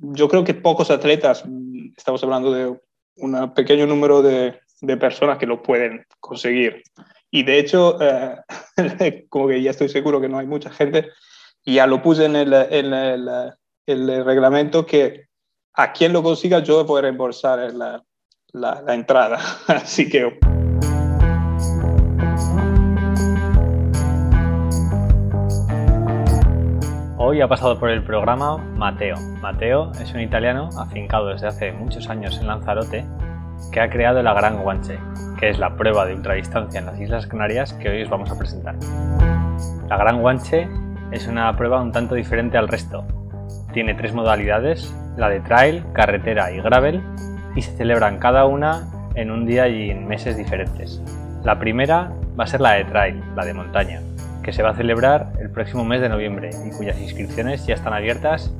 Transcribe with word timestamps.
yo 0.00 0.28
creo 0.28 0.44
que 0.44 0.54
pocos 0.54 0.90
atletas, 0.90 1.44
estamos 1.96 2.22
hablando 2.22 2.52
de 2.52 2.78
un 3.16 3.54
pequeño 3.54 3.86
número 3.86 4.22
de, 4.22 4.58
de, 4.80 4.96
personas 4.96 5.38
que 5.38 5.46
lo 5.46 5.62
pueden 5.62 6.06
conseguir. 6.20 6.82
Y 7.30 7.42
de 7.42 7.58
hecho, 7.58 7.98
eh, 8.00 8.36
como 9.28 9.48
que 9.48 9.62
ya 9.62 9.70
estoy 9.70 9.88
seguro 9.88 10.20
que 10.20 10.28
no 10.28 10.38
hay 10.38 10.46
mucha 10.46 10.70
gente, 10.70 11.08
y 11.64 11.74
ya 11.74 11.86
lo 11.86 12.02
puse 12.02 12.24
en 12.24 12.36
el, 12.36 12.52
en 12.52 12.92
el, 12.92 13.28
el 13.86 14.24
reglamento 14.24 14.86
que 14.86 15.26
a 15.74 15.92
quien 15.92 16.12
lo 16.12 16.22
consiga 16.22 16.60
yo 16.60 16.84
voy 16.84 16.98
a 16.98 17.02
reembolsar 17.02 17.72
la, 17.74 18.02
la, 18.52 18.82
la 18.82 18.94
entrada. 18.94 19.38
Así 19.66 20.08
que... 20.08 20.59
Hoy 27.22 27.42
ha 27.42 27.48
pasado 27.48 27.78
por 27.78 27.90
el 27.90 28.02
programa 28.02 28.56
Mateo. 28.56 29.14
Mateo 29.42 29.92
es 30.00 30.14
un 30.14 30.20
italiano 30.20 30.70
afincado 30.78 31.26
desde 31.26 31.48
hace 31.48 31.70
muchos 31.70 32.08
años 32.08 32.38
en 32.40 32.46
Lanzarote 32.46 33.04
que 33.70 33.78
ha 33.78 33.90
creado 33.90 34.22
la 34.22 34.32
Gran 34.32 34.62
Guanche, 34.62 34.98
que 35.38 35.50
es 35.50 35.58
la 35.58 35.76
prueba 35.76 36.06
de 36.06 36.14
ultradistancia 36.14 36.80
en 36.80 36.86
las 36.86 36.98
Islas 36.98 37.26
Canarias 37.26 37.74
que 37.74 37.90
hoy 37.90 38.02
os 38.04 38.08
vamos 38.08 38.30
a 38.30 38.38
presentar. 38.38 38.74
La 39.90 39.98
Gran 39.98 40.22
Guanche 40.22 40.66
es 41.12 41.26
una 41.26 41.54
prueba 41.58 41.82
un 41.82 41.92
tanto 41.92 42.14
diferente 42.14 42.56
al 42.56 42.68
resto. 42.68 43.04
Tiene 43.74 43.92
tres 43.92 44.14
modalidades, 44.14 44.90
la 45.18 45.28
de 45.28 45.40
trail, 45.40 45.84
carretera 45.92 46.50
y 46.52 46.62
gravel, 46.62 47.02
y 47.54 47.60
se 47.60 47.76
celebran 47.76 48.18
cada 48.18 48.46
una 48.46 48.88
en 49.14 49.30
un 49.30 49.44
día 49.44 49.68
y 49.68 49.90
en 49.90 50.08
meses 50.08 50.38
diferentes. 50.38 51.02
La 51.44 51.58
primera 51.58 52.12
va 52.38 52.44
a 52.44 52.46
ser 52.46 52.62
la 52.62 52.72
de 52.72 52.84
trail, 52.86 53.22
la 53.36 53.44
de 53.44 53.52
montaña, 53.52 54.00
se 54.52 54.62
va 54.62 54.70
a 54.70 54.74
celebrar 54.74 55.32
el 55.40 55.50
próximo 55.50 55.84
mes 55.84 56.00
de 56.00 56.08
noviembre 56.08 56.50
y 56.66 56.70
cuyas 56.70 56.98
inscripciones 57.00 57.66
ya 57.66 57.74
están 57.74 57.92
abiertas 57.92 58.52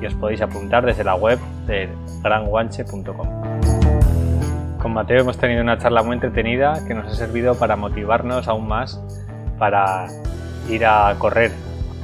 y 0.00 0.06
os 0.06 0.14
podéis 0.14 0.40
apuntar 0.42 0.86
desde 0.86 1.04
la 1.04 1.14
web 1.14 1.38
de 1.66 1.88
granguanche.com. 2.22 3.28
Con 4.80 4.92
Mateo 4.92 5.20
hemos 5.20 5.38
tenido 5.38 5.62
una 5.62 5.78
charla 5.78 6.02
muy 6.02 6.14
entretenida 6.14 6.84
que 6.86 6.94
nos 6.94 7.12
ha 7.12 7.14
servido 7.14 7.54
para 7.56 7.76
motivarnos 7.76 8.46
aún 8.48 8.68
más 8.68 9.00
para 9.58 10.06
ir 10.68 10.86
a 10.86 11.14
correr 11.18 11.50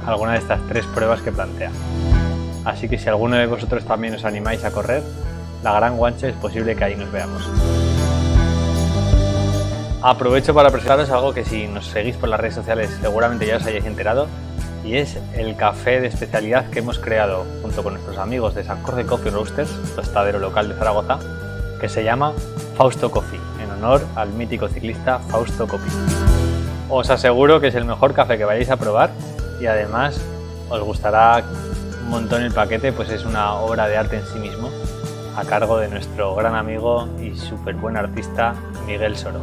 alguna 0.05 0.33
de 0.33 0.39
estas 0.39 0.59
tres 0.67 0.85
pruebas 0.87 1.21
que 1.21 1.31
plantea. 1.31 1.71
Así 2.65 2.89
que 2.89 2.97
si 2.97 3.07
alguno 3.07 3.37
de 3.37 3.45
vosotros 3.45 3.85
también 3.85 4.15
os 4.15 4.25
animáis 4.25 4.65
a 4.65 4.71
correr, 4.71 5.03
la 5.63 5.73
Gran 5.73 5.97
Guanche 5.97 6.29
es 6.29 6.35
posible 6.35 6.75
que 6.75 6.83
ahí 6.83 6.95
nos 6.95 7.11
veamos. 7.11 7.74
Aprovecho 10.07 10.53
para 10.53 10.69
presentaros 10.69 11.09
algo 11.09 11.33
que 11.33 11.43
si 11.43 11.67
nos 11.67 11.87
seguís 11.87 12.15
por 12.15 12.29
las 12.29 12.39
redes 12.39 12.53
sociales 12.53 12.95
seguramente 13.01 13.47
ya 13.47 13.57
os 13.57 13.65
hayáis 13.65 13.87
enterado 13.87 14.27
y 14.83 14.97
es 14.97 15.17
el 15.33 15.55
café 15.55 15.99
de 15.99 16.05
especialidad 16.05 16.69
que 16.69 16.77
hemos 16.77 16.99
creado 16.99 17.43
junto 17.63 17.81
con 17.81 17.93
nuestros 17.93 18.19
amigos 18.19 18.53
de 18.53 18.63
San 18.63 18.83
Jorge 18.83 19.07
Coffee 19.07 19.31
Roasters, 19.31 19.71
tostadero 19.95 20.37
local 20.37 20.69
de 20.69 20.75
Zaragoza, 20.75 21.17
que 21.81 21.89
se 21.89 22.03
llama 22.03 22.33
Fausto 22.77 23.09
Coffee, 23.09 23.39
en 23.59 23.71
honor 23.71 24.05
al 24.15 24.29
mítico 24.29 24.67
ciclista 24.67 25.17
Fausto 25.17 25.67
Coffee. 25.67 25.91
Os 26.87 27.09
aseguro 27.09 27.59
que 27.59 27.69
es 27.69 27.75
el 27.75 27.85
mejor 27.85 28.13
café 28.13 28.37
que 28.37 28.45
vayáis 28.45 28.69
a 28.69 28.77
probar 28.77 29.09
y 29.59 29.65
además 29.65 30.21
os 30.69 30.81
gustará 30.81 31.43
un 32.03 32.09
montón 32.11 32.43
el 32.43 32.53
paquete, 32.53 32.93
pues 32.93 33.09
es 33.09 33.25
una 33.25 33.55
obra 33.55 33.87
de 33.87 33.97
arte 33.97 34.17
en 34.17 34.25
sí 34.27 34.37
mismo, 34.37 34.69
a 35.35 35.43
cargo 35.45 35.79
de 35.79 35.87
nuestro 35.87 36.35
gran 36.35 36.53
amigo 36.53 37.09
y 37.19 37.35
súper 37.35 37.73
buen 37.73 37.97
artista 37.97 38.53
Miguel 38.85 39.17
Soro. 39.17 39.39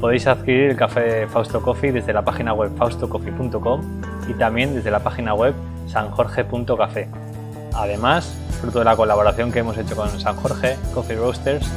Podéis 0.00 0.28
adquirir 0.28 0.70
el 0.70 0.76
café 0.76 1.26
Fausto 1.26 1.60
Coffee 1.60 1.90
desde 1.90 2.12
la 2.12 2.22
página 2.22 2.52
web 2.52 2.70
faustocoffee.com 2.76 3.80
y 4.28 4.34
también 4.34 4.72
desde 4.72 4.92
la 4.92 5.00
página 5.00 5.34
web 5.34 5.54
sanjorge.café. 5.88 7.08
Además, 7.74 8.32
fruto 8.60 8.78
de 8.78 8.84
la 8.84 8.94
colaboración 8.94 9.50
que 9.50 9.58
hemos 9.58 9.76
hecho 9.76 9.96
con 9.96 10.08
San 10.20 10.36
Jorge 10.36 10.76
Coffee 10.94 11.16
Roasters, 11.16 11.68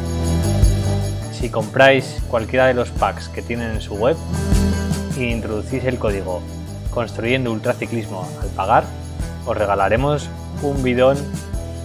si 1.32 1.50
compráis 1.50 2.22
cualquiera 2.30 2.68
de 2.68 2.76
los 2.76 2.92
packs 2.92 3.28
que 3.28 3.42
tienen 3.42 3.72
en 3.72 3.82
su 3.82 3.96
web 3.96 4.16
e 5.18 5.24
introducís 5.24 5.84
el 5.86 5.98
código 5.98 6.42
construyendo 6.92 7.52
ultraciclismo 7.52 8.28
al 8.40 8.50
pagar, 8.50 8.84
os 9.48 9.58
regalaremos 9.58 10.30
un 10.62 10.84
bidón 10.84 11.18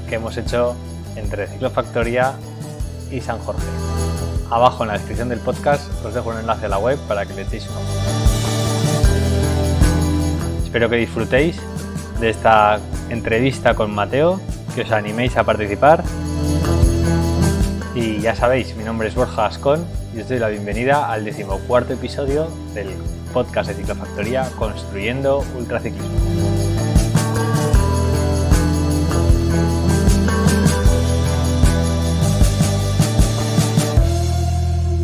que 0.07 0.17
hemos 0.17 0.37
hecho 0.37 0.77
entre 1.17 1.47
Ciclofactoría 1.47 2.35
y 3.11 3.23
San 3.23 3.39
Jorge. 3.39 4.06
Abajo 4.51 4.85
en 4.85 4.89
la 4.89 4.95
descripción 4.95 5.29
del 5.29 5.41
podcast 5.41 5.91
os 6.05 6.15
dejo 6.15 6.31
un 6.31 6.39
enlace 6.39 6.67
a 6.67 6.69
la 6.69 6.79
web 6.79 6.99
para 7.09 7.27
que 7.27 7.35
le 7.35 7.43
echéis 7.43 7.69
un 7.69 7.77
ojo. 7.77 7.85
Espero 10.65 10.89
que 10.89 10.97
disfrutéis 10.97 11.57
de 12.21 12.31
esta 12.31 12.79
entrevista 13.11 13.75
con 13.75 13.93
Mateo, 13.93 14.41
que 14.75 14.83
os 14.83 14.93
animéis 14.93 15.37
a 15.37 15.45
participar. 15.45 16.05
Y 17.95 18.21
ya 18.21 18.37
sabéis, 18.37 18.77
mi 18.77 18.85
nombre 18.85 19.09
es 19.09 19.15
Borja 19.15 19.47
Ascón 19.47 19.85
y 20.15 20.21
os 20.21 20.29
doy 20.29 20.39
la 20.39 20.49
bienvenida 20.49 21.11
al 21.11 21.25
decimocuarto 21.25 21.95
episodio 21.95 22.49
del 22.75 22.89
podcast 23.33 23.71
de 23.71 23.75
Ciclofactoría 23.75 24.49
Construyendo 24.59 25.45
Ultraciclismo. 25.57 26.46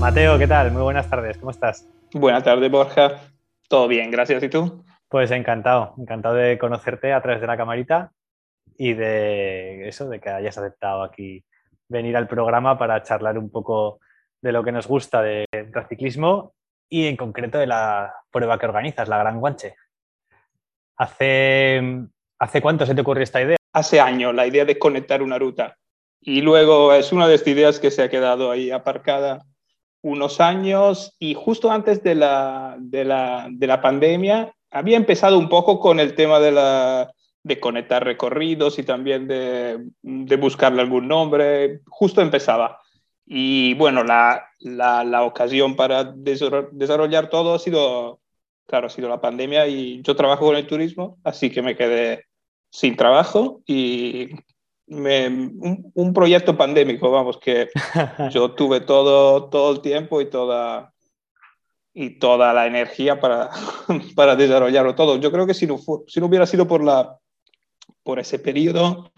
Mateo, 0.02 0.36
¿qué 0.36 0.48
tal? 0.48 0.72
Muy 0.72 0.82
buenas 0.82 1.08
tardes, 1.08 1.38
¿cómo 1.38 1.52
estás? 1.52 1.88
Buenas 2.12 2.42
tardes, 2.42 2.68
Borja. 2.68 3.20
Todo 3.68 3.86
bien, 3.86 4.10
gracias. 4.10 4.42
¿Y 4.42 4.48
tú? 4.48 4.84
Pues 5.08 5.30
encantado, 5.30 5.94
encantado 5.96 6.34
de 6.34 6.58
conocerte 6.58 7.12
a 7.12 7.22
través 7.22 7.40
de 7.40 7.46
la 7.46 7.56
camarita 7.56 8.10
y 8.76 8.94
de 8.94 9.86
eso, 9.86 10.08
de 10.08 10.18
que 10.18 10.28
hayas 10.28 10.58
aceptado 10.58 11.04
aquí 11.04 11.44
venir 11.86 12.16
al 12.16 12.26
programa 12.26 12.76
para 12.76 13.00
charlar 13.04 13.38
un 13.38 13.48
poco 13.48 14.00
de 14.40 14.50
lo 14.50 14.64
que 14.64 14.72
nos 14.72 14.88
gusta 14.88 15.22
de 15.22 15.46
ciclismo 15.88 16.52
y 16.88 17.06
en 17.06 17.16
concreto 17.16 17.58
de 17.58 17.68
la 17.68 18.12
prueba 18.32 18.58
que 18.58 18.66
organizas, 18.66 19.08
la 19.08 19.18
Gran 19.18 19.38
Guanche. 19.38 19.76
¿Hace, 20.96 21.80
¿Hace 22.40 22.60
cuánto 22.60 22.86
se 22.86 22.96
te 22.96 23.02
ocurrió 23.02 23.22
esta 23.22 23.40
idea? 23.40 23.56
Hace 23.72 24.00
años, 24.00 24.34
la 24.34 24.48
idea 24.48 24.64
de 24.64 24.80
conectar 24.80 25.22
una 25.22 25.38
ruta. 25.38 25.76
Y 26.20 26.40
luego 26.40 26.92
es 26.92 27.12
una 27.12 27.28
de 27.28 27.36
estas 27.36 27.52
ideas 27.52 27.78
que 27.78 27.92
se 27.92 28.02
ha 28.02 28.10
quedado 28.10 28.50
ahí 28.50 28.72
aparcada 28.72 29.46
unos 30.02 30.40
años 30.40 31.14
y 31.18 31.34
justo 31.34 31.70
antes 31.70 32.02
de 32.02 32.14
la, 32.14 32.76
de 32.78 33.04
la, 33.04 33.46
de 33.50 33.66
la 33.66 33.80
pandemia 33.80 34.52
había 34.70 34.96
empezado 34.96 35.38
un 35.38 35.48
poco 35.48 35.78
con 35.78 36.00
el 36.00 36.14
tema 36.14 36.40
de, 36.40 36.50
la, 36.52 37.12
de 37.42 37.60
conectar 37.60 38.04
recorridos 38.04 38.78
y 38.78 38.82
también 38.82 39.28
de, 39.28 39.78
de, 40.02 40.36
buscarle 40.36 40.82
algún 40.82 41.06
nombre. 41.06 41.80
Justo 41.86 42.20
empezaba. 42.20 42.80
Y 43.26 43.74
bueno, 43.74 44.02
la, 44.02 44.44
la, 44.60 45.04
la, 45.04 45.22
ocasión 45.22 45.76
para 45.76 46.04
desarrollar 46.04 47.28
todo 47.28 47.54
ha 47.54 47.58
sido, 47.58 48.20
claro, 48.66 48.88
ha 48.88 48.90
sido 48.90 49.08
la 49.08 49.20
pandemia 49.20 49.68
y 49.68 50.02
yo 50.02 50.16
trabajo 50.16 50.46
con 50.46 50.56
el 50.56 50.66
turismo, 50.66 51.18
así 51.22 51.50
que 51.50 51.62
me 51.62 51.76
quedé 51.76 52.24
sin 52.70 52.96
trabajo 52.96 53.60
y 53.66 54.30
un, 54.86 56.12
proyecto 56.14 56.56
pandémico, 56.56 57.10
vamos, 57.10 57.38
que 57.38 57.68
yo 58.30 58.52
tuve 58.52 58.80
todo, 58.80 59.48
todo 59.48 59.72
el 59.72 59.80
tiempo 59.80 60.20
y 60.20 60.28
toda, 60.28 60.92
y 61.94 62.18
toda 62.18 62.52
la 62.52 62.66
energía 62.66 63.20
para, 63.20 63.50
para 64.16 64.36
desarrollarlo 64.36 64.94
todo. 64.94 65.16
Yo 65.16 65.30
creo 65.30 65.46
que 65.46 65.54
si 65.54 65.66
no, 65.66 65.78
si 66.06 66.20
no 66.20 66.26
hubiera 66.26 66.46
sido 66.46 66.66
por, 66.66 66.82
la, 66.82 67.18
por 68.02 68.18
ese 68.18 68.38
periodo, 68.38 69.12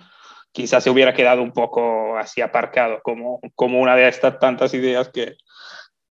quizás 0.53 0.85
se 0.85 0.91
hubiera 0.91 1.15
quedado 1.15 1.43
un 1.43 1.53
poco 1.53 2.17
así 2.17 2.41
aparcado, 2.41 3.01
como, 3.03 3.41
como 3.55 3.81
una 3.81 3.97
de 3.97 4.09
estas 4.09 4.39
tantas 4.39 4.73
ideas 4.75 5.09
que, 5.09 5.37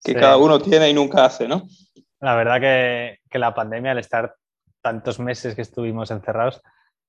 que 0.03 0.15
cada 0.15 0.37
uno 0.37 0.59
tiene 0.59 0.89
y 0.89 0.93
nunca 0.93 1.25
hace, 1.25 1.47
¿no? 1.47 1.63
La 2.19 2.35
verdad 2.35 2.59
que, 2.59 3.19
que 3.29 3.39
la 3.39 3.53
pandemia, 3.53 3.91
al 3.91 3.99
estar 3.99 4.35
tantos 4.81 5.19
meses 5.19 5.55
que 5.55 5.61
estuvimos 5.61 6.11
encerrados, 6.11 6.61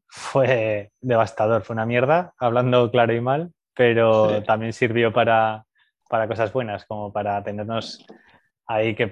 fue 0.07 0.93
devastador, 1.01 1.63
fue 1.63 1.75
una 1.75 1.87
mierda, 1.87 2.35
hablando 2.39 2.91
claro 2.91 3.13
y 3.15 3.21
mal, 3.21 3.53
pero 3.75 4.43
también 4.45 4.73
sirvió 4.73 5.13
para, 5.13 5.65
para, 6.09 6.29
cosas 6.29 6.53
buenas, 6.53 6.85
como 6.85 7.13
para 7.13 7.43
tenernos 7.43 8.07
ahí 8.67 8.95
que 8.95 9.11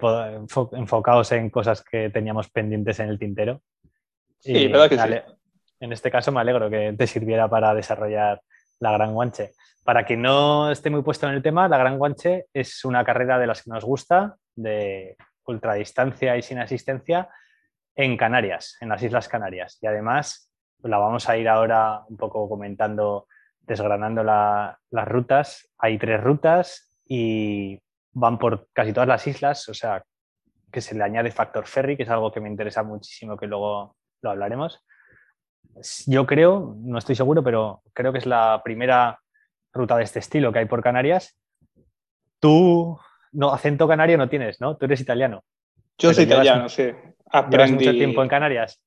enfocados 0.72 1.32
en 1.32 1.50
cosas 1.50 1.82
que 1.82 2.10
teníamos 2.10 2.50
pendientes 2.50 3.00
en 3.00 3.08
el 3.08 3.18
tintero. 3.18 3.60
Sí, 4.38 4.68
verdad 4.68 4.88
que 4.88 4.98
sí. 4.98 5.34
En 5.80 5.92
este 5.92 6.10
caso 6.10 6.30
me 6.30 6.40
alegro 6.40 6.70
que 6.70 6.94
te 6.96 7.06
sirviera 7.06 7.48
para 7.48 7.74
desarrollar 7.74 8.40
la 8.78 8.92
Gran 8.92 9.12
Guanche. 9.12 9.52
Para 9.84 10.04
quien 10.04 10.22
no 10.22 10.70
esté 10.70 10.90
muy 10.90 11.02
puesto 11.02 11.26
en 11.26 11.34
el 11.34 11.42
tema, 11.42 11.68
la 11.68 11.78
Gran 11.78 11.98
Guanche 11.98 12.46
es 12.52 12.84
una 12.84 13.04
carrera 13.04 13.38
de 13.38 13.48
las 13.48 13.62
que 13.62 13.70
nos 13.70 13.84
gusta, 13.84 14.36
de 14.54 15.16
ultradistancia 15.44 16.36
y 16.36 16.42
sin 16.42 16.60
asistencia, 16.60 17.28
en 17.96 18.16
Canarias, 18.16 18.76
en 18.80 18.88
las 18.88 19.02
Islas 19.02 19.28
Canarias. 19.28 19.78
Y 19.82 19.86
además 19.86 20.51
la 20.82 20.98
vamos 20.98 21.28
a 21.28 21.36
ir 21.36 21.48
ahora 21.48 22.02
un 22.08 22.16
poco 22.16 22.48
comentando, 22.48 23.26
desgranando 23.60 24.22
las 24.22 25.08
rutas. 25.08 25.70
Hay 25.78 25.98
tres 25.98 26.22
rutas 26.22 26.98
y 27.06 27.78
van 28.12 28.38
por 28.38 28.68
casi 28.72 28.92
todas 28.92 29.08
las 29.08 29.26
islas, 29.26 29.68
o 29.68 29.74
sea, 29.74 30.02
que 30.70 30.80
se 30.80 30.94
le 30.94 31.04
añade 31.04 31.30
factor 31.30 31.66
ferry, 31.66 31.96
que 31.96 32.02
es 32.02 32.08
algo 32.08 32.32
que 32.32 32.40
me 32.40 32.48
interesa 32.48 32.82
muchísimo, 32.82 33.36
que 33.36 33.46
luego 33.46 33.96
lo 34.22 34.30
hablaremos. 34.30 34.84
yo 36.06 36.26
creo, 36.26 36.76
no 36.78 36.98
estoy 36.98 37.14
seguro, 37.14 37.42
pero 37.42 37.82
creo 37.92 38.12
que 38.12 38.18
es 38.18 38.26
la 38.26 38.60
primera 38.64 39.18
ruta 39.72 39.96
de 39.96 40.04
este 40.04 40.18
estilo 40.18 40.52
que 40.52 40.60
hay 40.60 40.66
por 40.66 40.82
Canarias. 40.82 41.38
Tú, 42.40 42.98
no, 43.32 43.52
acento 43.52 43.86
canario 43.86 44.18
no 44.18 44.28
tienes, 44.28 44.60
¿no? 44.60 44.76
Tú 44.76 44.86
eres 44.86 45.00
italiano. 45.00 45.44
Yo 45.98 46.12
soy 46.12 46.24
italiano, 46.24 46.68
sí. 46.68 46.90
Aprendí... 47.30 47.74
mucho 47.74 47.92
tiempo 47.92 48.22
en 48.22 48.28
Canarias? 48.28 48.82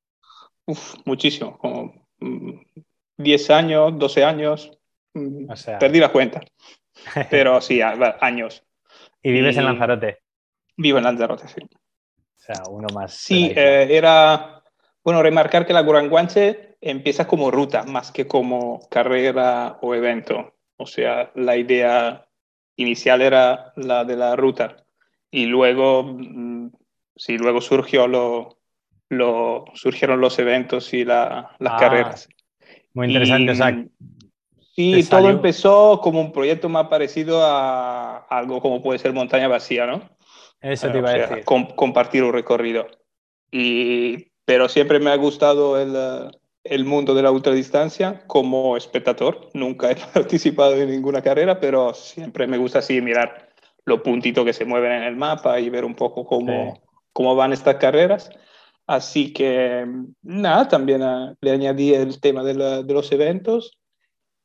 Uf, 0.65 0.95
muchísimo, 1.05 1.57
como 1.57 1.93
10 3.17 3.49
mm, 3.49 3.53
años, 3.53 3.99
12 3.99 4.23
años. 4.23 4.71
Mm, 5.13 5.47
perdí 5.79 5.99
la 5.99 6.11
cuenta. 6.11 6.41
Pero 7.29 7.61
sí, 7.61 7.81
años. 7.81 8.63
¿Y 9.21 9.31
vives 9.31 9.57
en 9.57 9.65
Lanzarote? 9.65 10.19
Vivo 10.77 10.97
en 10.97 11.03
Lanzarote, 11.03 11.47
sí. 11.47 11.61
O 11.61 12.39
sea, 12.39 12.63
uno 12.69 12.87
más. 12.93 13.13
Sí, 13.13 13.51
eh, 13.55 13.87
era. 13.89 14.63
Bueno, 15.03 15.21
remarcar 15.21 15.65
que 15.65 15.73
la 15.73 15.81
Guranguanche 15.81 16.77
empieza 16.81 17.27
como 17.27 17.51
ruta 17.51 17.83
más 17.83 18.11
que 18.11 18.27
como 18.27 18.79
carrera 18.89 19.77
o 19.81 19.93
evento. 19.93 20.55
O 20.77 20.85
sea, 20.85 21.31
la 21.35 21.55
idea 21.57 22.27
inicial 22.75 23.21
era 23.21 23.71
la 23.75 24.03
de 24.03 24.15
la 24.15 24.35
ruta. 24.35 24.77
Y 25.31 25.45
luego, 25.45 26.03
mm, 26.03 26.71
sí, 27.15 27.37
luego 27.37 27.61
surgió 27.61 28.07
lo, 28.07 28.57
lo, 29.09 29.65
surgieron 29.73 30.21
los 30.21 30.37
eventos 30.39 30.93
y 30.93 31.05
las 31.05 31.45
ah, 31.59 31.77
carreras. 31.79 32.27
Muy 32.93 33.07
interesante, 33.07 33.89
Sí, 34.75 35.07
todo 35.09 35.29
empezó 35.29 36.01
como 36.03 36.19
un 36.19 36.33
proyecto 36.33 36.67
más 36.67 36.87
parecido 36.87 37.41
a 37.41 38.17
algo 38.29 38.61
como 38.61 38.81
puede 38.81 38.99
ser 38.99 39.13
montaña 39.13 39.47
vacía, 39.47 39.85
¿no? 39.85 40.01
Eso 40.61 40.91
te 40.91 40.97
iba 40.97 41.11
a 41.11 41.13
decir. 41.13 41.45
compartir 41.45 42.23
un 42.23 42.33
recorrido. 42.33 42.87
Y, 43.51 44.31
pero 44.43 44.67
siempre 44.67 44.99
me 44.99 45.11
ha 45.11 45.15
gustado 45.15 45.79
el, 45.79 46.29
el 46.65 46.83
mundo 46.83 47.13
de 47.13 47.23
la 47.23 47.31
ultradistancia 47.31 48.23
como 48.27 48.75
espectador. 48.75 49.49
Nunca 49.53 49.91
he 49.91 49.95
participado 50.13 50.75
en 50.75 50.89
ninguna 50.89 51.21
carrera, 51.21 51.59
pero 51.59 51.93
siempre 51.93 52.45
me 52.45 52.57
gusta 52.57 52.79
así 52.79 52.99
mirar 52.99 53.49
los 53.85 54.01
puntitos 54.01 54.43
que 54.43 54.53
se 54.53 54.65
mueven 54.65 54.91
en 54.91 55.03
el 55.03 55.15
mapa 55.15 55.59
y 55.59 55.69
ver 55.69 55.85
un 55.85 55.95
poco 55.95 56.25
cómo, 56.25 56.81
cómo 57.13 57.35
van 57.35 57.53
estas 57.53 57.75
carreras. 57.75 58.29
Así 58.87 59.33
que 59.33 59.85
nada, 60.21 60.67
también 60.67 61.01
ah, 61.01 61.35
le 61.41 61.51
añadí 61.51 61.93
el 61.93 62.19
tema 62.19 62.43
de, 62.43 62.83
de, 62.83 62.93
los 62.93 63.11
eventos. 63.11 63.79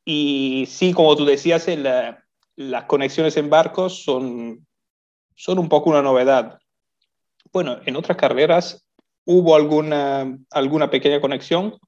Y 0.05 0.65
sí, 0.69 0.93
como 0.93 1.15
tú 1.17 1.25
decías, 1.25 1.67
las 2.57 2.85
conexiones 2.85 3.37
en 3.37 3.51
barcos 3.51 4.03
son, 4.03 4.67
son 5.35 5.59
un 5.59 5.69
poco 5.69 5.91
una 5.91 6.03
novedad. 6.03 6.59
Bueno, 7.53 7.81
en 7.85 7.97
otras 7.97 8.17
carreras 8.17 8.87
hubo 9.25 9.55
alguna, 9.55 10.39
alguna 10.51 10.91
pequeña 10.91 11.21
conexión, 11.21 11.79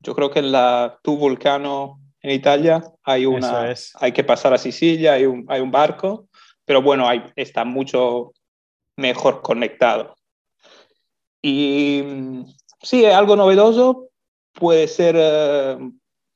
yo 0.00 0.14
creo 0.14 0.30
que 0.30 0.38
en 0.38 0.52
la 0.52 0.98
Tu 1.02 1.16
Vulcano 1.16 2.00
en 2.20 2.30
Italia 2.30 2.82
hay 3.02 3.26
una, 3.26 3.74
hay 3.94 4.12
que 4.12 4.24
pasar 4.24 4.54
a 4.54 4.58
Sicilia, 4.58 5.14
hay 5.14 5.26
un, 5.26 5.44
hay 5.48 5.60
un 5.60 5.70
barco, 5.70 6.28
pero 6.64 6.82
bueno, 6.82 7.08
hay, 7.08 7.24
está 7.34 7.64
mucho 7.64 8.32
mejor 8.96 9.42
conectado. 9.42 10.16
Y 11.42 12.02
sí, 12.82 13.04
algo 13.04 13.36
novedoso 13.36 14.08
puede 14.52 14.88
ser, 14.88 15.16
eh, 15.18 15.78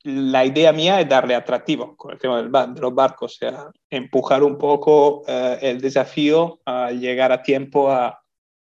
la 0.04 0.44
idea 0.44 0.72
mía 0.72 1.00
es 1.00 1.08
darle 1.08 1.34
atractivo 1.34 1.96
con 1.96 2.12
el 2.12 2.18
tema 2.18 2.42
del, 2.42 2.74
de 2.74 2.80
los 2.80 2.94
barcos, 2.94 3.34
o 3.34 3.36
sea, 3.36 3.70
empujar 3.88 4.42
un 4.42 4.58
poco 4.58 5.22
eh, 5.26 5.58
el 5.62 5.80
desafío 5.80 6.60
a 6.64 6.90
llegar 6.90 7.32
a 7.32 7.42
tiempo 7.42 7.90
a, 7.90 8.20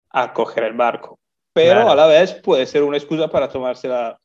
a 0.09 0.33
coger 0.33 0.63
el 0.65 0.73
barco. 0.73 1.19
Pero 1.53 1.89
a 1.89 1.95
la 1.95 2.07
vez 2.07 2.33
puede 2.33 2.65
ser 2.65 2.83
una 2.83 2.97
excusa 2.97 3.29
para 3.29 3.49
tomársela 3.49 4.17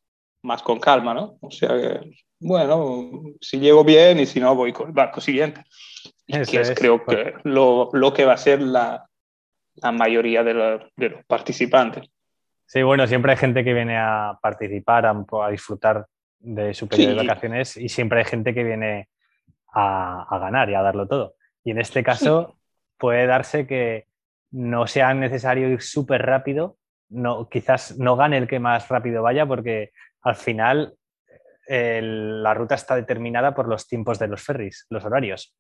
más 0.43 0.63
con 0.63 0.79
calma, 0.79 1.13
¿no? 1.13 1.39
O 1.41 1.51
sea 1.51 1.71
que, 1.71 2.13
bueno, 2.39 3.11
si 3.41 3.59
llego 3.59 3.83
bien 3.83 4.21
y 4.21 4.27
si 4.27 4.39
no, 4.39 4.55
voy 4.55 4.73
con 4.73 4.89
el 4.89 4.93
barco 4.93 5.21
siguiente. 5.21 5.65
que 6.27 6.61
es, 6.61 6.73
creo 6.77 7.05
que 7.05 7.35
lo, 7.43 7.91
lo, 7.93 8.13
que 8.13 8.25
va 8.25 8.35
a 8.35 8.39
ser 8.39 8.63
la, 8.63 9.06
la 9.77 9.93
mayoría 9.93 10.43
de, 10.43 10.81
de, 10.97 11.09
los 11.09 11.25
participantes. 11.27 12.09
Sí, 12.67 12.83
bueno, 12.83 13.07
siempre 13.07 13.33
hay 13.33 13.39
gente 13.39 13.63
que 13.63 13.75
viene 13.75 13.97
a 13.97 14.39
participar, 14.41 15.07
a, 15.07 15.25
a 15.45 15.51
disfrutar 15.51 16.07
de 16.39 16.75
su 16.75 16.89
periodo 16.89 17.11
de 17.17 17.27
vacaciones 17.27 17.77
y 17.77 17.89
siempre 17.89 18.21
hay 18.21 18.25
gente 18.25 18.55
que 18.55 18.65
viene 18.65 19.09
a, 19.73 20.27
a, 20.29 20.39
ganar 20.39 20.69
y 20.71 20.75
a 20.75 20.83
darlo 20.83 21.07
todo. 21.07 21.35
Y 21.65 21.71
en 21.71 21.79
este 21.79 22.03
caso 22.03 22.59
puede 22.99 23.27
darse 23.27 23.67
que 23.67 24.07
no 24.51 24.87
sea 24.87 25.13
necesario 25.15 25.69
ir 25.69 25.83
súper 25.83 26.23
rápido, 26.23 26.77
no, 27.09 27.49
quizás 27.49 27.99
no 27.99 28.17
gane 28.17 28.39
el 28.39 28.49
que 28.49 28.59
más 28.59 28.89
rápido 28.89 29.23
vaya 29.23 29.47
porque 29.47 29.93
al 30.23 30.37
final 30.37 30.97
la 31.69 32.55
ruta 32.55 32.77
está 32.77 32.95
determinada 32.95 33.55
por 33.55 33.69
los 33.69 33.89
tiempos 33.89 34.19
de 34.19 34.29
los 34.29 34.43
ferries, 34.43 34.87
los 34.91 35.05
horarios. 35.05 35.57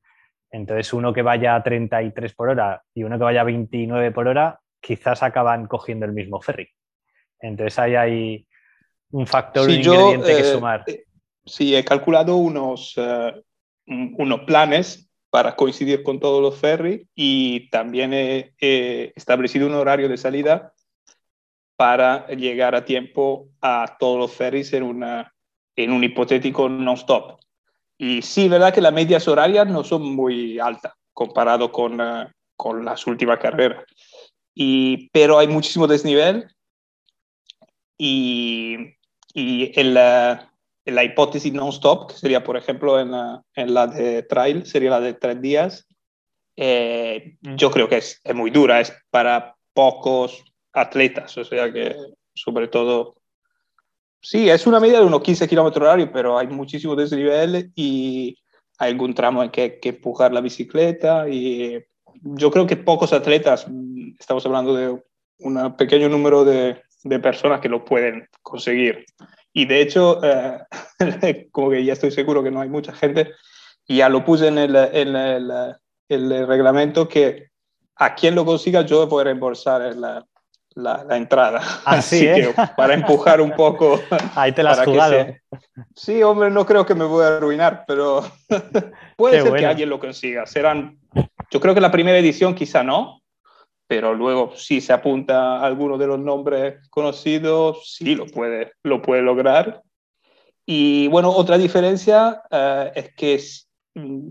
Entonces, 0.50 0.93
uno 0.93 1.12
que 1.12 1.22
vaya 1.22 1.54
a 1.54 1.62
33 1.62 2.34
por 2.34 2.50
hora 2.50 2.82
y 2.94 3.02
uno 3.02 3.19
que 3.19 3.25
vaya 3.25 3.40
a 3.40 3.44
29 3.44 4.12
por 4.12 4.28
hora, 4.28 4.60
quizás 4.81 5.22
acaban 5.22 5.66
cogiendo 5.66 6.06
el 6.06 6.12
mismo 6.12 6.40
ferry. 6.40 6.69
Entonces, 7.40 7.78
ahí 7.78 7.94
hay 7.96 8.46
un 9.10 9.26
factor, 9.26 9.69
un 9.69 9.75
ingrediente 9.75 10.34
que 10.34 10.40
eh, 10.40 10.44
sumar. 10.44 10.84
Eh, 10.87 11.04
sí, 11.44 11.75
he 11.75 11.84
calculado 11.84 12.37
unos, 12.37 12.94
eh, 12.96 13.43
unos 13.87 14.40
planes 14.40 15.10
para 15.31 15.56
coincidir 15.56 16.02
con 16.02 16.20
todos 16.20 16.40
los 16.40 16.56
ferries 16.58 17.06
y 17.14 17.69
también 17.70 18.12
he 18.14 18.54
establecido 19.14 19.66
un 19.66 19.75
horario 19.75 20.08
de 20.08 20.16
salida 20.16 20.72
para 21.76 22.26
llegar 22.28 22.75
a 22.75 22.84
tiempo 22.84 23.50
a 23.60 23.96
todos 23.98 24.19
los 24.19 24.32
ferries 24.32 24.72
en, 24.72 24.82
una, 24.82 25.34
en 25.76 25.93
un 25.93 26.02
hipotético 26.02 26.69
non-stop. 26.69 27.38
Y 27.98 28.22
sí, 28.22 28.48
verdad 28.48 28.75
que 28.75 28.81
las 28.81 28.93
medias 28.93 29.26
horarias 29.28 29.66
no 29.66 29.84
son 29.84 30.02
muy 30.02 30.58
altas 30.58 30.93
comparado 31.12 31.72
con, 31.72 32.00
uh, 32.00 32.26
con 32.56 32.84
las 32.84 33.06
últimas 33.06 33.38
carreras. 33.38 33.84
Y, 34.54 35.08
pero 35.10 35.38
hay 35.38 35.48
muchísimo 35.48 35.87
desnivel 35.87 36.46
y, 37.98 38.76
y 39.32 39.82
la, 39.82 40.52
la 40.84 41.04
hipótesis 41.04 41.52
non-stop, 41.52 42.10
que 42.10 42.16
sería, 42.16 42.44
por 42.44 42.56
ejemplo, 42.56 43.00
en 43.00 43.10
la, 43.10 43.43
en 43.54 43.75
la, 43.75 43.87
de 43.87 44.22
trail, 44.22 44.66
sería 44.66 44.90
la 44.90 45.00
de 45.00 45.14
tres 45.14 45.40
días, 45.40 45.87
eh, 46.56 47.37
yo 47.40 47.70
creo 47.70 47.88
que 47.88 47.98
es, 47.98 48.20
es 48.22 48.34
muy 48.34 48.50
dura, 48.50 48.81
es 48.81 48.93
para 49.10 49.56
pocos 49.75 50.43
atletas, 50.72 51.37
o 51.37 51.44
sea 51.44 51.72
que 51.72 51.96
sobre 52.34 52.69
todo, 52.69 53.16
sí, 54.26 54.50
es 54.50 54.67
una 54.67 54.81
media 54.81 54.99
de 54.99 55.06
unos 55.06 55.23
15 55.23 55.46
kilómetros 55.46 55.82
horarios, 55.82 56.11
pero 56.12 56.37
hay 56.37 56.49
muchísimo 56.49 56.96
desnivel 56.96 57.70
y 57.76 58.37
hay 58.78 58.90
algún 58.90 59.14
tramo 59.14 59.43
en 59.43 59.50
que 59.50 59.62
hay 59.62 59.81
que 59.81 59.91
empujar 59.91 60.32
la 60.32 60.41
bicicleta 60.41 61.29
y 61.29 61.84
yo 62.22 62.51
creo 62.51 62.67
que 62.67 62.77
pocos 62.77 63.12
atletas, 63.12 63.67
estamos 64.19 64.44
hablando 64.44 64.74
de 64.74 65.01
un 65.39 65.77
pequeño 65.77 66.08
número 66.08 66.44
de, 66.44 66.82
de, 67.05 67.19
personas 67.20 67.60
que 67.60 67.69
lo 67.69 67.84
pueden 67.84 68.27
conseguir. 68.43 69.06
Y 69.53 69.67
de 69.67 69.81
hecho, 69.81 70.20
eh, 70.24 70.58
como 71.53 71.70
que 71.70 71.84
ya 71.84 71.93
estoy 71.93 72.10
seguro 72.10 72.43
que 72.43 72.51
no 72.51 72.60
hay 72.60 72.69
mucha 72.69 72.93
gente, 72.93 73.32
ya 73.86 74.08
lo 74.08 74.24
puse 74.24 74.48
en 74.48 74.58
el, 74.58 74.74
en 74.74 75.15
el, 75.15 75.53
el 76.08 76.46
reglamento 76.48 77.06
que 77.08 77.51
a 77.94 78.15
quien 78.17 78.34
lo 78.34 78.44
consiga 78.44 78.82
yo 78.82 79.06
voy 79.06 79.20
a 79.20 79.24
reembolsar 79.24 79.82
la, 80.77 81.05
la, 81.05 81.17
entrada. 81.17 81.61
Ah, 81.85 81.97
Así, 81.97 82.27
¿eh? 82.27 82.55
que 82.55 82.63
para 82.77 82.95
empujar 82.95 83.41
un 83.41 83.53
poco. 83.53 84.01
Ahí 84.37 84.53
te 84.53 84.63
la 84.63 84.73
has 84.73 84.85
jugado. 84.85 85.27
Sí, 85.95 86.23
hombre, 86.23 86.51
no 86.51 86.65
creo 86.65 86.87
que 86.87 86.95
me 86.95 87.05
voy 87.05 87.25
a 87.25 87.37
arruinar, 87.37 87.85
pero 87.87 88.25
puede 89.17 89.43
ser 89.43 89.53
que 89.55 89.67
alguien 89.67 89.89
lo 89.89 89.99
consiga. 89.99 90.47
Serán, 90.47 90.99
yo 91.51 91.61
creo 91.61 91.75
que 91.75 91.81
la 91.81 91.91
primera 91.91 92.19
edición 92.19 92.55
quizá 92.55 92.85
no, 92.85 93.23
pero 93.89 94.15
luego 94.15 94.53
si 94.56 94.81
se 94.81 94.93
apunta 94.93 95.56
a 95.56 95.67
alguno 95.67 95.99
de 95.99 96.06
los 96.06 96.19
nombres 96.19 96.89
conocidos, 96.91 97.95
sí 97.97 98.15
lo 98.15 98.27
puede, 98.27 98.73
lo 98.83 99.03
puede 99.03 99.23
lograr. 99.23 99.83
Y 100.67 101.06
bueno, 101.09 101.31
otra 101.31 101.56
diferencia 101.56 102.43
eh, 102.51 102.93
es 102.95 103.15
que 103.15 103.41
mm, 103.95 104.29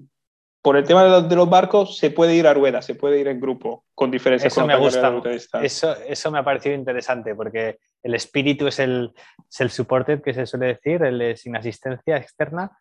por 0.66 0.78
el 0.78 0.84
tema 0.84 1.22
de 1.22 1.36
los, 1.36 1.48
barcos 1.48 1.96
se 1.96 2.10
puede 2.10 2.34
ir 2.34 2.48
a 2.48 2.54
ruedas, 2.56 2.88
se 2.88 2.96
puede 2.96 3.20
ir 3.20 3.28
en 3.28 3.40
grupo, 3.40 3.86
con 3.94 4.10
diferencias. 4.10 4.52
Eso 4.52 4.66
me 4.66 4.76
gusta. 4.76 5.14
Eso, 5.62 5.96
eso 6.08 6.32
me 6.32 6.40
ha 6.40 6.44
parecido 6.44 6.74
interesante, 6.74 7.36
porque 7.36 7.78
el 8.02 8.16
espíritu 8.16 8.66
es 8.66 8.80
el, 8.80 9.14
es 9.48 9.62
el 9.62 9.70
supported, 9.70 10.24
que 10.24 10.34
se 10.34 10.48
suele 10.48 10.66
decir, 10.66 11.04
el 11.04 11.38
sin 11.38 11.56
asistencia 11.56 12.18
externa, 12.18 12.72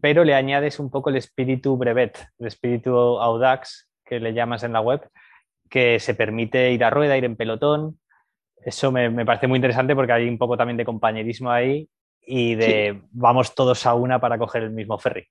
pero 0.00 0.24
le 0.24 0.32
añades 0.34 0.78
un 0.78 0.88
poco 0.88 1.10
el 1.10 1.16
espíritu 1.16 1.76
brevet, 1.76 2.18
el 2.38 2.46
espíritu 2.46 2.96
audax, 2.96 3.90
que 4.06 4.20
le 4.20 4.32
llamas 4.32 4.62
en 4.62 4.72
la 4.72 4.80
web, 4.80 5.06
que 5.68 6.00
se 6.00 6.14
permite 6.14 6.72
ir 6.72 6.82
a 6.82 6.88
rueda, 6.88 7.14
ir 7.18 7.26
en 7.26 7.36
pelotón. 7.36 8.00
Eso 8.56 8.90
me, 8.90 9.10
me 9.10 9.26
parece 9.26 9.48
muy 9.48 9.58
interesante 9.58 9.94
porque 9.94 10.14
hay 10.14 10.30
un 10.30 10.38
poco 10.38 10.56
también 10.56 10.78
de 10.78 10.86
compañerismo 10.86 11.50
ahí 11.50 11.86
y 12.22 12.54
de 12.54 13.02
vamos 13.10 13.54
todos 13.54 13.84
a 13.84 13.92
una 13.92 14.18
para 14.18 14.38
coger 14.38 14.62
el 14.62 14.70
mismo 14.70 14.98
ferry. 14.98 15.28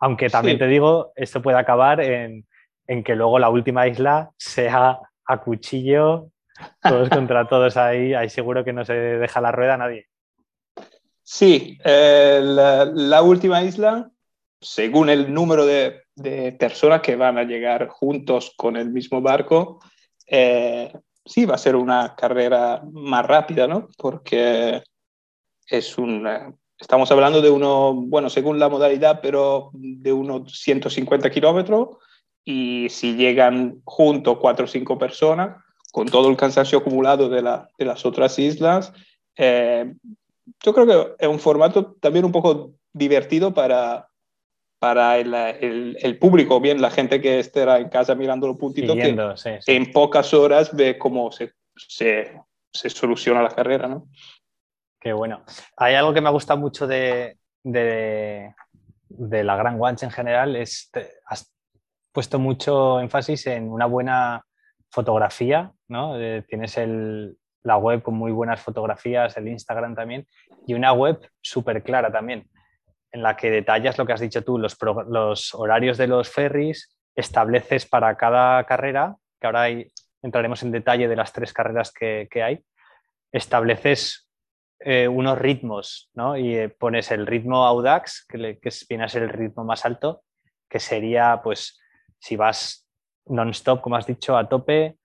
Aunque 0.00 0.28
también 0.28 0.58
te 0.58 0.66
digo, 0.66 1.12
esto 1.16 1.40
puede 1.42 1.58
acabar 1.58 2.00
en, 2.00 2.44
que 2.86 3.14
luego 3.14 3.38
la 3.38 3.48
última 3.48 3.86
isla 3.86 4.30
sea 4.36 4.98
a 5.26 5.40
cuchillo, 5.40 6.30
todos 6.82 7.08
contra 7.08 7.46
todos 7.48 7.76
ahí, 7.76 8.14
ahí 8.14 8.28
seguro 8.28 8.64
que 8.64 8.72
no 8.72 8.84
se 8.84 8.94
deja 8.94 9.40
la 9.40 9.52
rueda 9.52 9.74
a 9.74 9.78
nadie. 9.78 10.08
Sí, 11.22 11.78
eh, 11.82 12.40
la, 12.42 13.22
última 13.22 13.62
isla, 13.62 14.10
según 14.60 15.08
el 15.08 15.32
número 15.32 15.64
de, 15.64 16.02
personas 16.58 17.00
que 17.00 17.16
van 17.16 17.38
a 17.38 17.44
llegar 17.44 17.88
juntos 17.88 18.52
con 18.56 18.76
el 18.76 18.90
mismo 18.90 19.22
barco, 19.22 19.80
eh, 20.26 20.92
sí 21.24 21.46
va 21.46 21.54
a 21.54 21.58
ser 21.58 21.76
una 21.76 22.14
carrera 22.14 22.82
más 22.92 23.26
rápida, 23.26 23.66
¿no? 23.66 23.88
Porque 23.96 24.82
es 25.66 25.98
un, 25.98 26.26
estamos 26.78 27.10
hablando 27.10 27.40
de 27.40 27.50
uno, 27.50 27.94
bueno, 27.94 28.30
según 28.30 28.58
la 28.58 28.68
modalidad, 28.68 29.20
pero 29.22 29.70
de 29.72 30.12
unos 30.12 30.60
150 30.60 31.30
kilómetros 31.30 31.96
y 32.44 32.88
si 32.90 33.16
llegan 33.16 33.80
juntos 33.84 34.38
cuatro 34.40 34.66
o 34.66 34.68
cinco 34.68 34.98
personas, 34.98 35.56
con 35.92 36.08
todo 36.08 36.28
el 36.28 36.36
cansancio 36.36 36.78
acumulado 36.78 37.28
de, 37.28 37.40
la, 37.40 37.70
de 37.78 37.84
las 37.84 38.04
otras 38.04 38.38
islas, 38.38 38.92
eh, 39.36 39.94
yo 40.62 40.74
creo 40.74 40.86
que 40.86 41.24
es 41.24 41.28
un 41.28 41.38
formato 41.38 41.96
también 42.00 42.24
un 42.24 42.32
poco 42.32 42.72
divertido 42.92 43.54
para, 43.54 44.08
para 44.78 45.18
el, 45.18 45.96
el, 45.98 46.18
público, 46.18 46.60
bien 46.60 46.82
la 46.82 46.90
gente 46.90 47.20
que 47.20 47.38
estará 47.38 47.78
en 47.78 47.88
casa 47.88 48.14
mirando 48.14 48.46
los 48.46 48.58
puntitos, 48.58 48.96
que 48.96 49.16
en 49.66 49.92
pocas 49.92 50.34
horas 50.34 50.74
ve 50.74 50.98
cómo 50.98 51.32
se, 51.32 51.52
se, 51.76 52.38
se, 52.72 52.90
soluciona 52.90 53.42
la 53.42 53.50
carrera, 53.50 53.88
¿no? 53.88 54.08
Qué 55.04 55.12
bueno. 55.12 55.44
Hay 55.76 55.94
algo 55.96 56.14
que 56.14 56.22
me 56.22 56.30
gusta 56.30 56.56
mucho 56.56 56.86
de, 56.86 57.36
la 57.62 59.56
Gran 59.56 59.76
Guanche 59.76 60.06
en 60.06 60.10
general, 60.10 60.56
es, 60.56 60.90
has 61.26 61.54
puesto 62.10 62.38
mucho 62.38 63.00
énfasis 63.00 63.48
en 63.48 63.70
una 63.70 63.84
buena 63.84 64.42
fotografía, 64.90 65.70
¿no? 65.88 66.18
Eh, 66.18 66.42
tienes 66.48 66.80
la 67.64 67.76
web 67.76 68.00
con 68.00 68.14
muy 68.14 68.32
buenas 68.32 68.62
fotografías, 68.62 69.36
el 69.36 69.48
Instagram 69.48 69.94
también, 69.94 70.26
y 70.66 70.72
una 70.72 70.94
web 70.94 71.20
súper 71.42 71.82
clara 71.82 72.10
también, 72.10 72.48
en 73.12 73.22
la 73.22 73.36
que 73.36 73.50
detallas 73.50 73.98
lo 73.98 74.06
que 74.06 74.14
has 74.14 74.20
dicho 74.20 74.42
tú, 74.42 74.58
los 74.58 75.54
horarios 75.54 75.98
de 75.98 76.06
los 76.06 76.30
ferries, 76.30 76.96
estableces 77.14 77.84
para 77.84 78.16
cada 78.16 78.64
carrera, 78.64 79.16
que 79.38 79.46
ahora 79.46 79.66
entraremos 80.22 80.62
en 80.62 80.72
detalle 80.72 81.08
de 81.08 81.16
las 81.16 81.34
tres 81.34 81.52
carreras 81.52 81.92
que, 81.92 82.26
hay, 82.42 82.64
estableces 83.32 84.23
eh, 84.86 85.08
unos 85.08 85.38
ritmos, 85.38 86.10
¿no? 86.12 86.36
Y 86.36 86.54
eh, 86.54 86.68
pones 86.68 87.10
el 87.10 87.26
ritmo 87.26 87.64
Audax, 87.64 88.26
que, 88.28 88.36
le, 88.36 88.58
que 88.58 88.70
ser 88.70 89.22
el 89.22 89.30
ritmo 89.30 89.64
más 89.64 89.86
alto, 89.86 90.22
que 90.68 90.78
sería, 90.78 91.40
pues, 91.42 91.80
si 92.18 92.36
vas 92.36 92.86
non-stop, 93.24 93.80
como 93.80 93.96
has 93.96 94.06
dicho, 94.06 94.36
a 94.36 94.46
tope, 94.46 94.98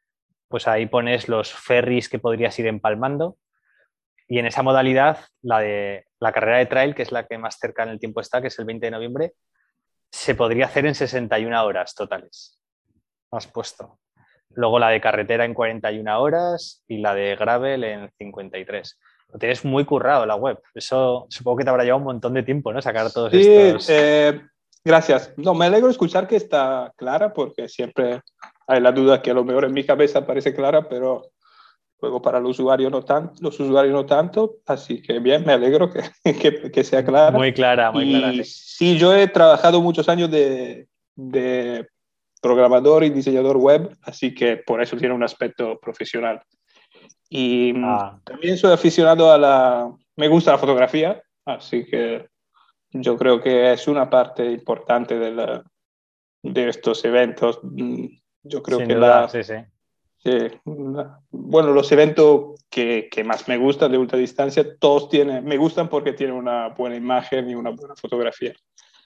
pues 0.50 0.67
ahí 0.67 0.86
pones 0.86 1.29
los 1.29 1.53
ferries 1.53 2.09
que 2.09 2.19
podrías 2.19 2.59
ir 2.59 2.67
empalmando. 2.67 3.38
Y 4.27 4.39
en 4.39 4.48
esa 4.48 4.63
modalidad, 4.63 5.19
la 5.41 5.59
de 5.59 6.05
la 6.19 6.33
carrera 6.33 6.57
de 6.57 6.65
trail, 6.65 6.93
que 6.93 7.03
es 7.03 7.13
la 7.13 7.25
que 7.25 7.38
más 7.38 7.57
cerca 7.57 7.83
en 7.83 7.89
el 7.89 8.00
tiempo 8.00 8.19
está, 8.19 8.41
que 8.41 8.48
es 8.48 8.59
el 8.59 8.65
20 8.65 8.86
de 8.86 8.91
noviembre, 8.91 9.33
se 10.12 10.36
podría 10.36 10.65
hacer 10.65 10.86
en 10.88 10.95
61 10.95 11.63
horas 11.63 11.95
totales. 11.95 12.59
Has 13.31 13.48
puesto. 13.48 14.00
Luego 14.50 14.77
la 14.77 14.89
de 14.89 15.00
carretera 15.00 15.45
en 15.45 15.53
41 15.53 16.19
horas 16.19 16.83
y 16.86 16.98
la 16.98 17.13
de 17.13 17.38
gravel 17.38 17.83
en 17.86 18.12
53. 18.17 19.00
Lo 19.31 19.39
tienes 19.39 19.63
muy 19.63 19.86
currado 19.86 20.25
la 20.25 20.36
web. 20.36 20.59
Eso 20.74 21.27
supongo 21.29 21.57
que 21.57 21.63
te 21.63 21.69
habrá 21.69 21.83
llevado 21.83 22.00
un 22.00 22.05
montón 22.05 22.33
de 22.33 22.43
tiempo, 22.43 22.74
¿no? 22.74 22.81
Sacar 22.81 23.12
todos 23.12 23.31
sí, 23.31 23.41
estos. 23.41 23.89
Eh, 23.89 24.41
gracias. 24.83 25.33
No, 25.38 25.53
me 25.53 25.65
alegro 25.65 25.89
escuchar 25.89 26.27
que 26.27 26.36
está 26.36 26.91
clara 26.95 27.33
porque 27.33 27.69
siempre 27.69 28.21
hay 28.67 28.81
la 28.81 28.91
duda 28.91 29.21
que 29.21 29.31
a 29.31 29.36
lo 29.36 29.43
mejor 29.43 29.65
en 29.65 29.74
mi 29.74 29.86
cabeza 29.86 30.25
parece 30.25 30.53
clara, 30.53 30.88
pero 30.88 31.31
luego 32.01 32.21
para 32.21 32.38
el 32.38 32.45
usuario 32.45 32.89
no 32.89 33.03
tan, 33.03 33.31
los 33.41 33.59
usuarios 33.59 33.93
no 33.93 34.05
tanto, 34.05 34.57
así 34.65 35.01
que 35.01 35.19
bien, 35.19 35.45
me 35.45 35.53
alegro 35.53 35.89
que, 35.91 36.71
que, 36.74 36.83
sea 36.83 37.03
clara. 37.03 37.38
Muy 37.38 37.53
clara, 37.53 37.91
muy 37.91 38.09
clara. 38.09 38.43
Sí. 38.43 38.98
yo 38.98 39.13
he 39.13 39.27
trabajado 39.27 39.81
muchos 39.81 40.07
años 40.09 40.31
de, 40.31 40.88
de, 41.15 41.88
programador 42.41 43.03
y 43.03 43.09
diseñador 43.09 43.57
web, 43.57 43.98
así 44.01 44.33
que 44.33 44.57
por 44.57 44.81
eso 44.81 44.95
tiene 44.95 45.13
un 45.13 45.24
aspecto 45.24 45.77
profesional. 45.79 46.41
Y 47.29 47.73
ah. 47.77 48.19
también 48.23 48.57
soy 48.57 48.73
aficionado 48.73 49.31
a 49.31 49.37
la... 49.37 49.91
Me 50.15 50.27
gusta 50.27 50.51
la 50.51 50.57
fotografía, 50.57 51.21
así 51.45 51.85
que 51.85 52.27
yo 52.91 53.17
creo 53.17 53.41
que 53.41 53.71
es 53.71 53.87
una 53.87 54.09
parte 54.09 54.45
importante 54.51 55.17
de, 55.17 55.31
la, 55.31 55.63
de 56.41 56.69
estos 56.69 57.05
eventos. 57.05 57.59
Yo 58.43 58.63
creo 58.63 58.79
que 58.79 58.95
la, 58.95 59.29
sí, 59.29 59.43
sí. 59.43 59.55
bueno, 61.29 61.71
los 61.71 61.91
eventos 61.91 62.65
que, 62.69 63.07
que, 63.11 63.23
más 63.23 63.47
me 63.47 63.57
gustan 63.57 63.91
de 63.91 63.97
ultradistancia, 63.97 64.77
todos 64.77 65.09
tienen, 65.09 65.45
me 65.45 65.57
gustan 65.57 65.87
porque 65.87 66.13
tienen 66.13 66.35
una 66.35 66.69
buena 66.69 66.95
imagen 66.95 67.49
y 67.49 67.55
una 67.55 67.69
buena 67.69 67.95
fotografía. 67.95 68.53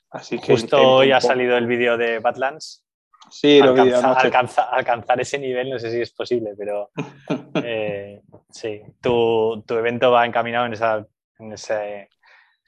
Así 0.10 0.38
que 0.39 0.53
Justo 0.53 0.77
hoy 0.77 1.12
ha 1.12 1.19
salido 1.19 1.57
el 1.57 1.65
vídeo 1.65 1.98
de 1.98 2.19
Badlands. 2.19 2.83
Sí, 3.30 3.60
lo 3.60 3.74
alcanza, 3.74 4.63
alcanzar 4.63 5.20
ese 5.20 5.39
nivel 5.39 5.70
no 5.70 5.80
sé 5.80 5.92
si 5.92 6.01
es 6.01 6.12
posible, 6.12 6.51
pero 6.58 6.92
eh, 7.63 8.22
sí, 8.50 8.82
tu, 9.01 9.63
tu, 9.65 9.75
evento 9.75 10.12
va 10.12 10.25
encaminado 10.25 10.65
en, 10.65 10.74
esa, 10.74 11.06
en 11.39 11.51
ese... 11.53 12.10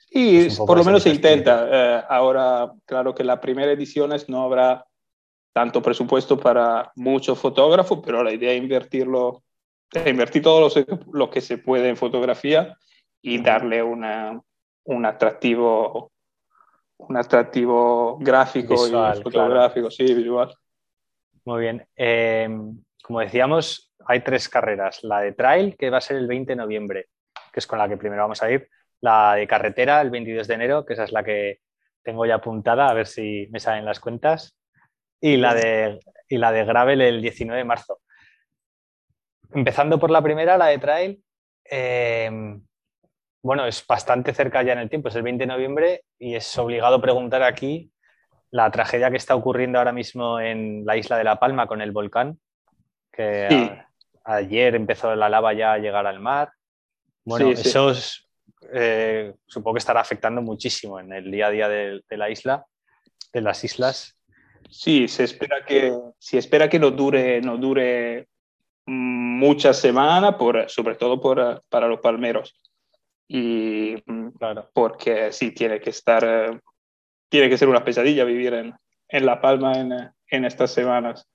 Y 0.10 0.50
por 0.56 0.78
lo 0.78 0.84
menos 0.84 1.04
se 1.04 1.10
intenta. 1.10 1.68
Eh, 1.70 2.04
ahora, 2.08 2.72
claro 2.86 3.14
que 3.14 3.24
la 3.24 3.42
primera 3.42 3.72
edición 3.72 4.14
es, 4.14 4.30
no 4.30 4.44
habrá 4.44 4.86
tanto 5.56 5.82
presupuesto 5.82 6.38
para 6.38 6.92
muchos 6.96 7.40
fotógrafos, 7.40 8.00
pero 8.04 8.24
la 8.24 8.34
idea 8.34 8.52
es 8.52 8.62
invertirlo, 8.62 9.44
invertir 10.06 10.42
todo 10.42 10.70
lo, 11.12 11.30
que 11.30 11.42
se 11.42 11.58
puede 11.58 11.90
en 11.90 11.96
fotografía 11.96 12.78
y 13.22 13.42
darle 13.42 13.82
una, 13.82 14.42
un 14.84 15.06
atractivo 15.06 16.12
un 16.98 17.18
atractivo 17.18 18.18
gráfico 18.20 18.88
y 18.88 18.92
fotográfico, 19.22 19.92
sí, 19.92 20.14
visual. 20.14 20.54
Muy 21.46 21.62
bien. 21.62 21.88
Eh, 21.96 22.50
como 23.04 23.20
decíamos, 23.20 23.94
hay 24.08 24.22
tres 24.22 24.50
carreras. 24.50 25.04
La 25.04 25.22
de 25.22 25.34
trail, 25.34 25.75
que 25.78 25.90
va 25.90 25.98
a 25.98 26.02
ser 26.02 26.18
el 26.18 26.28
20 26.28 26.54
de 26.54 26.56
noviembre, 26.56 27.08
que 27.52 27.60
es 27.60 27.68
con 27.68 27.80
la 27.80 27.88
que 27.88 27.98
primero 27.98 28.24
vamos 28.24 28.42
a 28.42 28.52
ir. 28.52 28.70
La 29.02 29.36
de 29.36 29.48
carretera, 29.48 30.02
el 30.02 30.10
22 30.10 30.48
de 30.48 30.54
enero, 30.54 30.86
que 30.86 30.94
esa 30.94 31.04
es 31.04 31.12
la 31.12 31.24
que 31.24 31.60
tengo 32.02 32.25
ya 32.25 32.36
apuntada, 32.36 32.88
a 32.88 32.94
ver 32.94 33.08
si 33.08 33.48
me 33.52 33.60
salen 33.60 33.86
las 33.86 34.00
cuentas 34.00 34.58
y 35.20 35.38
la 35.38 35.54
de, 35.54 36.00
y 36.30 36.38
la 36.38 36.52
de 36.52 36.66
Gravel 36.66 37.02
el 37.02 37.22
19 37.22 37.58
de 37.58 37.66
marzo. 37.66 38.02
Empezando 39.54 40.00
por 40.00 40.12
la 40.12 40.22
primera, 40.22 40.58
la 40.58 40.68
de 40.68 40.78
Trail, 40.78 41.24
eh, 41.64 42.30
bueno, 43.46 43.68
es 43.68 43.86
bastante 43.86 44.34
cerca 44.34 44.64
ya 44.64 44.74
en 44.74 44.80
el 44.80 44.90
tiempo, 44.90 45.10
es 45.10 45.16
el 45.16 45.22
20 45.22 45.44
de 45.44 45.48
noviembre 45.48 46.04
y 46.18 46.34
es 46.34 46.58
obligado 46.58 47.00
preguntar 47.00 47.44
aquí 47.44 47.92
la 48.50 48.72
tragedia 48.72 49.12
que 49.12 49.18
está 49.18 49.36
ocurriendo 49.36 49.78
ahora 49.78 49.92
mismo 49.92 50.40
en 50.40 50.84
la 50.84 50.98
isla 50.98 51.16
de 51.16 51.25
La 51.25 51.38
Palma 51.38 51.68
con 51.68 51.80
el 51.80 51.92
volcán, 51.92 52.40
que 53.12 53.84
ayer 54.24 54.74
empezó 54.74 55.16
la 55.16 55.30
lava 55.30 55.54
ya 55.54 55.74
a 55.74 55.78
llegar 55.78 56.08
al 56.08 56.20
mar. 56.20 56.54
Bueno, 57.24 57.52
eso 57.52 57.94
eh, 58.74 59.36
supongo 59.46 59.75
que 59.75 59.80
estará 59.80 60.02
afectando 60.02 60.42
muchísimo 60.42 61.00
en 61.00 61.14
el 61.14 61.30
día 61.30 61.46
a 61.46 61.52
día 61.52 61.70
de, 61.70 62.02
de 62.10 62.18
la 62.18 62.32
isla, 62.32 62.66
de 63.32 63.42
las 63.42 63.64
islas. 63.64 64.18
Sí, 64.72 65.08
se 65.08 65.24
espera 65.24 65.64
que, 65.64 65.96
se 66.18 66.40
espera 66.40 66.68
que 66.68 66.80
no 66.80 66.90
dure, 66.90 67.42
no 67.42 67.58
dure 67.58 68.28
muchas 68.88 69.78
semanas, 69.78 70.34
por, 70.34 70.68
sobre 70.68 70.96
todo 70.96 71.22
por, 71.22 71.64
para 71.70 71.88
los 71.88 72.00
palmeros. 72.00 72.56
Y 73.27 74.01
claro. 74.38 74.70
porque 74.74 75.32
sí, 75.32 75.51
tiene 75.51 75.79
que 75.79 75.89
estar, 75.89 76.60
tiene 77.29 77.50
que 77.50 77.58
ser 77.58 77.67
una 77.67 77.84
pesadilla 77.84 78.24
vivir 78.24 78.53
en, 78.53 78.75
en 79.08 79.25
La 79.25 79.41
Palma 79.41 79.74
en, 79.74 79.91
en 80.27 80.46
estas 80.46 80.72
semanas. 80.72 81.27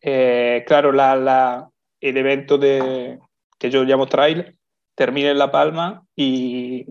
Eh, 0.00 0.64
claro, 0.66 0.92
la, 0.92 1.16
la, 1.16 1.68
el 2.00 2.16
evento 2.16 2.58
de, 2.58 3.18
que 3.58 3.70
yo 3.70 3.82
llamo 3.84 4.06
trail 4.06 4.56
termina 4.94 5.30
en 5.30 5.38
La 5.38 5.50
Palma 5.50 6.04
y, 6.14 6.86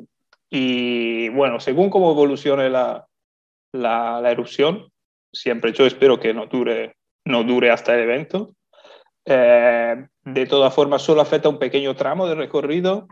y 0.50 1.30
bueno, 1.30 1.60
según 1.60 1.90
cómo 1.90 2.12
evolucione 2.12 2.70
la, 2.70 3.08
la, 3.72 4.20
la 4.22 4.32
erupción, 4.32 4.92
siempre 5.32 5.72
yo 5.74 5.86
espero 5.86 6.20
que 6.20 6.34
no 6.34 6.48
dure, 6.48 6.96
no 7.26 7.44
dure 7.44 7.72
hasta 7.72 7.94
el 7.94 8.02
evento. 8.02 8.54
Eh, 9.26 10.08
de 10.24 10.46
todas 10.46 10.74
formas, 10.74 11.02
solo 11.02 11.22
afecta 11.22 11.50
un 11.50 11.60
pequeño 11.60 11.96
tramo 11.96 12.28
de 12.28 12.36
recorrido. 12.36 13.08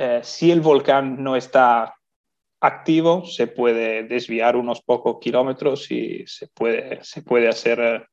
Eh, 0.00 0.20
si 0.22 0.52
el 0.52 0.60
volcán 0.60 1.20
no 1.24 1.34
está 1.34 1.92
activo, 2.60 3.24
se 3.24 3.48
puede 3.48 4.04
desviar 4.04 4.54
unos 4.54 4.80
pocos 4.80 5.18
kilómetros 5.20 5.90
y 5.90 6.24
se 6.24 6.46
puede, 6.46 7.02
se 7.02 7.22
puede 7.22 7.48
hacer 7.48 7.80
eh, 7.80 8.06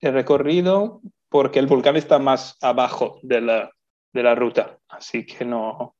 el 0.00 0.12
recorrido 0.12 1.00
porque 1.30 1.60
el 1.60 1.66
volcán 1.66 1.96
está 1.96 2.18
más 2.18 2.58
abajo 2.60 3.20
de 3.22 3.40
la, 3.40 3.70
de 4.12 4.22
la 4.22 4.34
ruta, 4.34 4.78
así 4.86 5.24
que 5.24 5.46
no, 5.46 5.96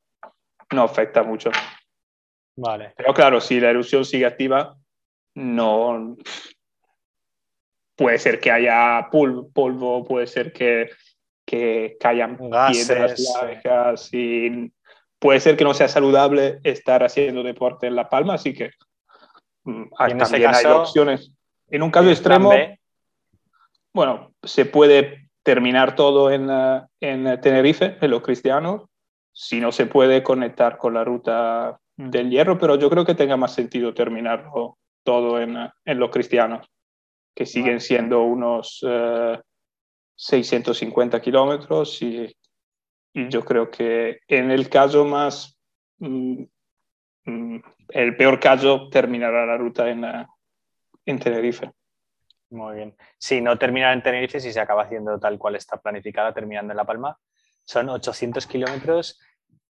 no 0.71 0.83
afecta 0.83 1.23
mucho. 1.23 1.49
Vale. 2.55 2.93
Pero 2.95 3.11
claro, 3.15 3.41
si 3.41 3.59
la 3.59 3.71
erupción 3.71 4.05
sigue 4.05 4.27
activa, 4.27 4.77
no, 5.33 6.17
puede 7.95 8.19
ser 8.19 8.39
que 8.39 8.51
haya 8.51 9.09
polvo, 9.11 10.05
puede 10.05 10.27
ser 10.27 10.53
que, 10.53 10.91
que 11.43 11.97
caigan 11.99 12.37
piedras 12.37 13.19
largas 13.41 14.13
y 14.13 14.71
puede 15.19 15.39
ser 15.39 15.57
que 15.57 15.63
no 15.63 15.73
sea 15.73 15.87
saludable 15.87 16.59
estar 16.63 17.03
haciendo 17.03 17.43
deporte 17.43 17.87
en 17.87 17.95
La 17.95 18.09
Palma, 18.09 18.35
así 18.35 18.53
que 18.53 18.71
mm, 19.63 19.85
también 19.97 20.53
hay 20.53 20.65
opciones. 20.65 21.31
En 21.69 21.83
un 21.83 21.91
caso 21.91 22.09
extremo, 22.09 22.51
bueno, 23.93 24.33
se 24.43 24.65
puede 24.65 25.29
terminar 25.43 25.95
todo 25.95 26.31
en, 26.31 26.49
eh, 26.49 26.81
en 26.99 27.41
Tenerife, 27.41 27.97
en 28.01 28.11
los 28.11 28.21
cristianos, 28.21 28.83
si 29.31 29.59
no 29.59 29.71
se 29.71 29.85
puede 29.85 30.23
conectar 30.23 30.77
con 30.77 30.93
la 30.93 31.03
ruta 31.03 31.79
del 31.97 32.29
hierro, 32.29 32.57
pero 32.57 32.75
yo 32.75 32.89
creo 32.89 33.05
que 33.05 33.15
tenga 33.15 33.37
más 33.37 33.53
sentido 33.53 33.93
terminarlo 33.93 34.77
todo 35.03 35.39
en, 35.39 35.57
en 35.85 35.99
los 35.99 36.09
cristianos, 36.09 36.67
que 37.33 37.45
siguen 37.45 37.79
siendo 37.79 38.23
unos 38.23 38.83
650 40.15 41.21
kilómetros 41.21 42.01
y, 42.01 42.35
yo 43.15 43.43
creo 43.43 43.71
que 43.71 44.19
en 44.27 44.51
el 44.51 44.69
caso 44.69 45.05
más, 45.05 45.57
mm, 45.99 46.43
mm, 47.25 47.57
el 47.89 48.17
peor 48.17 48.39
caso, 48.39 48.89
terminará 48.89 49.45
la 49.45 49.57
ruta 49.57 49.89
en, 49.89 50.05
en 51.05 51.19
Tenerife. 51.19 51.71
Muy 52.49 52.75
bien. 52.75 52.95
Si 53.17 53.41
no 53.41 53.57
termina 53.57 53.91
en 53.93 54.03
Tenerife, 54.03 54.39
si 54.39 54.51
se 54.51 54.59
acaba 54.59 54.83
haciendo 54.83 55.19
tal 55.19 55.37
cual 55.37 55.55
está 55.55 55.77
planificada, 55.77 56.33
terminando 56.33 56.73
en 56.73 56.77
La 56.77 56.85
Palma, 56.85 57.17
son 57.63 57.89
800 57.89 58.45
kilómetros 58.47 59.19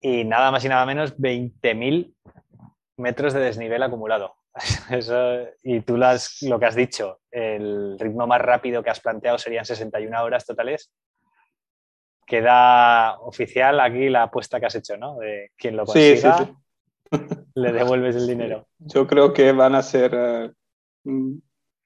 y 0.01 0.25
nada 0.25 0.51
más 0.51 0.65
y 0.65 0.69
nada 0.69 0.87
menos 0.87 1.17
20.000 1.19 2.15
metros 2.97 3.33
de 3.35 3.41
desnivel 3.41 3.83
acumulado. 3.83 4.37
y 5.63 5.81
tú 5.81 5.97
lo 5.97 6.59
que 6.59 6.67
has 6.67 6.75
dicho, 6.75 7.21
el 7.31 7.99
ritmo 7.99 8.27
más 8.27 8.41
rápido 8.41 8.83
que 8.83 8.91
has 8.91 9.01
planteado 9.01 9.39
serían 9.39 9.65
61 9.65 10.23
horas 10.23 10.47
totales. 10.47 10.93
Queda 12.27 13.19
oficial 13.21 13.81
aquí 13.81 14.09
la 14.09 14.25
apuesta 14.25 14.61
que 14.61 14.67
has 14.67 14.75
hecho, 14.75 14.97
¿no? 14.97 15.19
De 15.19 15.51
quien 15.57 15.77
lo 15.77 15.85
consiga, 15.85 16.51
le 17.55 17.73
devuelves 17.73 18.17
el 18.17 18.27
dinero. 18.29 18.67
Yo 18.79 19.07
creo 19.07 19.33
que 19.33 19.53
van 19.53 19.75
a 19.75 19.83
ser 19.83 20.13
eh, 20.15 20.51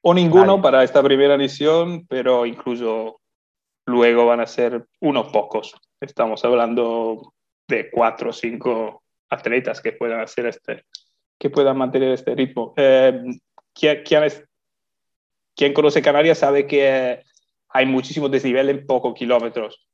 o 0.02 0.14
ninguno 0.14 0.62
para 0.62 0.85
esta 0.85 1.02
primera 1.02 1.35
edición, 1.35 2.07
pero 2.07 2.47
incluso 2.47 3.21
luego 3.87 4.26
van 4.26 4.40
a 4.40 4.47
ser 4.47 4.87
unos 5.00 5.28
pocos. 5.28 5.75
Estamos 6.00 6.45
hablando 6.45 7.33
de 7.69 7.90
cuatro 7.90 8.31
o 8.31 8.33
cinco 8.33 9.02
atletas 9.31 9.81
que 9.81 9.93
puedan 9.93 10.21
hacer 10.21 10.47
este, 10.47 10.85
que 11.38 11.50
puedan 11.50 11.76
mantener 11.76 12.12
este 12.12 12.35
ritmo. 12.35 12.75
Eh, 12.76 13.21
¿quién, 13.73 14.02
quién, 15.55 15.73
conoce 15.73 16.02
Canarias 16.02 16.38
sabe 16.38 16.66
que 16.66 17.23
hay 17.69 17.87
muchísimo 17.87 18.28
desnivel 18.28 18.71
en 18.71 18.87
pocos 18.87 19.14
kilómetros. 19.14 19.87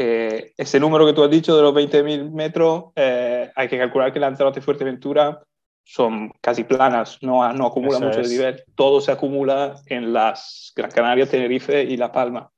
Eh, 0.00 0.52
ese 0.56 0.78
número 0.78 1.04
que 1.06 1.12
tú 1.12 1.24
has 1.24 1.30
dicho 1.30 1.56
de 1.56 1.62
los 1.62 1.74
20.000 1.74 2.30
metros, 2.30 2.92
eh, 2.94 3.50
hay 3.54 3.68
que 3.68 3.78
calcular 3.78 4.12
que 4.12 4.20
Lanzarote 4.20 4.60
y 4.60 4.62
Fuerteventura 4.62 5.42
son 5.82 6.30
casi 6.40 6.64
planas, 6.64 7.18
no, 7.22 7.52
no 7.52 7.66
acumula 7.66 7.98
mucho 7.98 8.18
desnivel. 8.18 8.62
Todo 8.74 9.00
se 9.00 9.10
acumula 9.10 9.74
en 9.86 10.12
las 10.12 10.72
Gran 10.76 10.90
Canaria, 10.90 11.26
Tenerife 11.26 11.82
y 11.82 11.96
La 11.96 12.12
Palma. 12.12 12.50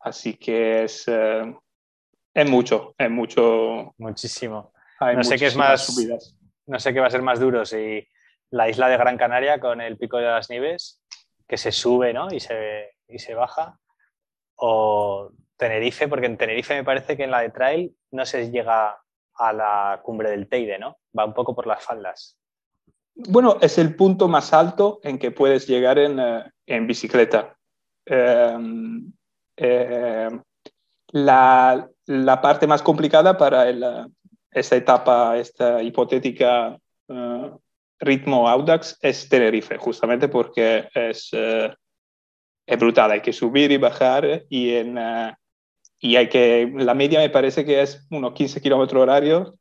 Así 0.00 0.34
que 0.34 0.84
es, 0.84 1.06
es 1.06 2.50
mucho, 2.50 2.94
es 2.96 3.10
mucho. 3.10 3.94
Muchísimo. 3.98 4.72
no 5.00 5.22
sé 5.22 5.36
qué 5.36 5.46
es 5.46 5.56
más. 5.56 5.84
Subidas 5.84 6.38
no 6.68 6.78
sé 6.78 6.92
qué 6.92 7.00
va 7.00 7.06
a 7.06 7.10
ser 7.10 7.22
más 7.22 7.40
duro, 7.40 7.64
si 7.64 8.06
la 8.50 8.68
isla 8.68 8.88
de 8.88 8.96
Gran 8.96 9.16
Canaria 9.16 9.58
con 9.58 9.80
el 9.80 9.96
pico 9.96 10.18
de 10.18 10.24
las 10.24 10.50
nieves, 10.50 11.02
que 11.48 11.56
se 11.56 11.72
sube 11.72 12.12
¿no? 12.12 12.28
y, 12.30 12.40
se, 12.40 12.94
y 13.08 13.18
se 13.18 13.34
baja, 13.34 13.78
o 14.56 15.30
Tenerife, 15.58 16.08
porque 16.08 16.26
en 16.26 16.38
Tenerife 16.38 16.74
me 16.74 16.84
parece 16.84 17.16
que 17.16 17.24
en 17.24 17.30
la 17.30 17.42
de 17.42 17.50
trail 17.50 17.94
no 18.12 18.24
se 18.24 18.50
llega 18.50 18.98
a 19.34 19.52
la 19.52 20.00
cumbre 20.02 20.30
del 20.30 20.48
Teide, 20.48 20.78
¿no? 20.78 20.98
Va 21.16 21.24
un 21.24 21.34
poco 21.34 21.54
por 21.54 21.66
las 21.66 21.84
faldas. 21.84 22.38
Bueno, 23.14 23.58
es 23.60 23.78
el 23.78 23.96
punto 23.96 24.28
más 24.28 24.52
alto 24.52 25.00
en 25.02 25.18
que 25.18 25.32
puedes 25.32 25.66
llegar 25.66 25.98
en, 25.98 26.18
eh, 26.18 26.80
bicicleta. 26.80 27.56
Em, 28.06 29.12
em, 29.56 30.42
la, 31.12 31.90
parte 32.40 32.66
más 32.66 32.82
complicada 32.82 33.36
para 33.36 33.68
el, 33.68 33.84
esta 34.50 34.76
etapa, 34.76 35.36
esta 35.36 35.82
hipotética 35.82 36.78
eh, 37.08 37.50
ritmo 38.00 38.48
Audax 38.48 38.98
es 39.00 39.28
Tenerife, 39.28 39.76
justamente 39.76 40.28
porque 40.28 40.88
es, 40.94 41.30
eh, 41.32 41.74
es 42.66 42.78
brutal, 42.78 43.10
hay 43.10 43.20
que 43.20 43.32
subir 43.32 43.72
y 43.72 43.76
bajar 43.76 44.44
y, 44.48 44.74
en, 44.74 44.98
eh, 44.98 45.34
y 46.00 46.16
hay 46.16 46.28
que, 46.28 46.72
la 46.76 46.94
media 46.94 47.20
me 47.20 47.30
parece 47.30 47.64
que 47.64 47.82
es 47.82 48.06
unos 48.10 48.32
15 48.32 48.60
kilómetros 48.60 49.02
horarios, 49.02 49.54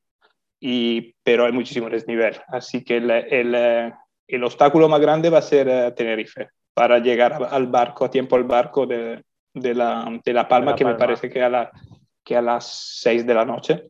y, 0.60 1.14
pero 1.24 1.46
hay 1.46 1.52
muchísimo 1.52 1.90
desnivel, 1.90 2.36
así 2.48 2.84
que 2.84 2.98
el, 2.98 3.12
el, 3.12 3.94
el 4.28 4.44
obstáculo 4.44 4.90
más 4.90 5.00
grande 5.00 5.30
va 5.30 5.40
a 5.40 5.44
ser 5.44 5.94
Tenerife, 5.96 6.50
para 6.74 7.00
llegar 7.00 7.48
al 7.50 7.68
barco, 7.68 8.06
a 8.06 8.12
tiempo 8.12 8.36
al 8.36 8.44
barco 8.44 8.86
de, 8.86 9.24
de, 9.54 9.74
la, 9.74 10.20
de 10.24 10.34
la, 10.34 10.48
Palma, 10.48 10.76
que 10.76 10.86
me 10.86 10.96
parece 10.96 11.30
que 11.30 11.42
a, 11.42 11.50
la, 11.50 11.72
que 12.24 12.36
a 12.36 12.42
las 12.42 13.00
6 13.02 13.26
de 13.26 13.34
la 13.34 13.46
noche. 13.46 13.90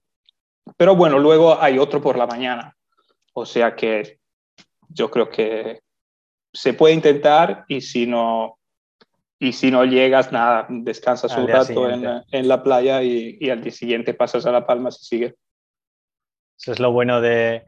Pero 0.77 0.95
bueno, 0.95 1.19
luego 1.19 1.61
hay 1.61 1.77
otro 1.79 2.01
por 2.01 2.17
la 2.17 2.27
mañana. 2.27 2.75
O 3.33 3.45
sea 3.45 3.75
que 3.75 4.19
yo 4.89 5.11
creo 5.11 5.29
que 5.29 5.81
se 6.53 6.73
puede 6.73 6.93
intentar 6.93 7.65
y 7.67 7.81
si 7.81 8.07
no, 8.07 8.56
y 9.39 9.53
si 9.53 9.69
no 9.69 9.85
llegas, 9.85 10.31
nada, 10.31 10.65
descansas 10.69 11.35
un 11.37 11.47
rato 11.47 11.89
en, 11.89 12.23
en, 12.31 12.47
la 12.47 12.63
playa 12.63 13.03
y, 13.03 13.37
y, 13.39 13.49
al 13.49 13.61
día 13.61 13.71
siguiente 13.71 14.13
pasas 14.13 14.45
a 14.45 14.51
La 14.51 14.65
Palma 14.65 14.91
si 14.91 15.05
sigue. 15.05 15.35
Eso 16.57 16.71
es 16.71 16.79
lo 16.79 16.91
bueno 16.91 17.21
de, 17.21 17.63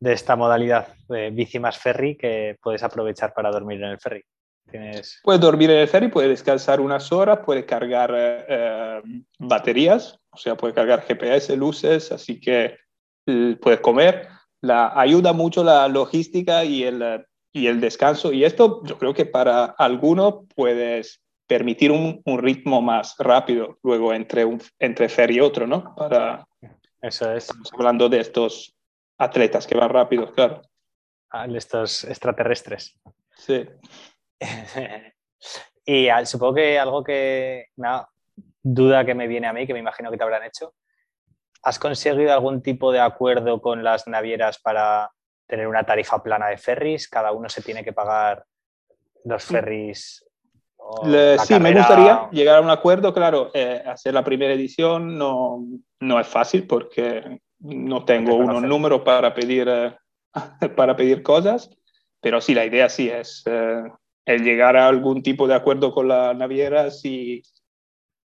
de 0.00 0.12
esta 0.12 0.36
modalidad 0.36 0.88
de 1.08 1.30
bici 1.30 1.58
más 1.58 1.78
ferry 1.78 2.16
que 2.16 2.56
puedes 2.62 2.82
aprovechar 2.82 3.34
para 3.34 3.50
dormir 3.50 3.82
en 3.82 3.90
el 3.90 3.98
ferry. 3.98 4.22
Tienes... 4.70 5.20
Puedes 5.22 5.40
dormir 5.40 5.70
en 5.70 5.78
el 5.78 5.88
ferry, 5.88 6.08
puedes 6.08 6.30
descansar 6.30 6.80
unas 6.80 7.12
horas, 7.12 7.40
puedes 7.44 7.64
cargar 7.64 8.12
eh, 8.16 9.02
baterías, 9.38 10.18
o 10.30 10.38
sea, 10.38 10.56
puedes 10.56 10.74
cargar 10.74 11.02
GPS, 11.02 11.56
luces, 11.56 12.12
así 12.12 12.40
que 12.40 12.78
eh, 13.26 13.56
puedes 13.60 13.80
comer. 13.80 14.28
La, 14.62 14.98
ayuda 14.98 15.34
mucho 15.34 15.62
la 15.62 15.86
logística 15.88 16.64
y 16.64 16.84
el, 16.84 17.26
y 17.54 17.68
el 17.68 17.80
descanso. 17.80 18.32
Y 18.32 18.44
esto 18.44 18.82
yo 18.84 18.98
creo 18.98 19.14
que 19.14 19.24
para 19.24 19.64
algunos 19.78 20.44
puedes 20.54 21.22
permitir 21.46 21.92
un, 21.92 22.20
un 22.24 22.38
ritmo 22.38 22.82
más 22.82 23.14
rápido 23.18 23.78
luego 23.82 24.12
entre, 24.12 24.44
un, 24.44 24.60
entre 24.78 25.08
ferry 25.08 25.36
y 25.36 25.40
otro, 25.40 25.66
¿no? 25.66 25.94
Para, 25.94 26.46
Eso 27.00 27.30
es. 27.32 27.44
Estamos 27.44 27.72
hablando 27.72 28.08
de 28.08 28.20
estos 28.20 28.76
atletas 29.18 29.66
que 29.66 29.76
van 29.76 29.88
rápido, 29.88 30.32
claro. 30.32 30.62
Ah, 31.30 31.46
de 31.46 31.58
estos 31.58 32.04
extraterrestres. 32.04 32.98
Sí. 33.36 33.64
y 35.86 36.08
supongo 36.24 36.54
que 36.54 36.78
algo 36.78 37.04
que, 37.04 37.66
una 37.76 38.08
duda 38.60 39.04
que 39.04 39.14
me 39.14 39.28
viene 39.28 39.46
a 39.46 39.52
mí, 39.52 39.64
que 39.64 39.74
me 39.74 39.78
imagino 39.78 40.10
que 40.10 40.16
te 40.16 40.24
habrán 40.24 40.42
hecho, 40.42 40.74
¿has 41.62 41.78
conseguido 41.78 42.32
algún 42.32 42.62
tipo 42.62 42.90
de 42.90 43.00
acuerdo 43.00 43.60
con 43.60 43.84
las 43.84 44.08
navieras 44.08 44.58
para 44.58 45.13
tener 45.46 45.66
una 45.66 45.84
tarifa 45.84 46.22
plana 46.22 46.48
de 46.48 46.58
ferries? 46.58 47.08
¿Cada 47.08 47.32
uno 47.32 47.48
se 47.48 47.62
tiene 47.62 47.84
que 47.84 47.92
pagar 47.92 48.44
los 49.24 49.44
ferries? 49.44 50.24
sí, 51.46 51.58
me 51.58 51.72
gustaría 51.72 52.28
llegar 52.30 52.58
a 52.58 52.60
un 52.60 52.70
acuerdo, 52.70 53.14
claro, 53.14 53.50
eh, 53.54 53.82
hacer 53.86 54.12
la 54.12 54.22
primera 54.22 54.52
edición 54.52 55.16
no, 55.16 55.64
no 56.00 56.20
es 56.20 56.26
fácil 56.26 56.66
porque 56.66 57.40
no 57.60 58.04
tengo 58.04 58.34
unos 58.34 58.62
números 58.62 59.00
para 59.00 59.32
pedir, 59.32 59.66
eh, 59.68 59.96
para 60.76 60.94
pedir 60.96 61.22
cosas, 61.22 61.70
pero 62.20 62.40
sí, 62.40 62.54
la 62.54 62.66
idea 62.66 62.88
sí 62.88 63.08
es 63.08 63.42
eh, 63.46 63.82
el 64.26 64.44
llegar 64.44 64.76
a 64.76 64.88
algún 64.88 65.22
tipo 65.22 65.46
de 65.46 65.54
acuerdo 65.54 65.92
con 65.92 66.08
las 66.08 66.36
navieras 66.36 67.04
y, 67.04 67.42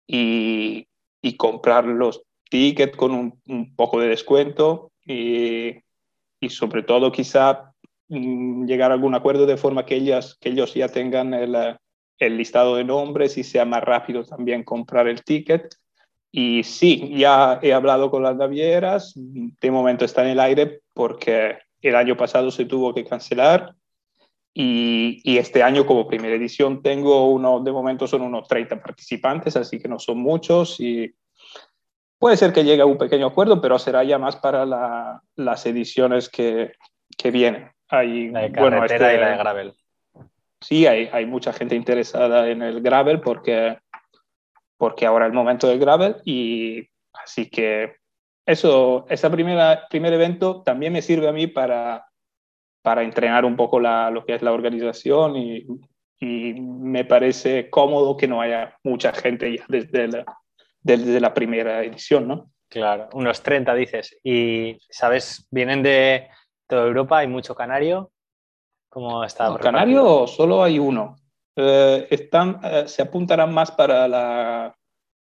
y, 0.06 0.86
y 1.22 1.36
comprar 1.36 1.84
los 1.86 2.22
tickets 2.50 2.96
con 2.96 3.12
un, 3.46 3.74
poco 3.74 4.00
de 4.00 4.08
descuento 4.08 4.92
y, 5.06 5.76
y, 6.42 6.50
sobre 6.50 6.82
todo 6.82 7.10
quizá 7.10 7.72
mm, 8.08 8.66
llegar 8.66 8.90
a 8.90 8.94
algún 8.94 9.14
acuerdo 9.14 9.46
de 9.46 9.56
forma 9.56 9.86
que, 9.86 9.96
ellas, 9.96 10.36
que 10.40 10.50
ellos 10.50 10.74
ya 10.74 10.88
tengan 10.88 11.32
el, 11.32 11.56
el 12.18 12.36
listado 12.36 12.76
de 12.76 12.84
nombres 12.84 13.38
y 13.38 13.44
sea 13.44 13.64
más 13.64 13.82
rápido 13.82 14.24
también 14.24 14.64
comprar 14.64 15.08
el 15.08 15.24
ticket. 15.24 15.74
Y 16.30 16.62
sí, 16.64 17.12
ya 17.14 17.58
he 17.62 17.72
hablado 17.72 18.10
con 18.10 18.22
las 18.22 18.36
navieras, 18.36 19.12
de 19.16 19.70
momento 19.70 20.04
está 20.04 20.22
en 20.22 20.30
el 20.30 20.40
aire 20.40 20.80
porque 20.94 21.58
el 21.82 21.94
año 21.96 22.16
pasado 22.16 22.50
se 22.50 22.64
tuvo 22.64 22.94
que 22.94 23.04
cancelar 23.04 23.74
y, 24.54 25.38
este 25.38 25.62
año 25.62 25.86
como 25.86 26.06
primera 26.06 26.34
edición 26.34 26.82
tengo 26.82 27.30
uno, 27.30 27.60
de 27.60 27.72
momento 27.72 28.06
son 28.06 28.22
unos 28.22 28.46
30 28.48 28.82
participantes, 28.82 29.56
así 29.56 29.78
que 29.78 29.88
no 29.88 29.98
son 29.98 30.18
muchos 30.18 30.78
y 30.78 31.14
puede 32.22 32.36
ser 32.36 32.52
que 32.52 32.62
llegue 32.62 32.82
a 32.82 32.86
un 32.86 32.98
pequeño 32.98 33.26
acuerdo, 33.26 33.60
pero 33.60 33.80
será 33.80 34.04
ya 34.04 34.16
más 34.16 34.36
para 34.36 34.64
las 35.34 35.66
ediciones 35.66 36.28
que, 36.28 36.70
que 37.18 37.32
vienen. 37.32 37.68
Hay, 37.88 38.30
la 38.30 38.42
de 38.42 38.48
bueno, 38.50 38.84
este, 38.84 38.94
y 38.94 39.18
la 39.18 39.30
de 39.30 39.36
gravel. 39.38 39.74
Sí, 40.60 40.86
hay, 40.86 41.10
hay, 41.12 41.26
mucha 41.26 41.52
gente 41.52 41.74
interesada 41.74 42.48
en 42.48 42.62
el 42.62 42.80
gravel 42.80 43.20
porque, 43.20 43.76
porque 44.76 45.04
ahora 45.04 45.24
es 45.24 45.30
el 45.30 45.34
momento 45.34 45.66
del 45.66 45.80
gravel 45.80 46.18
y 46.24 46.86
así 47.12 47.50
que 47.50 47.96
eso, 48.46 49.04
ese 49.08 49.28
primer 49.28 50.12
evento 50.12 50.62
también 50.62 50.92
me 50.92 51.02
sirve 51.02 51.26
a 51.26 51.32
mí 51.32 51.48
para, 51.48 52.06
para 52.82 53.02
entrenar 53.02 53.44
un 53.44 53.56
poco 53.56 53.80
la, 53.80 54.12
lo 54.12 54.24
que 54.24 54.36
es 54.36 54.42
la 54.42 54.52
organización 54.52 55.34
y, 55.34 55.66
y, 56.20 56.54
me 56.54 57.04
parece 57.04 57.68
cómodo 57.68 58.16
que 58.16 58.28
no 58.28 58.40
haya 58.40 58.78
mucha 58.84 59.12
gente 59.12 59.56
ya 59.56 59.64
desde 59.66 60.06
la, 60.06 60.24
desde 60.82 61.20
la 61.20 61.32
primera 61.32 61.82
edición, 61.82 62.28
¿no? 62.28 62.50
Claro, 62.68 63.08
unos 63.12 63.42
30 63.42 63.74
dices. 63.74 64.18
Y, 64.24 64.78
¿sabes? 64.88 65.46
Vienen 65.50 65.82
de 65.82 66.28
toda 66.66 66.86
Europa, 66.86 67.18
hay 67.18 67.26
mucho 67.26 67.54
canario. 67.54 68.10
¿Cómo 68.88 69.24
está? 69.24 69.48
No, 69.48 69.58
canario 69.58 70.26
solo 70.26 70.62
hay 70.62 70.78
uno. 70.78 71.16
Eh, 71.54 72.06
están, 72.10 72.60
eh, 72.62 72.84
se 72.86 73.02
apuntarán 73.02 73.52
más 73.52 73.70
para 73.70 74.08
la, 74.08 74.74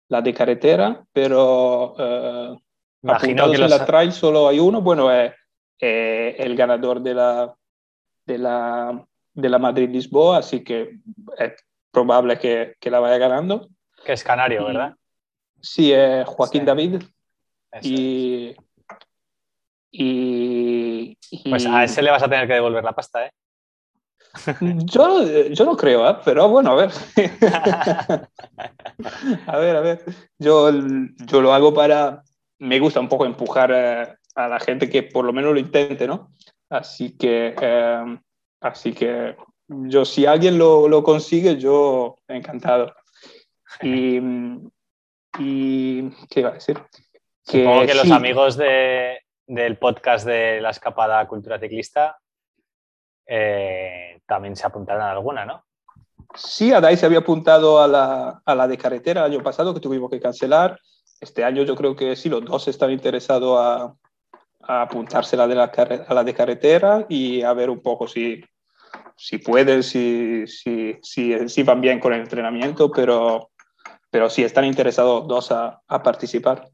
la 0.09 0.21
de 0.21 0.33
carretera, 0.33 1.03
pero 1.13 1.95
eh, 1.97 2.57
Imagino 3.03 3.51
que 3.51 3.57
en 3.57 3.69
la 3.69 3.85
trail 3.85 4.11
solo 4.11 4.47
hay 4.47 4.59
uno. 4.59 4.81
Bueno, 4.81 5.11
es 5.11 5.33
el 5.79 6.55
ganador 6.55 7.01
de 7.01 7.13
la, 7.13 7.55
de 8.25 8.37
la, 8.39 9.05
de 9.33 9.49
la 9.49 9.59
Madrid-Lisboa, 9.59 10.39
así 10.39 10.63
que 10.63 10.97
es 11.37 11.53
probable 11.91 12.39
que, 12.39 12.75
que, 12.79 12.89
la 12.89 12.99
vaya 12.99 13.19
ganando. 13.19 13.69
Que 14.03 14.13
es 14.13 14.23
canario, 14.23 14.65
¿verdad? 14.65 14.95
Sí, 15.61 15.91
es 15.91 16.27
Joaquín 16.27 16.65
David. 16.65 17.03
Y, 17.81 18.55
y, 19.91 21.17
Pues 21.49 21.65
a 21.65 21.83
ese 21.83 22.01
le 22.01 22.11
vas 22.11 22.23
a 22.23 22.29
tener 22.29 22.47
que 22.47 22.53
devolver 22.53 22.83
la 22.83 22.93
pasta, 22.93 23.25
¿eh? 23.25 23.31
Yo, 24.85 25.23
yo 25.49 25.65
no 25.65 25.75
creo, 25.75 26.07
¿eh? 26.09 26.17
pero 26.23 26.47
bueno, 26.49 26.71
a 26.71 26.75
ver. 26.75 26.91
a 29.47 29.57
ver, 29.57 29.75
a 29.75 29.81
ver. 29.81 30.05
Yo, 30.37 30.69
yo 30.71 31.41
lo 31.41 31.53
hago 31.53 31.73
para. 31.73 32.23
Me 32.59 32.79
gusta 32.79 32.99
un 32.99 33.09
poco 33.09 33.25
empujar 33.25 33.71
eh, 33.73 34.15
a 34.35 34.47
la 34.47 34.59
gente 34.59 34.89
que 34.89 35.03
por 35.03 35.25
lo 35.25 35.33
menos 35.33 35.53
lo 35.53 35.59
intente, 35.59 36.07
¿no? 36.07 36.31
Así 36.69 37.17
que, 37.17 37.55
eh, 37.59 38.19
así 38.61 38.93
que 38.93 39.35
yo, 39.67 40.05
si 40.05 40.25
alguien 40.25 40.57
lo, 40.57 40.87
lo 40.87 41.03
consigue, 41.03 41.57
yo 41.57 42.15
encantado. 42.27 42.93
Y, 43.83 44.19
y, 45.37 46.09
¿qué 46.29 46.41
iba 46.41 46.49
a 46.49 46.53
decir? 46.53 46.77
Supongo 47.43 47.85
que 47.85 47.93
los 47.93 48.11
amigos 48.11 48.57
de, 48.57 49.19
del 49.45 49.77
podcast 49.77 50.25
de 50.25 50.59
la 50.61 50.71
escapada 50.71 51.25
cultura 51.27 51.59
ciclista 51.59 52.17
eh, 53.25 54.19
también 54.25 54.55
se 54.55 54.67
apuntaron 54.67 55.03
a 55.03 55.11
alguna, 55.11 55.45
¿no? 55.45 55.63
Sí, 56.35 56.73
Adai 56.73 56.97
se 56.97 57.05
había 57.05 57.19
apuntado 57.19 57.81
a 57.81 57.87
la, 57.87 58.41
a 58.45 58.55
la 58.55 58.67
de 58.67 58.77
carretera 58.77 59.25
el 59.25 59.33
año 59.33 59.43
pasado, 59.43 59.73
que 59.73 59.79
tuvimos 59.79 60.09
que 60.09 60.19
cancelar. 60.19 60.79
Este 61.21 61.43
año 61.43 61.63
yo 61.63 61.75
creo 61.75 61.95
que 61.95 62.15
sí, 62.15 62.29
los 62.29 62.43
dos 62.43 62.67
están 62.67 62.91
interesados 62.91 63.57
a, 63.59 63.93
a 64.61 64.81
apuntarse 64.81 65.35
a 65.35 65.39
la, 65.39 65.47
de 65.47 65.55
la, 65.55 65.63
a 66.07 66.13
la 66.13 66.23
de 66.23 66.33
carretera 66.33 67.05
y 67.07 67.41
a 67.41 67.53
ver 67.53 67.69
un 67.69 67.81
poco 67.81 68.07
si, 68.07 68.43
si 69.15 69.37
pueden, 69.37 69.83
si, 69.83 70.45
si, 70.47 70.97
si, 71.01 71.47
si 71.47 71.63
van 71.63 71.81
bien 71.81 71.99
con 71.99 72.13
el 72.13 72.21
entrenamiento, 72.21 72.91
pero, 72.91 73.51
pero 74.17 74.31
sí 74.31 74.43
están 74.43 74.65
interesados 74.65 75.27
dos 75.27 75.51
a, 75.51 75.79
a 75.87 76.01
participar. 76.01 76.67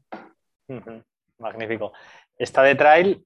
Magnífico. 1.36 1.92
Esta 2.38 2.62
de 2.62 2.74
trail 2.74 3.22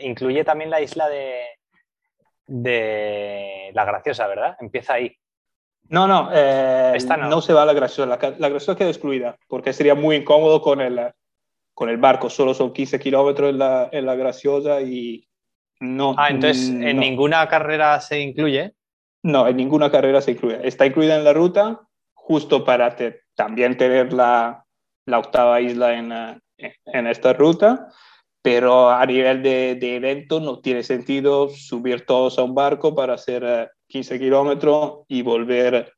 incluye 0.00 0.44
también 0.44 0.70
la 0.70 0.80
isla 0.80 1.08
de, 1.08 1.40
de 2.46 3.72
La 3.74 3.84
Graciosa, 3.84 4.28
¿verdad? 4.28 4.56
Empieza 4.60 4.94
ahí. 4.94 5.16
No, 5.88 6.06
no, 6.06 6.30
eh, 6.32 6.96
no. 7.18 7.40
se 7.40 7.52
va 7.52 7.62
a 7.62 7.66
La 7.66 7.72
Graciosa. 7.72 8.06
La, 8.08 8.36
la, 8.38 8.48
Graciosa 8.48 8.78
queda 8.78 8.90
excluida 8.90 9.36
porque 9.48 9.72
sería 9.72 9.96
muy 9.96 10.14
incómodo 10.14 10.62
con 10.62 10.80
el, 10.80 11.00
con 11.74 11.88
el 11.88 11.96
barco. 11.96 12.30
Solo 12.30 12.54
son 12.54 12.72
15 12.72 13.00
kilómetros 13.00 13.50
en 13.50 13.58
la, 13.58 13.88
en 13.90 14.06
la 14.06 14.14
Graciosa 14.14 14.82
y 14.82 15.28
no. 15.80 16.14
Ah, 16.16 16.28
entonces 16.30 16.68
en 16.68 16.96
ninguna 16.96 17.48
carrera 17.48 18.00
se 18.00 18.20
incluye. 18.20 18.76
No, 19.24 19.48
en 19.48 19.56
ninguna 19.56 19.90
carrera 19.90 20.20
se 20.20 20.30
incluye. 20.30 20.60
Está 20.62 20.86
incluida 20.86 21.16
en 21.16 21.24
la 21.24 21.32
ruta 21.32 21.80
justo 22.14 22.64
para 22.64 22.86
también 23.34 23.76
tener 23.76 24.12
la, 24.12 24.64
la 25.06 25.18
octava 25.18 25.60
isla 25.60 25.94
en, 25.94 26.12
eh, 26.12 26.74
en 26.86 27.06
esta 27.06 27.32
ruta, 27.32 27.88
pero 28.42 28.90
a 28.90 29.04
nivel 29.06 29.42
de, 29.42 29.76
de, 29.76 29.96
evento 29.96 30.40
no 30.40 30.60
tiene 30.60 30.82
sentido 30.82 31.48
subir 31.48 32.04
todos 32.04 32.38
a 32.38 32.42
un 32.42 32.54
barco 32.54 32.94
para 32.94 33.14
hacer 33.14 33.70
15 33.86 34.14
eh, 34.14 34.18
kilómetros 34.18 35.00
y 35.08 35.22
volver 35.22 35.92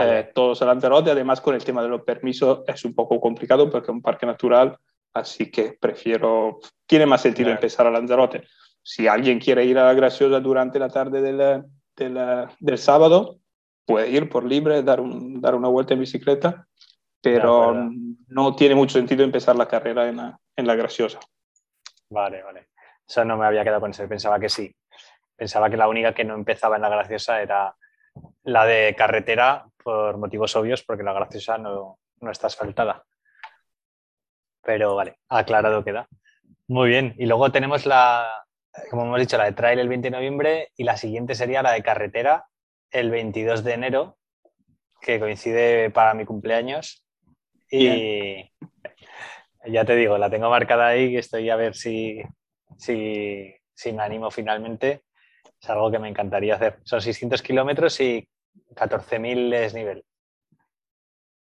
eh, 0.00 0.30
todos 0.34 0.62
a 0.62 0.66
Lanzarote. 0.66 1.10
Además, 1.10 1.40
con 1.40 1.54
el 1.54 1.64
tema 1.64 1.82
de 1.82 1.88
los 1.88 2.02
permisos 2.02 2.62
es 2.66 2.84
un 2.84 2.94
poco 2.94 3.20
complicado 3.20 3.70
porque 3.70 3.90
es 3.90 3.94
un 3.94 4.02
parque 4.02 4.26
natural, 4.26 4.76
así 5.14 5.50
que 5.50 5.76
prefiero, 5.80 6.58
tiene 6.86 7.06
más 7.06 7.22
sentido 7.22 7.50
empezar 7.50 7.86
a 7.86 7.90
Lanzarote. 7.90 8.42
Si 8.82 9.06
alguien 9.06 9.38
quiere 9.38 9.64
ir 9.64 9.78
a 9.78 9.84
la 9.84 9.94
Graciosa 9.94 10.40
durante 10.40 10.78
la 10.78 10.88
tarde 10.88 11.20
del, 11.20 11.64
del, 11.96 12.48
del 12.60 12.78
sábado, 12.78 13.38
puede 13.86 14.10
ir 14.10 14.28
por 14.28 14.44
libre, 14.44 14.82
dar, 14.82 15.00
un, 15.00 15.40
dar 15.40 15.54
una 15.54 15.68
vuelta 15.68 15.94
en 15.94 16.00
bicicleta 16.00 16.66
pero 17.26 17.90
no 18.28 18.54
tiene 18.54 18.76
mucho 18.76 18.98
sentido 18.98 19.24
empezar 19.24 19.56
la 19.56 19.66
carrera 19.66 20.08
en 20.08 20.16
la, 20.16 20.38
en 20.54 20.64
la 20.64 20.76
graciosa. 20.76 21.18
Vale, 22.08 22.40
vale. 22.44 22.68
Eso 23.04 23.24
no 23.24 23.36
me 23.36 23.46
había 23.46 23.64
quedado 23.64 23.80
con 23.80 23.90
eso, 23.90 24.06
pensaba 24.08 24.38
que 24.38 24.48
sí. 24.48 24.72
Pensaba 25.34 25.68
que 25.68 25.76
la 25.76 25.88
única 25.88 26.14
que 26.14 26.24
no 26.24 26.34
empezaba 26.34 26.76
en 26.76 26.82
la 26.82 26.88
graciosa 26.88 27.42
era 27.42 27.74
la 28.44 28.64
de 28.64 28.94
carretera 28.96 29.66
por 29.82 30.18
motivos 30.18 30.54
obvios, 30.54 30.84
porque 30.84 31.02
la 31.02 31.12
graciosa 31.12 31.58
no, 31.58 31.98
no 32.20 32.30
está 32.30 32.46
asfaltada. 32.46 33.04
Pero 34.62 34.94
vale, 34.94 35.16
aclarado 35.28 35.82
queda. 35.82 36.06
Muy 36.68 36.90
bien. 36.90 37.12
Y 37.18 37.26
luego 37.26 37.50
tenemos 37.50 37.86
la, 37.86 38.46
como 38.88 39.02
hemos 39.02 39.18
dicho, 39.18 39.36
la 39.36 39.46
de 39.46 39.52
trail 39.52 39.80
el 39.80 39.88
20 39.88 40.10
de 40.10 40.16
noviembre 40.16 40.68
y 40.76 40.84
la 40.84 40.96
siguiente 40.96 41.34
sería 41.34 41.62
la 41.62 41.72
de 41.72 41.82
carretera 41.82 42.46
el 42.90 43.10
22 43.10 43.64
de 43.64 43.72
enero, 43.72 44.18
que 45.00 45.20
coincide 45.20 45.90
para 45.90 46.14
mi 46.14 46.24
cumpleaños. 46.24 47.04
Y 47.70 48.50
ya 49.66 49.84
te 49.84 49.96
digo, 49.96 50.18
la 50.18 50.30
tengo 50.30 50.50
marcada 50.50 50.88
ahí, 50.88 51.12
que 51.12 51.18
estoy 51.18 51.50
a 51.50 51.56
ver 51.56 51.74
si, 51.74 52.22
si, 52.76 53.54
si 53.74 53.92
me 53.92 54.02
animo 54.02 54.30
finalmente. 54.30 55.02
Es 55.60 55.70
algo 55.70 55.90
que 55.90 55.98
me 55.98 56.08
encantaría 56.08 56.54
hacer. 56.54 56.80
Son 56.84 57.00
600 57.00 57.42
kilómetros 57.42 58.00
y 58.00 58.28
14.000 58.74 59.50
desnivel. 59.50 60.04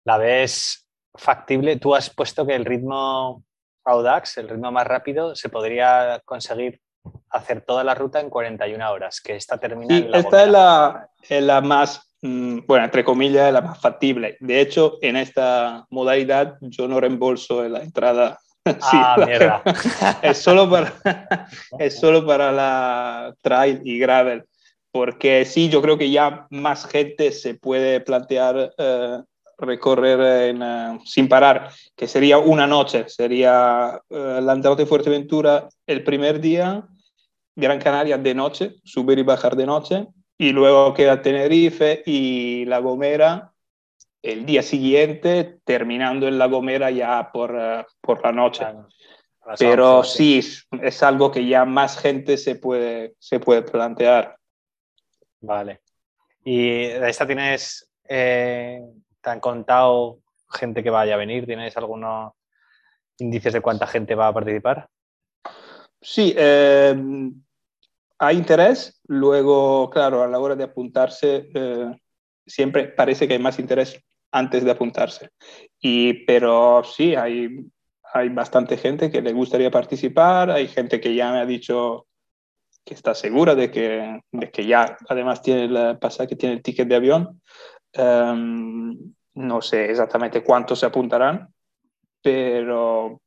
¿La 0.04 0.18
ves 0.18 0.88
factible? 1.14 1.78
Tú 1.78 1.96
has 1.96 2.10
puesto 2.10 2.46
que 2.46 2.56
el 2.56 2.66
ritmo 2.66 3.44
Audax, 3.84 4.38
el 4.38 4.50
ritmo 4.50 4.72
más 4.72 4.86
rápido, 4.86 5.36
se 5.36 5.50
podría 5.50 6.22
conseguir 6.26 6.82
hacer 7.30 7.62
toda 7.62 7.84
la 7.84 7.96
ruta 7.96 8.20
en 8.20 8.30
41 8.30 8.92
horas, 8.92 9.22
que 9.22 9.36
esta 9.36 9.58
termina 9.58 9.98
en 9.98 10.12
la 10.12 10.20
Esta 10.20 10.44
es 10.44 10.50
la, 10.50 11.10
es 11.30 11.44
la, 11.44 11.62
más 11.62 12.06
Mm, 12.26 12.66
bueno, 12.66 12.86
entre 12.86 13.04
comillas, 13.04 13.54
la 13.54 13.62
más 13.62 13.80
factible. 13.80 14.36
De 14.40 14.60
hecho, 14.60 14.98
en 15.02 15.16
esta 15.16 15.86
modalidad 15.92 16.58
yo 16.60 16.88
no 16.88 17.00
reembolso 17.00 17.68
la 17.70 17.82
entrada. 17.82 18.40
Ah, 18.82 19.16
mierda. 19.24 19.62
es, 20.24 20.40
solo 20.40 20.68
para, 20.68 20.92
es 21.78 22.00
solo 22.00 22.26
para 22.26 22.52
la 22.52 23.36
trail 23.44 23.80
y 23.86 24.00
gravel. 24.00 24.44
Porque 24.92 25.46
sí, 25.46 25.70
yo 25.70 25.84
creo 25.84 26.00
que 26.00 26.10
ya 26.10 26.48
más 26.50 26.88
gente 26.88 27.32
se 27.32 27.54
puede 27.54 28.00
plantear 28.00 28.74
eh, 28.76 29.22
recorrer 29.60 30.20
eh, 30.52 31.00
sin 31.06 31.30
parar, 31.30 31.70
que 31.96 32.08
sería 32.08 32.40
una 32.40 32.66
noche. 32.66 33.06
Sería 33.08 34.02
uh, 34.10 34.42
Lanzarote 34.42 34.88
Fuerteventura 34.88 35.70
el 35.86 36.04
primer 36.04 36.40
día, 36.40 36.88
Gran 37.56 37.80
Canaria 37.80 38.18
de 38.18 38.34
noche, 38.34 38.76
subir 38.84 39.20
y 39.20 39.24
bajar 39.24 39.56
de 39.56 39.66
noche, 39.66 40.08
y 40.38 40.52
luego 40.52 40.94
queda 40.94 41.22
Tenerife 41.22 42.04
y 42.06 42.66
La 42.66 42.80
Gomera 42.80 43.54
el 44.22 44.46
día 44.46 44.64
siguiente, 44.64 45.60
terminando 45.64 46.28
en 46.28 46.38
La 46.40 46.48
Gomera 46.48 46.90
ya 46.90 47.30
por, 47.32 47.54
uh, 47.54 47.84
por 48.02 48.24
la 48.24 48.32
noche. 48.32 48.66
Pero 49.60 50.04
sí, 50.04 50.42
es 50.82 51.04
algo 51.04 51.32
que 51.32 51.46
ya 51.46 51.64
más 51.66 52.00
gente 52.00 52.36
se 52.38 52.56
puede, 52.56 53.14
se 53.20 53.40
puede 53.40 53.62
plantear. 53.62 54.36
Vale. 55.42 55.82
¿Y 56.44 56.88
de 56.88 57.10
esta 57.10 57.28
tienes, 57.28 57.88
eh, 58.10 58.82
te 59.22 59.30
han 59.30 59.40
contado 59.40 60.20
gente 60.52 60.82
que 60.82 60.90
vaya 60.90 61.14
a 61.14 61.18
venir? 61.18 61.46
¿Tienes 61.46 61.78
algunos 61.78 62.34
indicios 63.20 63.54
de 63.54 63.62
cuánta 63.62 63.86
gente 63.86 64.16
va 64.16 64.30
a 64.30 64.34
participar? 64.34 64.88
Sí, 66.02 66.34
eh, 66.36 66.96
hay 68.18 68.38
interés, 68.38 69.02
luego, 69.08 69.90
claro, 69.90 70.24
a 70.24 70.28
la 70.28 70.40
hora 70.40 70.56
de 70.56 70.64
apuntarse, 70.64 71.50
eh, 71.54 71.92
siempre 72.46 72.86
parece 72.86 73.28
que 73.28 73.34
hay 73.34 73.40
más 73.40 73.60
interés 73.60 74.02
antes 74.32 74.64
de 74.64 74.72
apuntarse. 74.72 75.30
Y, 75.80 76.26
pero 76.26 76.84
sí, 76.84 77.16
hay, 77.16 77.66
hay 78.14 78.30
bastante 78.30 78.78
gente 78.78 79.12
que 79.12 79.22
le 79.22 79.34
gustaría 79.34 79.72
participar, 79.72 80.52
hay 80.52 80.68
gente 80.68 81.00
que 81.00 81.16
ya 81.16 81.32
me 81.32 81.40
ha 81.40 81.46
dicho 81.46 82.08
que 82.86 82.94
está 82.94 83.16
segura 83.16 83.56
de 83.56 83.72
que, 83.72 84.22
de 84.32 84.52
que 84.52 84.66
ya 84.66 84.96
además 85.10 85.42
tiene 85.42 85.66
el 85.66 85.98
pasaje, 85.98 86.36
tiene 86.36 86.56
el 86.56 86.62
ticket 86.62 86.88
de 86.88 86.96
avión. 86.96 87.42
Um, 87.98 89.14
no 89.34 89.62
sé 89.62 89.90
exactamente 89.90 90.44
cuántos 90.44 90.80
se 90.80 90.86
apuntarán, 90.86 91.50
pero 92.22 93.22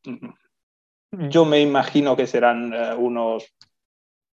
yo 1.11 1.45
me 1.45 1.61
imagino 1.61 2.17
que 2.17 2.27
serán 2.27 2.73
eh, 2.73 2.95
unos 2.95 3.55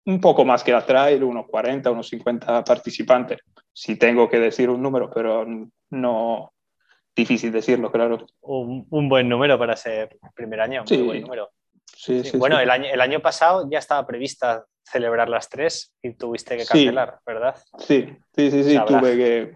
un 0.10 0.20
poco 0.20 0.44
más 0.44 0.64
que 0.64 0.72
la 0.72 0.84
trail, 0.84 1.24
unos 1.24 1.46
40, 1.48 1.92
unos 1.92 2.10
50 2.10 2.64
participantes, 2.64 3.40
si 3.72 3.96
tengo 3.96 4.28
que 4.28 4.40
decir 4.40 4.70
un 4.70 4.82
número, 4.82 5.10
pero 5.14 5.46
no 5.92 6.54
difícil 7.16 7.52
decirlo, 7.52 7.92
claro. 7.92 8.26
Un, 8.42 8.88
buen 9.08 9.30
número 9.30 9.60
para 9.60 9.76
ser 9.76 10.18
primer 10.34 10.62
año, 10.62 10.84
sí. 10.88 11.02
buen 11.02 11.22
número. 11.22 11.52
Sí, 11.86 12.24
sí, 12.24 12.38
bueno, 12.38 12.60
El, 12.60 12.72
año, 12.72 12.86
el 12.92 13.02
año 13.02 13.20
pasado 13.20 13.68
ya 13.70 13.78
estaba 13.78 14.08
prevista 14.08 14.66
celebrar 14.84 15.30
las 15.30 15.48
tres 15.48 15.94
y 16.02 16.14
tuviste 16.14 16.58
que 16.58 16.66
cancelar, 16.66 17.20
¿verdad? 17.26 17.56
Sí, 17.78 18.08
sí, 18.36 18.50
sí, 18.50 18.64
sí, 18.64 18.80
tuve 18.88 19.16
que, 19.16 19.54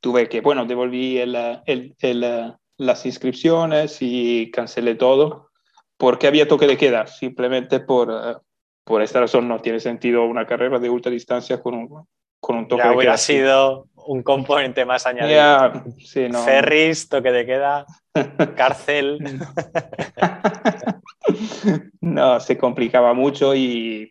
tuve 0.00 0.28
que, 0.28 0.40
bueno, 0.40 0.64
devolví 0.64 1.18
el, 1.18 1.36
el, 1.66 2.54
las 2.78 3.04
inscripciones 3.04 3.98
y 4.00 4.50
cancelé 4.50 4.94
todo 4.94 5.50
porque 5.98 6.26
había 6.28 6.48
toque 6.48 6.66
de 6.66 6.78
queda, 6.78 7.06
simplemente 7.06 7.80
por, 7.80 8.42
por 8.88 9.02
esta 9.02 9.20
razón 9.20 9.46
no 9.46 9.60
tiene 9.60 9.80
sentido 9.80 10.24
una 10.24 10.46
carrera 10.46 10.78
de 10.78 10.88
ultradistancia 10.88 11.60
con 11.60 11.74
un, 11.74 12.06
con 12.40 12.56
un 12.56 12.66
toque 12.66 12.82
ya 12.82 12.88
de 12.88 12.96
hubiera 12.96 13.12
queda. 13.12 13.18
sido 13.18 13.88
un 14.06 14.22
componente 14.22 14.86
más 14.86 15.06
añadido. 15.06 15.36
Ya, 15.36 15.84
sí, 15.98 16.26
no. 16.30 16.42
Ferris, 16.42 17.06
toque 17.06 17.30
de 17.30 17.44
queda, 17.44 17.84
cárcel. 18.56 19.18
no, 22.00 22.40
se 22.40 22.56
complicaba 22.56 23.12
mucho 23.12 23.54
y 23.54 24.10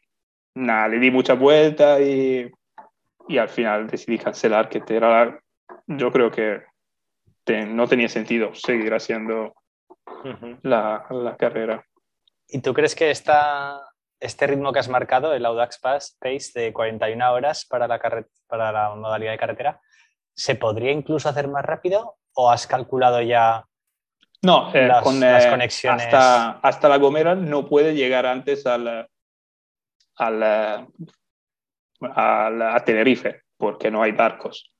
nada, 0.53 0.89
le 0.89 0.99
di 0.99 1.09
mucha 1.09 1.33
vuelta 1.33 1.99
y, 1.99 2.47
y 3.27 3.37
al 3.39 3.49
final 3.49 3.87
decidí 3.87 4.19
cancelar, 4.19 4.69
que 4.69 4.83
era, 4.93 5.39
yo 5.87 6.11
creo 6.11 6.29
que 6.29 6.61
te, 7.43 7.65
no 7.65 7.87
tenía 7.87 8.09
sentido 8.09 8.53
seguir 8.53 8.93
haciendo 8.93 9.55
la, 10.61 11.03
la, 11.09 11.35
carrera. 11.35 11.83
¿Y 12.47 12.61
tú 12.61 12.75
crees 12.75 12.93
que 12.93 13.09
esta, 13.09 13.81
este 14.19 14.47
ritmo 14.47 14.73
que 14.73 14.79
has 14.79 14.89
marcado, 14.89 15.33
el 15.33 15.45
Audax 15.45 15.79
Pass 15.79 16.17
Pace 16.19 16.51
de 16.53 16.73
41 16.73 17.31
horas 17.31 17.65
para 17.65 17.87
la, 17.87 17.99
para 18.47 18.71
la 18.71 18.95
modalidad 18.95 19.31
de 19.31 19.37
carretera, 19.37 19.81
¿se 20.35 20.55
podría 20.55 20.91
incluso 20.91 21.29
hacer 21.29 21.47
más 21.47 21.65
rápido 21.65 22.17
o 22.33 22.49
has 22.51 22.67
calculado 22.67 23.21
ya 23.21 23.65
no, 24.41 24.73
eh, 24.73 24.87
las, 24.87 25.03
con, 25.03 25.19
las 25.19 25.45
eh, 25.45 25.49
conexiones? 25.49 26.05
Hasta, 26.05 26.51
hasta, 26.59 26.89
La 26.89 26.97
Gomera 26.97 27.35
no 27.35 27.67
puede 27.67 27.95
llegar 27.95 28.25
antes 28.25 28.65
al, 28.65 29.07
al, 30.15 30.43
al, 32.01 32.61
a 32.61 32.83
Tenerife 32.85 33.41
porque 33.57 33.91
no 33.91 34.03
hay 34.03 34.11
barcos. 34.11 34.71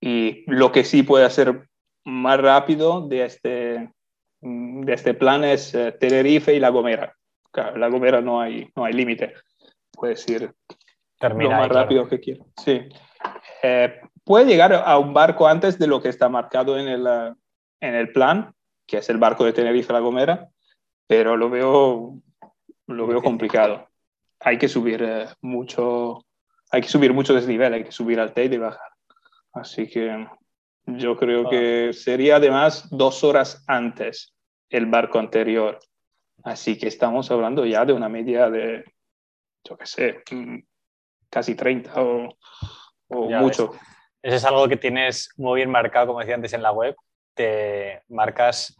Y 0.00 0.44
lo 0.50 0.72
que 0.72 0.84
sí 0.84 1.04
puede 1.04 1.24
hacer 1.24 1.68
más 2.04 2.40
rápido 2.40 3.06
de 3.06 3.24
este, 3.24 3.92
de 4.40 4.92
este 4.92 5.14
plan 5.14 5.44
es 5.44 5.74
eh, 5.74 5.92
Tenerife 5.92 6.52
y 6.52 6.58
La 6.58 6.70
Gomera. 6.70 7.16
Claro, 7.52 7.76
La 7.78 7.88
Gomera 7.88 8.20
no 8.20 8.40
hay, 8.40 8.68
no 8.74 8.84
hay 8.84 8.92
límite. 8.94 9.34
Puedes 9.92 10.28
ir 10.28 10.52
Termina 11.18 11.50
lo 11.50 11.56
más 11.56 11.62
ahí, 11.64 11.68
claro. 11.70 11.84
rápido 11.84 12.08
que 12.08 12.18
quieras. 12.20 12.46
Sí. 12.64 12.80
Eh, 13.62 14.00
puede 14.24 14.46
llegar 14.46 14.72
a 14.72 14.98
un 14.98 15.12
barco 15.14 15.46
antes 15.46 15.78
de 15.78 15.86
lo 15.86 16.00
que 16.02 16.08
está 16.08 16.28
marcado 16.28 16.78
en 16.78 16.88
el, 16.88 17.02
uh, 17.02 17.34
en 17.80 17.94
el 17.94 18.10
plan, 18.12 18.54
que 18.86 18.98
es 18.98 19.08
el 19.10 19.18
barco 19.18 19.44
de 19.44 19.52
Tenerife 19.52 19.92
La 19.92 20.00
Gomera, 20.00 20.48
pero 21.06 21.36
lo 21.36 21.50
veo, 21.50 22.14
lo 22.86 23.06
veo 23.06 23.22
complicado. 23.22 23.86
Hay 24.40 24.58
que 24.58 24.68
subir 24.68 25.02
eh, 25.02 25.26
mucho, 25.42 26.24
hay 26.70 26.80
que 26.80 26.88
subir 26.88 27.12
mucho 27.12 27.34
desnivel, 27.34 27.74
hay 27.74 27.84
que 27.84 27.92
subir 27.92 28.18
al 28.18 28.32
Teide 28.32 28.56
y 28.56 28.58
bajar. 28.58 28.90
Así 29.52 29.86
que 29.88 30.26
yo 30.86 31.16
creo 31.16 31.46
Ah. 31.46 31.50
que 31.50 31.92
sería 31.92 32.36
además 32.36 32.88
dos 32.90 33.22
horas 33.22 33.62
antes 33.68 34.34
el 34.70 34.86
barco 34.86 35.18
anterior. 35.18 35.78
Así 36.44 36.78
que 36.78 36.88
estamos 36.88 37.30
hablando 37.30 37.64
ya 37.64 37.84
de 37.84 37.92
una 37.92 38.08
media 38.08 38.50
de, 38.50 38.84
yo 39.64 39.76
qué 39.76 39.86
sé, 39.86 40.22
mm, 40.30 40.58
casi 41.30 41.54
30 41.54 42.02
o, 42.02 42.36
o 43.08 43.30
mucho. 43.30 43.72
Eso 44.22 44.36
es 44.36 44.44
algo 44.44 44.68
que 44.68 44.76
tienes 44.76 45.30
muy 45.36 45.56
bien 45.58 45.70
marcado, 45.70 46.08
como 46.08 46.20
decía 46.20 46.34
antes 46.34 46.52
en 46.52 46.62
la 46.62 46.72
web. 46.72 46.94
Te 47.34 48.02
marcas 48.08 48.76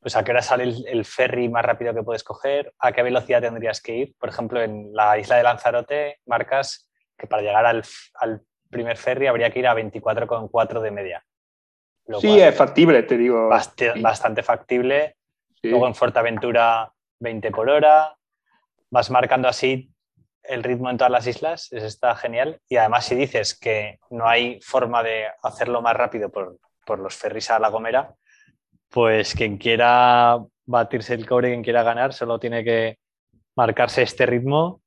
pues, 0.00 0.16
a 0.16 0.24
qué 0.24 0.32
hora 0.32 0.42
sale 0.42 0.64
el, 0.64 0.84
el 0.86 1.04
ferry 1.04 1.48
más 1.48 1.64
rápido 1.64 1.94
que 1.94 2.02
puedes 2.02 2.24
coger, 2.24 2.74
a 2.78 2.92
qué 2.92 3.02
velocidad 3.02 3.40
tendrías 3.40 3.80
que 3.80 3.94
ir. 3.94 4.14
Por 4.18 4.28
ejemplo, 4.28 4.60
en 4.60 4.92
la 4.92 5.18
isla 5.18 5.36
de 5.36 5.44
Lanzarote 5.44 6.20
marcas 6.26 6.88
que 7.16 7.26
para 7.26 7.42
llegar 7.42 7.64
al, 7.66 7.84
al 8.14 8.42
primer 8.70 8.96
ferry 8.96 9.28
habría 9.28 9.50
que 9.50 9.60
ir 9.60 9.68
a 9.68 9.74
24,4 9.74 10.80
de 10.80 10.90
media. 10.90 11.24
Lo 12.06 12.20
Sí, 12.20 12.26
cual 12.26 12.40
es 12.40 12.56
factible, 12.56 13.02
te 13.04 13.16
digo. 13.16 13.48
Sí. 13.76 14.00
bastante 14.00 14.42
factible. 14.42 15.16
Sí. 15.62 15.70
Luego 15.70 15.86
en 15.86 15.94
Fuerteventura 15.94 16.92
20 17.20 17.50
por 17.50 17.70
hora. 17.70 18.16
Vas 18.90 19.10
marcando 19.10 19.48
así 19.48 19.88
el 20.42 20.62
ritmo 20.64 20.90
en 20.90 20.96
todas 20.96 21.12
las 21.12 21.26
islas, 21.26 21.72
eso 21.72 21.86
está 21.86 22.14
genial. 22.16 22.60
Y 22.68 22.76
además 22.76 23.06
si 23.06 23.14
dices 23.14 23.56
que 23.58 23.98
no 24.10 24.26
hay 24.28 24.60
forma 24.60 25.02
de 25.02 25.26
hacerlo 25.42 25.80
más 25.80 25.94
rápido 25.96 26.30
por, 26.30 26.58
por 26.84 26.98
los 26.98 27.14
ferries 27.14 27.50
a 27.50 27.58
La 27.60 27.68
Gomera, 27.68 28.12
pues 28.90 29.34
quien 29.34 29.56
quiera 29.56 30.38
batirse 30.66 31.14
el 31.14 31.26
cobre, 31.26 31.50
quien 31.50 31.62
quiera 31.62 31.82
ganar, 31.82 32.12
solo 32.12 32.38
tiene 32.38 32.64
que 32.64 32.98
marcarse 33.56 34.02
este 34.02 34.26
ritmo 34.26 34.82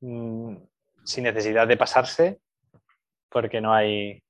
mm, 0.00 0.56
sin 1.04 1.24
necesidad 1.24 1.66
de 1.66 1.76
pasarse, 1.76 2.38
porque 3.30 3.60
no 3.60 3.72
hay, 3.72 4.22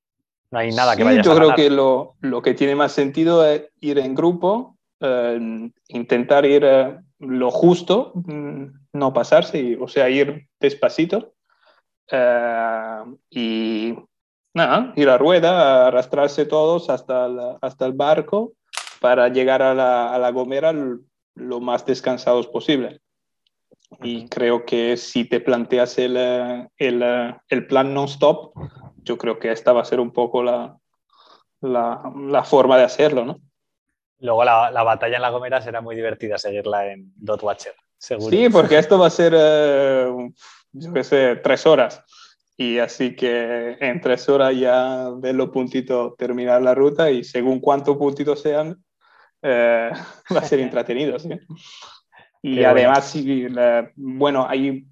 no 0.49 0.59
hay 0.59 0.71
nada 0.71 0.93
que 0.95 1.01
Sí, 1.01 1.07
vayas 1.09 1.25
yo 1.25 1.33
a 1.33 1.35
creo 1.35 1.47
ganar. 1.49 1.57
que 1.63 1.69
lo, 1.69 2.15
lo 2.21 2.41
que 2.41 2.53
tiene 2.53 2.75
más 2.75 2.93
sentido 2.93 3.45
es 3.45 3.69
ir 3.81 3.99
en 3.99 4.15
grupo, 4.15 4.72
eh, 5.03 5.69
intentar 5.89 6.45
ir 6.45 6.63
eh, 6.65 6.97
lo 7.19 7.51
justo, 7.51 8.13
mm, 8.15 8.65
no 8.93 9.13
pasarse, 9.13 9.59
y- 9.59 9.75
o 9.75 9.87
sea, 9.87 10.09
ir 10.09 10.47
despacito 10.59 11.33
eh, 12.11 13.03
y 13.29 13.93
nada, 14.53 14.93
ir 14.95 15.09
a 15.09 15.17
rueda, 15.17 15.87
arrastrarse 15.87 16.45
todos 16.45 16.89
hasta 16.89 17.25
el, 17.27 17.39
hasta 17.61 17.85
el 17.85 17.93
barco 17.93 18.53
para 18.99 19.27
llegar 19.29 19.61
a 19.61 19.73
la, 19.73 20.13
a 20.13 20.17
la 20.19 20.31
Gomera 20.31 20.73
lo 21.35 21.59
más 21.59 21.85
descansados 21.85 22.47
posible. 22.47 22.99
Y 24.01 24.27
creo 24.27 24.65
que 24.65 24.97
si 24.97 25.25
te 25.25 25.39
planteas 25.39 25.97
el, 25.99 26.15
eh, 26.17 26.67
el, 26.77 27.03
el 27.49 27.67
plan 27.67 27.93
non-stop, 27.93 28.53
yo 29.03 29.17
creo 29.17 29.37
que 29.39 29.51
esta 29.51 29.73
va 29.73 29.81
a 29.81 29.85
ser 29.85 29.99
un 29.99 30.11
poco 30.11 30.41
la, 30.43 30.77
la, 31.61 32.01
la 32.15 32.43
forma 32.43 32.77
de 32.77 32.83
hacerlo, 32.85 33.25
¿no? 33.25 33.39
Luego 34.23 34.45
la, 34.45 34.71
la 34.71 34.83
batalla 34.83 35.17
en 35.17 35.21
La 35.21 35.31
Gomera 35.31 35.61
será 35.61 35.81
muy 35.81 35.95
divertida 35.97 36.37
seguirla 36.37 36.87
en 36.91 37.11
Dot 37.17 37.43
Watcher, 37.43 37.73
seguro. 37.97 38.29
Sí, 38.29 38.47
porque 38.49 38.77
esto 38.77 38.97
va 38.97 39.07
a 39.07 39.09
ser, 39.09 39.33
eh, 39.35 40.07
yo 40.71 40.93
qué 40.93 41.03
sé, 41.03 41.35
tres 41.43 41.65
horas. 41.65 42.01
Y 42.55 42.79
así 42.79 43.17
que 43.17 43.75
en 43.81 43.99
tres 43.99 44.29
horas 44.29 44.55
ya 44.55 45.09
ves 45.17 45.35
los 45.35 45.49
puntitos 45.49 46.15
terminar 46.15 46.61
la 46.61 46.73
ruta 46.73 47.11
y 47.11 47.25
según 47.25 47.59
cuántos 47.59 47.97
puntitos 47.97 48.41
sean, 48.41 48.81
eh, 49.41 49.91
va 50.33 50.39
a 50.39 50.43
ser 50.45 50.61
entretenido, 50.61 51.19
¿sí? 51.19 51.29
Y 52.41 52.59
Qué 52.59 52.65
además, 52.65 53.09
sí, 53.09 53.49
la- 53.49 53.91
bueno, 53.95 54.45
ahí 54.47 54.85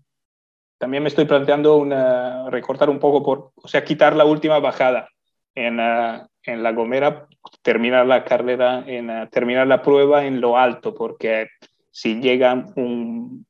también 0.77 1.03
me 1.03 1.09
estoy 1.09 1.23
planteando 1.23 1.77
una, 1.77 2.49
recortar 2.49 2.89
un 2.89 2.99
poco, 2.99 3.23
por, 3.23 3.51
o 3.55 3.67
sea, 3.69 3.85
quitar 3.85 4.13
la 4.13 4.25
última 4.25 4.59
bajada 4.59 5.07
en, 5.55 5.79
eh, 5.79 6.21
en 6.43 6.63
La 6.63 6.73
Gomera, 6.73 7.27
terminar 7.61 8.05
la 8.05 8.23
carrera, 8.23 8.83
en, 8.85 9.29
terminar 9.29 9.67
la 9.67 9.81
prueba 9.81 10.25
en 10.25 10.41
lo 10.41 10.57
alto, 10.57 10.93
porque 10.93 11.47
si 11.89 12.19
llegan 12.21 12.71
un, 12.75 13.45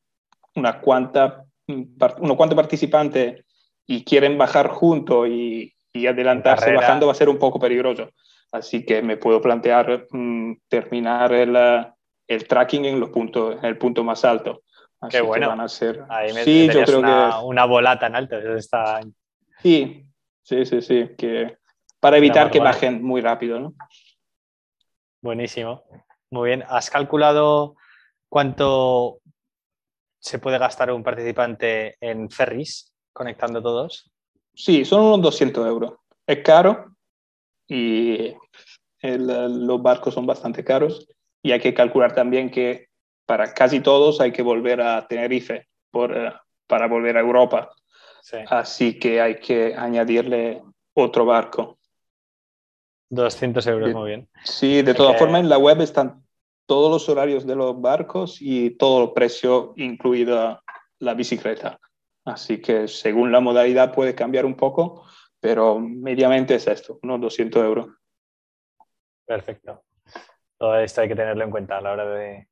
una 0.55 0.79
cuanta, 0.79 1.43
unos 1.67 2.37
cuantos 2.37 2.55
participantes 2.55 3.43
y 3.85 4.03
quieren 4.03 4.37
bajar 4.37 4.69
juntos 4.69 5.27
y, 5.29 5.73
y 5.93 6.07
adelantarse 6.07 6.65
carrera. 6.65 6.81
bajando, 6.81 7.05
va 7.07 7.11
a 7.11 7.15
ser 7.15 7.29
un 7.29 7.37
poco 7.37 7.59
peligroso. 7.59 8.09
Así 8.51 8.85
que 8.85 9.01
me 9.01 9.17
puedo 9.17 9.41
plantear 9.41 10.07
mm, 10.11 10.53
terminar 10.67 11.31
el, 11.33 11.55
eh, 11.55 11.87
el 12.27 12.47
tracking 12.47 12.85
en, 12.85 12.99
los 12.99 13.09
puntos, 13.09 13.57
en 13.57 13.65
el 13.65 13.77
punto 13.77 14.03
más 14.03 14.25
alto. 14.25 14.63
Así 14.99 15.11
Qué 15.11 15.17
que 15.17 15.27
bueno. 15.27 15.47
van 15.47 15.61
a 15.61 15.69
ser... 15.69 16.03
Ahí 16.09 16.33
me 16.33 16.43
sí, 16.43 16.69
yo 16.71 16.83
creo 16.83 16.99
una, 16.99 17.31
que... 17.31 17.45
una 17.45 17.65
bolata 17.65 18.07
en 18.07 18.15
alto. 18.15 18.37
Eso 18.37 18.55
está... 18.55 18.99
Sí, 19.61 20.05
sí, 20.43 20.65
sí, 20.65 20.81
sí. 20.81 21.09
Que 21.17 21.57
para 22.01 22.17
evitar 22.17 22.49
que 22.51 22.59
bajen 22.59 23.01
muy 23.03 23.21
rápido, 23.21 23.59
¿no? 23.59 23.73
Buenísimo. 25.21 25.83
Muy 26.31 26.49
bien. 26.49 26.63
¿Has 26.67 26.89
calculado 26.89 27.75
cuánto 28.27 29.19
se 30.19 30.39
puede 30.39 30.57
gastar 30.57 30.91
un 30.91 31.03
participante 31.03 31.95
en 32.01 32.29
ferries 32.29 32.93
conectando 33.13 33.61
todos? 33.61 34.11
Sí, 34.53 34.83
son 34.83 35.01
unos 35.05 35.21
200 35.21 35.65
euros. 35.67 35.93
Es 36.25 36.39
caro 36.43 36.95
y 37.67 38.33
el- 38.99 39.65
los 39.67 39.81
barcos 39.81 40.13
son 40.13 40.25
bastante 40.25 40.63
caros 40.63 41.07
y 41.43 41.51
hay 41.51 41.59
que 41.59 41.73
calcular 41.73 42.13
también 42.13 42.49
que 42.49 42.87
para 43.25 43.53
casi 43.53 43.79
todos 43.79 44.19
hay 44.21 44.31
que 44.31 44.41
volver 44.41 44.81
a 44.81 45.07
Tenerife 45.07 45.67
por, 45.91 46.15
eh, 46.17 46.33
para 46.67 46.87
volver 46.87 47.17
a 47.17 47.21
Europa. 47.21 47.71
Sí. 48.21 48.37
Así 48.47 48.97
que 48.99 49.21
hay 49.21 49.39
que 49.39 49.75
añadirle 49.75 50.61
otro 50.93 51.25
barco. 51.25 51.77
200 53.11 53.67
euros, 53.67 53.93
muy 53.93 54.09
bien. 54.09 54.29
Sí, 54.43 54.81
de 54.81 54.93
todas 54.93 55.13
que- 55.13 55.19
formas 55.19 55.41
en 55.41 55.49
la 55.49 55.57
web 55.57 55.81
están 55.81 56.23
todos 56.65 56.89
los 56.89 57.09
horarios 57.09 57.45
de 57.45 57.55
los 57.55 57.79
barcos 57.79 58.37
y 58.39 58.71
todo 58.71 59.03
el 59.03 59.11
precio 59.11 59.73
incluida 59.75 60.63
la 60.99 61.13
bicicleta. 61.13 61.77
Así 62.23 62.61
que 62.61 62.87
según 62.87 63.31
la 63.31 63.41
modalidad 63.41 63.93
puede 63.93 64.15
cambiar 64.15 64.45
un 64.45 64.55
poco, 64.55 65.05
pero 65.41 65.79
mediamente 65.79 66.55
es 66.55 66.67
esto, 66.67 66.99
unos 67.03 67.19
200 67.19 67.63
euros. 67.63 67.87
Perfecto. 69.25 69.83
Todo 70.57 70.79
esto 70.79 71.01
hay 71.01 71.09
que 71.09 71.15
tenerlo 71.15 71.43
en 71.43 71.51
cuenta 71.51 71.77
a 71.77 71.81
la 71.81 71.91
hora 71.91 72.05
de, 72.05 72.47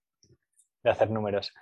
hacer 0.83 1.09
números. 1.11 1.53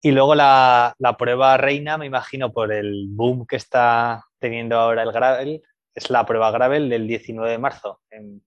Y 0.00 0.12
luego 0.12 0.34
la, 0.34 0.94
prueba 1.18 1.56
reina, 1.56 1.98
me 1.98 2.06
imagino, 2.06 2.52
por 2.52 2.72
el 2.72 3.06
boom 3.08 3.46
que 3.46 3.56
está 3.56 4.24
teniendo 4.38 4.78
ahora 4.78 5.02
el 5.02 5.12
gravel, 5.12 5.62
es 5.96 6.10
la 6.10 6.24
prueba 6.26 6.50
gravel 6.50 6.88
del 6.88 7.08
19 7.08 7.50
de 7.50 7.58
marzo, 7.58 8.00
en 8.10 8.42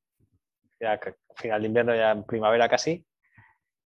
final 1.35 1.61
de 1.61 1.67
invierno, 1.67 1.95
ya 1.95 2.11
en 2.11 2.23
primavera 2.23 2.69
casi. 2.69 3.05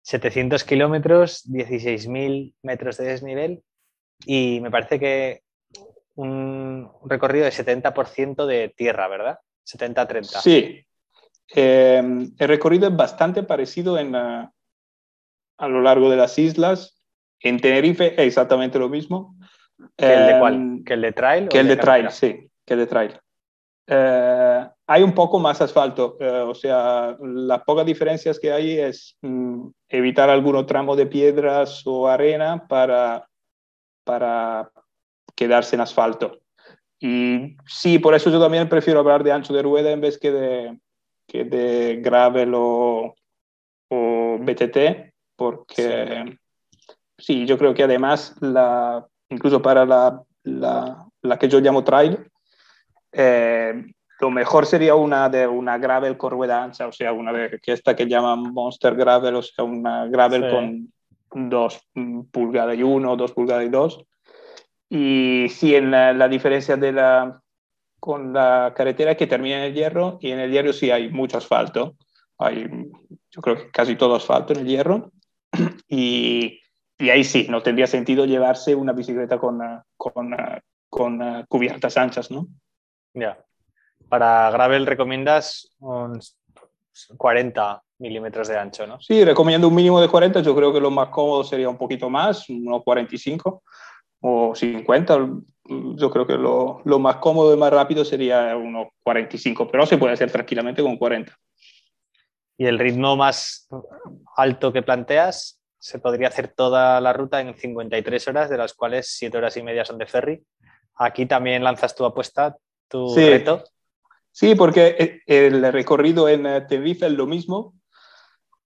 700 0.02 0.64
kilómetros, 0.64 1.46
16.000 1.48 2.56
metros 2.64 2.98
de 2.98 3.06
desnivel 3.06 3.64
y 4.26 4.60
me 4.62 4.72
parece 4.72 5.00
que 5.00 5.44
un 6.16 6.90
recorrido 7.06 7.46
de 7.46 7.52
70% 7.52 8.46
de 8.48 8.74
tierra, 8.76 9.08
¿verdad? 9.08 9.40
70-30. 9.66 10.24
Sí. 10.42 10.86
Em, 11.54 12.34
el 12.38 12.48
recorrido 12.48 12.88
es 12.88 12.96
bastante 12.96 13.44
parecido 13.44 14.00
en, 14.00 14.16
a 14.16 14.52
lo 15.60 15.82
largo 15.82 16.10
de 16.10 16.18
las 16.18 16.38
islas. 16.40 17.00
En 17.40 17.60
Tenerife 17.60 18.14
es 18.14 18.28
exactamente 18.28 18.80
lo 18.80 18.90
mismo. 18.90 19.36
¿Que 19.96 20.14
el 20.14 20.28
de 20.28 20.40
cuál? 20.40 20.54
Em, 20.56 20.84
¿Que 20.84 20.94
el 20.94 21.02
de 21.02 21.12
trail? 21.12 21.48
Que 21.48 21.60
el 21.60 21.68
de, 21.68 21.78
trail, 21.78 22.10
sí, 22.10 22.50
que 22.66 22.74
el 22.74 22.80
de 22.80 22.88
trail. 22.88 23.21
Eh, 23.94 24.70
hay 24.88 25.04
un 25.04 25.14
poco 25.14 25.38
más 25.38 25.62
asfalto, 25.62 26.16
eh, 26.22 26.26
o 26.26 26.56
sea, 26.56 27.18
las 27.20 27.62
pocas 27.64 27.86
diferencias 27.86 28.40
que 28.40 28.50
hay 28.50 28.80
es 28.80 29.18
mm, 29.22 29.68
evitar 29.90 30.30
algún 30.30 30.66
tramo 30.66 30.96
de 30.96 31.08
piedras 31.08 31.86
o 31.86 32.08
arena 32.08 32.66
para, 32.70 33.28
para 34.06 34.72
quedarse 35.36 35.76
en 35.76 35.82
asfalto. 35.82 36.40
Y 37.02 37.58
sí, 37.68 38.00
por 38.00 38.16
eso 38.16 38.30
yo 38.30 38.40
también 38.40 38.70
prefiero 38.70 39.02
hablar 39.02 39.26
de 39.26 39.34
ancho 39.34 39.54
de 39.54 39.62
rueda 39.62 39.92
en 39.92 40.00
vez 40.00 40.18
que 40.18 40.32
de, 40.32 40.80
que 41.28 41.44
de 41.44 41.98
gravel 42.02 42.54
o, 42.56 43.14
o 43.90 44.38
BTT, 44.40 45.12
porque 45.36 46.38
sí. 47.18 47.46
yo 47.46 47.58
creo 47.58 47.74
que 47.74 47.84
además, 47.84 48.38
la, 48.40 49.06
incluso 49.30 49.62
para 49.62 49.86
la, 49.86 50.24
la, 50.44 51.06
la 51.22 51.38
que 51.38 51.50
yo 51.50 51.60
llamo 51.60 51.84
trail, 51.84 52.31
eh, 53.12 53.86
lo 54.22 54.30
mejor 54.30 54.66
sería 54.68 54.94
una 54.96 55.30
de 55.30 55.48
una 55.48 55.78
gravel 55.80 56.16
con 56.16 56.32
rueda 56.32 56.64
ancha, 56.64 56.88
o 56.88 56.92
sea, 56.92 57.12
una 57.12 57.34
de 57.34 57.60
que 57.60 57.72
esta 57.74 57.96
que 57.96 58.08
llaman 58.08 58.54
Monster 58.54 58.96
Gravel, 58.96 59.36
o 59.36 59.42
sea, 59.42 59.66
una 59.66 60.06
gravel 60.06 60.50
con 60.52 61.50
dos 61.50 61.82
pulgadas 62.32 62.78
y 62.78 62.84
uno, 62.84 63.16
dos 63.16 63.32
pulgadas 63.32 63.66
y 63.66 63.70
dos. 63.70 64.06
Y 64.90 65.48
sí, 65.50 65.74
en 65.74 65.90
la, 65.90 66.28
diferencia 66.28 66.78
de 66.78 66.92
la, 66.92 67.42
con 68.00 68.32
la 68.32 68.74
carretera 68.76 69.16
que 69.16 69.26
termina 69.26 69.58
en 69.58 69.64
el 69.64 69.74
hierro, 69.74 70.20
y 70.22 70.32
en 70.32 70.40
el 70.40 70.52
hierro 70.52 70.72
sí 70.72 70.92
hay 70.92 71.10
mucho 71.10 71.38
asfalto. 71.38 71.96
Hay, 72.38 72.68
yo 73.32 73.42
creo 73.42 73.56
que 73.56 73.72
casi 73.72 73.96
todo 73.96 74.16
asfalto 74.16 74.54
en 74.54 74.60
el 74.60 74.68
hierro. 74.68 75.12
Y, 75.94 76.62
y 76.98 77.10
ahí 77.10 77.26
sí, 77.26 77.48
no 77.50 77.62
tendría 77.62 77.86
sentido 77.86 78.26
llevarse 78.26 78.76
una 78.76 78.94
bicicleta 78.94 79.38
con, 79.38 79.60
con, 79.98 80.34
con 80.90 81.46
cubiertas 81.50 81.98
anchas, 81.98 82.32
¿no? 82.32 82.48
Ya. 83.14 83.44
Para 84.10 84.50
gravel 84.52 84.86
recomiendas 84.86 85.76
unos 85.80 86.38
40 87.18 87.82
milímetros 88.00 88.48
de 88.48 88.58
ancho, 88.58 88.86
¿no? 88.88 89.00
Sí, 89.00 89.24
recomiendo 89.24 89.68
un 89.68 89.76
mínimo 89.76 90.02
de 90.02 90.10
40. 90.10 90.42
Yo 90.42 90.56
creo 90.56 90.74
que 90.74 90.82
lo 90.82 90.92
más 90.92 91.10
cómodo 91.10 91.44
sería 91.44 91.70
un 91.70 91.78
poquito 91.78 92.10
más, 92.10 92.50
unos 92.50 92.84
45 92.84 93.64
o 94.22 94.56
50. 94.56 95.30
Yo 95.96 96.10
creo 96.10 96.28
que 96.28 96.34
lo, 96.34 96.82
lo 96.84 97.00
más 97.00 97.18
cómodo 97.18 97.54
y 97.54 97.58
más 97.58 97.72
rápido 97.72 98.04
sería 98.04 98.56
unos 98.58 98.88
45, 99.04 99.70
pero 99.70 99.86
se 99.86 99.98
puede 99.98 100.14
hacer 100.14 100.32
tranquilamente 100.32 100.82
con 100.82 100.98
40. 100.98 101.38
¿Y 102.58 102.66
el 102.66 102.80
ritmo 102.80 103.16
más 103.16 103.68
alto 104.36 104.74
que 104.74 104.84
planteas? 104.84 105.60
Se 105.80 106.00
podría 106.00 106.28
hacer 106.28 106.50
toda 106.50 107.02
la 107.02 107.14
ruta 107.14 107.42
en 107.42 107.58
53 107.58 108.28
horas, 108.28 108.50
de 108.50 108.58
las 108.58 108.74
cuales 108.74 109.08
7 109.18 109.38
horas 109.38 109.58
y 109.58 109.64
media 109.64 109.86
son 109.86 109.98
de 109.98 110.06
ferry. 110.06 110.44
Aquí 110.96 111.26
también 111.26 111.64
lanzas 111.64 111.96
tu 111.96 112.06
apuesta, 112.06 112.56
tu 112.92 113.10
sí. 113.10 113.28
reto. 113.28 113.64
Sí, 114.32 114.56
porque 114.56 115.22
el 115.26 115.72
recorrido 115.72 116.30
en 116.30 116.46
eh, 116.46 116.62
Tenerife 116.62 117.08
es 117.08 117.14
lo 117.14 117.26
mismo, 117.26 117.74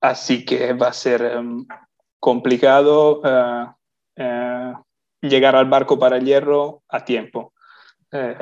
así 0.01 0.43
que 0.45 0.73
va 0.73 0.87
a 0.87 0.93
ser 0.93 1.37
um, 1.37 1.65
complicado 2.19 3.21
uh, 3.21 4.21
uh, 4.21 4.83
llegar 5.21 5.55
al 5.55 5.65
barco 5.65 5.97
para 5.97 6.17
el 6.17 6.25
hierro 6.25 6.83
a 6.89 7.03
tiempo. 7.03 7.53
Uh, 8.11 8.35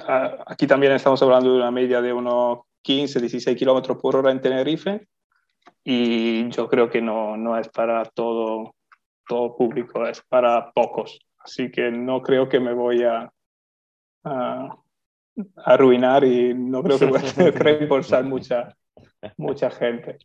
aquí 0.46 0.68
también 0.68 0.94
estamos 0.94 1.22
hablando 1.22 1.52
de 1.54 1.58
una 1.58 1.72
media 1.72 2.02
de 2.02 2.12
unos 2.12 2.60
15, 2.82 3.22
16 3.22 3.58
kilómetros 3.58 3.98
por 3.98 4.18
hora 4.18 4.32
en 4.32 4.42
Tenerife 4.42 5.08
y 5.84 6.50
yo 6.50 6.68
creo 6.68 6.90
que 6.90 7.02
no, 7.02 7.38
no 7.38 7.58
es 7.58 7.70
para 7.70 8.04
todo, 8.04 8.76
todo 9.26 9.56
público, 9.56 10.06
es 10.06 10.22
para 10.28 10.72
pocos. 10.74 11.20
Así 11.40 11.72
que 11.72 11.90
no 11.90 12.22
creo 12.22 12.50
que 12.50 12.60
me 12.60 12.74
voy 12.74 13.04
a, 13.04 13.32
a 14.26 14.83
arruinar 15.58 16.24
y 16.24 16.54
no 16.54 16.84
creo 16.84 17.00
que 17.00 17.08
pueda 17.08 17.24
reembolsar 17.52 18.24
mucha, 18.24 18.76
mucha 19.38 19.70
gente. 19.72 20.18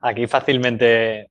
Aquí 0.00 0.26
fácilmente 0.26 1.30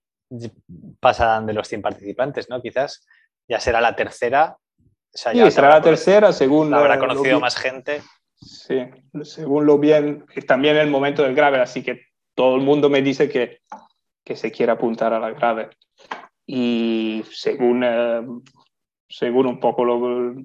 pasan 0.99 1.45
de 1.45 1.53
los 1.53 1.67
100 1.67 1.81
participantes, 1.81 2.49
¿no? 2.49 2.61
Quizás 2.61 3.05
ya 3.47 3.59
será 3.59 3.81
la 3.81 3.95
tercera. 3.95 4.57
O 4.79 5.17
sea, 5.17 5.31
sí, 5.31 5.51
será 5.51 5.69
la 5.69 5.81
tercera, 5.81 6.33
según... 6.33 6.73
Habrá 6.73 6.97
conocido 6.97 7.39
más 7.39 7.55
gente. 7.55 8.01
Sí, 8.35 8.79
según 9.23 9.65
lo 9.65 9.77
bien, 9.77 10.25
también 10.47 10.75
el 10.77 10.89
momento 10.89 11.23
del 11.23 11.35
gravel, 11.35 11.61
así 11.61 11.83
que 11.83 12.01
todo 12.35 12.55
el 12.55 12.61
mundo 12.61 12.89
me 12.89 13.01
dice 13.01 13.29
que, 13.29 13.59
que 14.23 14.35
se 14.35 14.51
quiere 14.51 14.71
apuntar 14.71 15.13
a 15.13 15.19
la 15.19 15.31
gravel. 15.31 15.69
Y 16.45 17.23
según, 17.31 17.83
eh, 17.83 18.21
según 19.07 19.47
un 19.47 19.59
poco 19.59 19.85
lo, 19.85 20.35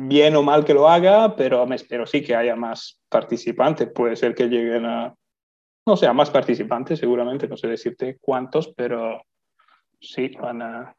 bien 0.00 0.36
o 0.36 0.42
mal 0.42 0.64
que 0.64 0.74
lo 0.74 0.88
haga, 0.88 1.34
pero 1.34 1.66
me 1.66 1.76
espero 1.76 2.06
sí 2.06 2.22
que 2.22 2.34
haya 2.34 2.54
más 2.54 3.00
participantes. 3.08 3.88
Puede 3.88 4.16
ser 4.16 4.34
que 4.34 4.48
lleguen 4.48 4.86
a, 4.86 5.14
no 5.86 5.96
sé, 5.96 6.06
a 6.06 6.12
más 6.12 6.30
participantes, 6.30 6.98
seguramente, 6.98 7.48
no 7.48 7.56
sé 7.56 7.66
decirte 7.66 8.18
cuántos, 8.20 8.72
pero 8.74 9.22
sí, 10.00 10.28
van 10.40 10.62
a... 10.62 10.94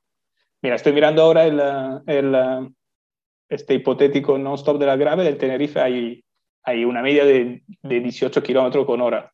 Mira, 0.62 0.76
estoy 0.76 0.94
mirando 0.94 1.22
ahora 1.22 1.46
el, 1.46 1.62
el 2.08 2.74
este 3.48 3.76
hipotético 3.76 4.38
non-stop 4.38 4.78
de 4.78 4.86
la 4.86 4.96
grave 4.96 5.24
del 5.24 5.38
Tenerife, 5.38 5.80
hay, 5.80 6.24
hay 6.64 6.84
una 6.84 7.02
media 7.02 7.24
de, 7.24 7.64
de 7.82 8.00
18 8.00 8.44
kilómetros 8.44 8.86
con 8.86 9.02
hora. 9.02 9.32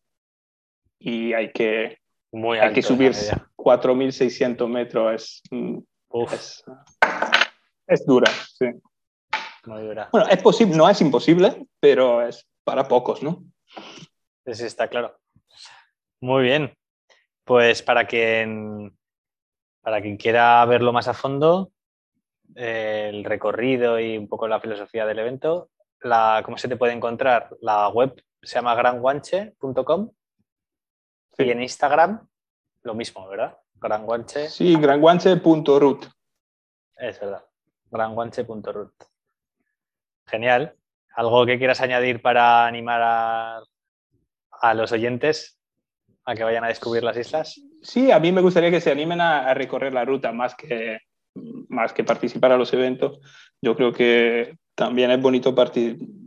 Y 0.99 1.34
hay 1.34 1.51
que, 1.51 1.97
Muy 2.32 2.60
hay 2.60 2.73
que 2.73 2.82
subir 2.82 3.12
4.600 3.12 4.67
metros. 4.67 5.13
Es, 5.13 5.41
es, 6.32 6.63
es 7.88 8.06
dura, 8.06 8.32
sí. 8.32 8.67
Bueno, 10.12 10.28
es 10.30 10.41
posible, 10.41 10.75
no 10.75 10.89
es 10.89 11.01
imposible, 11.01 11.67
pero 11.80 12.25
es 12.25 12.47
para 12.63 12.88
pocos, 12.88 13.23
¿no? 13.23 13.43
Sí, 14.45 14.63
está 14.63 14.88
claro. 14.88 15.17
Muy 16.21 16.43
bien. 16.43 16.73
Pues 17.43 17.82
para 17.82 18.06
quien, 18.06 18.97
para 19.82 20.01
quien 20.01 20.17
quiera 20.17 20.65
verlo 20.65 20.93
más 20.93 21.08
a 21.08 21.13
fondo, 21.13 21.71
el 22.56 23.23
recorrido 23.23 23.99
y 23.99 24.17
un 24.17 24.28
poco 24.28 24.47
la 24.47 24.60
filosofía 24.60 25.06
del 25.06 25.19
evento, 25.19 25.69
la, 26.01 26.41
¿cómo 26.43 26.58
se 26.58 26.67
te 26.67 26.78
puede 26.78 26.93
encontrar? 26.93 27.56
La 27.62 27.89
web 27.89 28.21
se 28.41 28.56
llama 28.56 28.75
granguanche.com 28.75 30.12
y 31.38 31.49
en 31.49 31.62
Instagram 31.62 32.28
lo 32.84 32.93
mismo, 32.93 33.28
¿verdad? 33.28 33.58
Granguanche. 33.75 34.47
Sí, 34.49 34.76
granguanche.root. 34.76 36.05
Es 36.97 37.20
verdad, 37.20 37.45
granguanche.root. 37.91 38.93
Genial. 40.28 40.76
¿Algo 41.15 41.45
que 41.45 41.57
quieras 41.57 41.82
añadir 41.82 42.21
para 42.21 42.65
animar 42.65 43.01
a, 43.03 43.63
los 44.73 44.91
oyentes 44.91 45.59
a 46.26 46.34
que 46.34 46.43
vayan 46.43 46.63
a 46.63 46.69
descubrir 46.69 47.03
las 47.03 47.17
islas? 47.17 47.61
Sí, 47.82 48.11
a 48.11 48.19
mí 48.19 48.32
me 48.32 48.41
gustaría 48.41 48.71
que 48.71 48.82
se 48.82 48.91
animen 48.91 49.21
a, 49.21 49.53
recorrer 49.53 49.93
la 49.93 50.03
ruta 50.03 50.32
más 50.32 50.55
que, 50.55 50.99
más 51.69 51.93
que 51.93 52.03
participar 52.03 52.51
a 52.51 52.57
los 52.57 52.73
eventos. 52.73 53.19
Yo 53.61 53.76
creo 53.76 53.93
que 53.93 54.57
también 54.73 55.11
es 55.11 55.21
bonito 55.21 55.55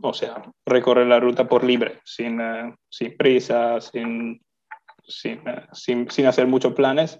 o 0.01 0.13
sea, 0.13 0.41
recorrer 0.65 1.05
la 1.05 1.19
ruta 1.19 1.47
por 1.47 1.63
libre, 1.63 1.99
sin, 2.03 2.41
uh, 2.41 2.75
sin 2.89 3.15
prisa, 3.15 3.79
sin, 3.81 4.41
sin, 5.05 5.39
uh, 5.47 5.67
sin, 5.73 6.09
sin, 6.09 6.25
hacer 6.25 6.47
muchos 6.47 6.73
planes. 6.73 7.19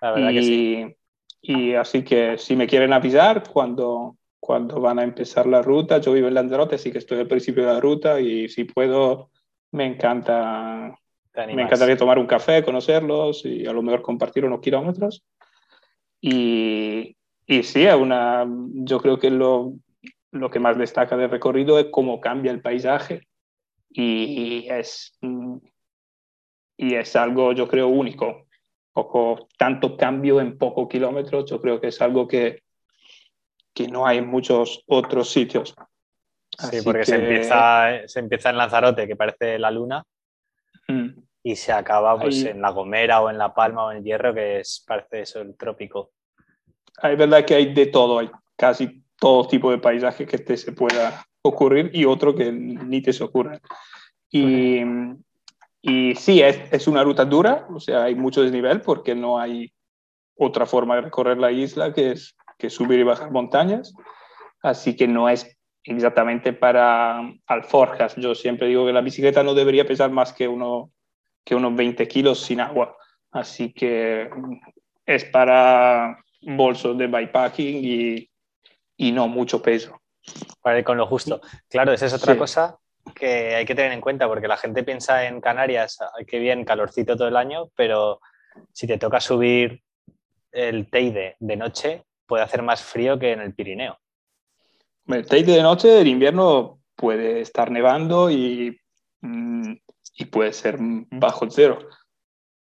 La 0.00 0.12
verdad 0.12 0.30
y, 0.30 0.34
que 0.34 0.42
sí. 0.42 0.96
Y 1.42 1.74
así 1.74 2.02
que 2.04 2.38
si 2.38 2.56
me 2.56 2.66
quieren 2.66 2.92
avisar 2.92 3.42
cuando, 3.42 4.16
cuando 4.42 4.80
van 4.80 4.98
a 4.98 5.04
empezar 5.04 5.46
la 5.46 5.62
ruta. 5.62 5.98
Yo 5.98 6.12
vivo 6.12 6.26
en 6.26 6.34
Lanzarote, 6.34 6.74
así 6.74 6.90
que 6.90 6.98
estoy 6.98 7.20
al 7.20 7.28
principio 7.28 7.64
de 7.64 7.74
la 7.74 7.78
ruta 7.78 8.20
y 8.20 8.48
si 8.48 8.64
puedo, 8.64 9.30
me 9.70 9.86
encanta 9.86 10.98
me 11.34 11.62
encantaría 11.62 11.96
tomar 11.96 12.18
un 12.18 12.26
café, 12.26 12.64
conocerlos 12.64 13.46
y 13.46 13.64
a 13.66 13.72
lo 13.72 13.82
mejor 13.82 14.02
compartir 14.02 14.44
unos 14.44 14.60
kilómetros. 14.60 15.24
Y, 16.20 17.16
y 17.46 17.62
sí, 17.62 17.86
una, 17.86 18.44
yo 18.74 18.98
creo 18.98 19.20
que 19.20 19.30
lo, 19.30 19.74
lo 20.32 20.50
que 20.50 20.58
más 20.58 20.76
destaca 20.76 21.16
del 21.16 21.30
recorrido 21.30 21.78
es 21.78 21.86
cómo 21.92 22.20
cambia 22.20 22.50
el 22.50 22.60
paisaje 22.60 23.28
y 23.90 24.66
es, 24.68 25.16
y 26.76 26.94
es 26.96 27.14
algo, 27.14 27.52
yo 27.52 27.68
creo, 27.68 27.86
único. 27.86 28.46
Poco, 28.92 29.46
tanto 29.56 29.96
cambio 29.96 30.40
en 30.40 30.58
pocos 30.58 30.88
kilómetros, 30.88 31.48
yo 31.48 31.60
creo 31.60 31.80
que 31.80 31.88
es 31.88 32.02
algo 32.02 32.26
que, 32.26 32.62
que 33.74 33.88
no 33.88 34.06
hay 34.06 34.18
en 34.18 34.28
muchos 34.28 34.82
otros 34.86 35.30
sitios. 35.30 35.74
Sí, 36.58 36.78
porque 36.84 37.04
se, 37.04 37.16
empieza, 37.16 38.06
se 38.06 38.20
empieza 38.20 38.50
en 38.50 38.58
Lanzarote, 38.58 39.06
que 39.06 39.16
parece 39.16 39.58
la 39.58 39.70
luna, 39.70 40.04
mm. 40.86 41.08
y 41.42 41.56
se 41.56 41.72
acaba 41.72 42.20
pues, 42.20 42.44
en 42.44 42.60
La 42.60 42.70
Gomera 42.70 43.22
o 43.22 43.30
en 43.30 43.38
La 43.38 43.54
Palma 43.54 43.86
o 43.86 43.92
en 43.92 44.04
Hierro, 44.04 44.34
que 44.34 44.60
es, 44.60 44.84
parece 44.86 45.22
eso, 45.22 45.40
el 45.40 45.56
trópico. 45.56 46.12
Es 47.02 47.16
verdad 47.16 47.44
que 47.44 47.54
hay 47.54 47.72
de 47.72 47.86
todo, 47.86 48.18
hay 48.18 48.30
casi 48.56 49.02
todo 49.18 49.46
tipo 49.46 49.70
de 49.70 49.78
paisaje 49.78 50.26
que 50.26 50.38
te 50.38 50.56
se 50.56 50.72
pueda 50.72 51.24
ocurrir 51.42 51.90
y 51.94 52.04
otro 52.04 52.34
que 52.34 52.52
ni 52.52 53.00
te 53.00 53.12
se 53.12 53.24
ocurra. 53.24 53.58
Y, 54.30 54.82
y 55.80 56.14
sí, 56.14 56.42
es, 56.42 56.60
es, 56.70 56.86
una 56.86 57.02
ruta 57.02 57.24
dura, 57.24 57.66
o 57.70 57.80
sea, 57.80 58.04
hay 58.04 58.14
mucho 58.14 58.42
desnivel 58.42 58.82
porque 58.82 59.14
no 59.14 59.38
hay 59.38 59.72
otra 60.36 60.66
forma 60.66 60.96
de 60.96 61.02
recorrer 61.02 61.38
la 61.38 61.50
isla 61.50 61.92
que 61.92 62.12
es 62.12 62.36
que 62.62 62.70
subir 62.70 63.00
y 63.00 63.02
bajar 63.02 63.32
montañas, 63.32 63.92
así 64.62 64.96
que 64.96 65.08
no 65.08 65.28
es 65.28 65.58
exactamente 65.82 66.52
para 66.52 67.20
alforjas. 67.46 68.14
Yo 68.16 68.36
siempre 68.36 68.68
digo 68.68 68.86
que 68.86 68.92
la 68.92 69.00
bicicleta 69.00 69.42
no 69.42 69.52
debería 69.52 69.84
pesar 69.84 70.10
más 70.10 70.32
que, 70.32 70.46
uno, 70.46 70.92
que 71.44 71.56
unos 71.56 71.74
20 71.74 72.06
kilos 72.06 72.40
sin 72.40 72.60
agua. 72.60 72.96
Así 73.32 73.72
que 73.72 74.30
es 75.04 75.24
para 75.24 76.16
bolsos 76.42 76.96
de 76.96 77.08
bikepacking 77.08 77.84
y, 77.84 78.30
y 78.96 79.10
no 79.10 79.26
mucho 79.26 79.60
peso. 79.60 80.00
Para 80.60 80.78
ir 80.78 80.84
con 80.84 80.96
lo 80.96 81.06
justo. 81.08 81.40
Claro, 81.68 81.92
esa 81.92 82.06
es 82.06 82.14
otra 82.14 82.38
cosa 82.38 82.78
que 83.16 83.56
hay 83.56 83.64
que 83.64 83.74
tener 83.74 83.90
en 83.90 84.00
cuenta 84.00 84.28
porque 84.28 84.46
la 84.46 84.56
gente 84.56 84.84
piensa 84.84 85.26
en 85.26 85.40
Canarias, 85.40 85.98
que 86.28 86.38
bien, 86.38 86.64
calorcito 86.64 87.16
todo 87.16 87.26
el 87.26 87.36
año, 87.36 87.68
pero 87.74 88.20
si 88.72 88.86
te 88.86 88.98
toca 88.98 89.20
subir 89.20 89.82
el 90.52 90.88
Teide 90.88 91.36
de 91.40 91.56
noche, 91.56 92.04
puede 92.32 92.44
hacer 92.44 92.62
más 92.62 92.82
frío 92.82 93.18
que 93.18 93.32
en 93.32 93.42
el 93.42 93.52
Pirineo. 93.52 93.98
El 95.06 95.26
Teide 95.26 95.52
de 95.52 95.62
noche, 95.62 96.00
el 96.00 96.08
invierno 96.08 96.80
puede 96.96 97.42
estar 97.42 97.70
nevando 97.70 98.30
y, 98.30 98.80
mm, 99.20 99.74
y 100.16 100.24
puede 100.24 100.54
ser 100.54 100.78
bajo 100.80 101.50
cero. 101.50 101.78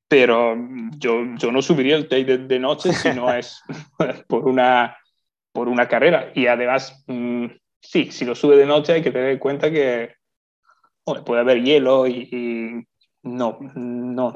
Pero 0.09 0.57
yo, 0.97 1.27
yo 1.37 1.53
no 1.53 1.61
subiría 1.61 1.97
el 1.97 2.09
Teide 2.09 2.39
de 2.39 2.59
noche 2.59 2.95
si 2.95 3.11
no 3.11 3.31
es 3.35 3.63
por 4.27 4.49
una, 4.49 4.97
por 5.53 5.69
una 5.69 5.87
carrera. 5.87 6.33
Y 6.35 6.47
además, 6.47 7.05
mm, 7.07 7.45
sí, 7.83 8.11
si 8.13 8.25
lo 8.25 8.35
sube 8.35 8.57
de 8.57 8.65
noche 8.65 8.95
hay 8.95 9.03
que 9.03 9.13
tener 9.13 9.29
en 9.29 9.39
cuenta 9.39 9.71
que 9.71 10.15
puede 11.05 11.43
haber 11.43 11.63
hielo 11.63 12.07
y, 12.07 12.83
no, 13.25 13.59
no. 13.75 14.33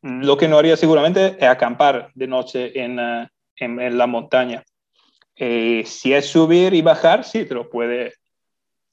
Lo 0.00 0.38
que 0.38 0.48
no 0.48 0.56
haría 0.56 0.78
seguramente 0.78 1.36
es 1.38 1.48
acampar 1.50 2.10
de 2.14 2.26
noche 2.26 2.82
en, 2.82 2.98
eh, 2.98 3.28
en, 3.56 3.98
la 3.98 4.06
montaña. 4.06 4.64
Eh, 5.36 5.82
si 5.86 6.12
es 6.12 6.26
subir 6.26 6.74
y 6.74 6.82
bajar, 6.82 7.24
sí, 7.24 7.44
te 7.44 7.54
lo 7.54 7.68
puede, 7.68 8.14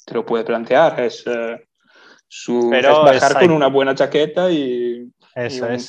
te 0.05 0.13
lo 0.13 0.25
puede 0.25 0.43
plantear. 0.43 0.99
Es, 0.99 1.23
eh, 1.27 1.67
su, 2.27 2.69
bajar 2.69 3.39
con 3.39 3.51
una 3.51 3.67
buena 3.67 3.93
chaqueta 3.93 4.51
y, 4.51 5.11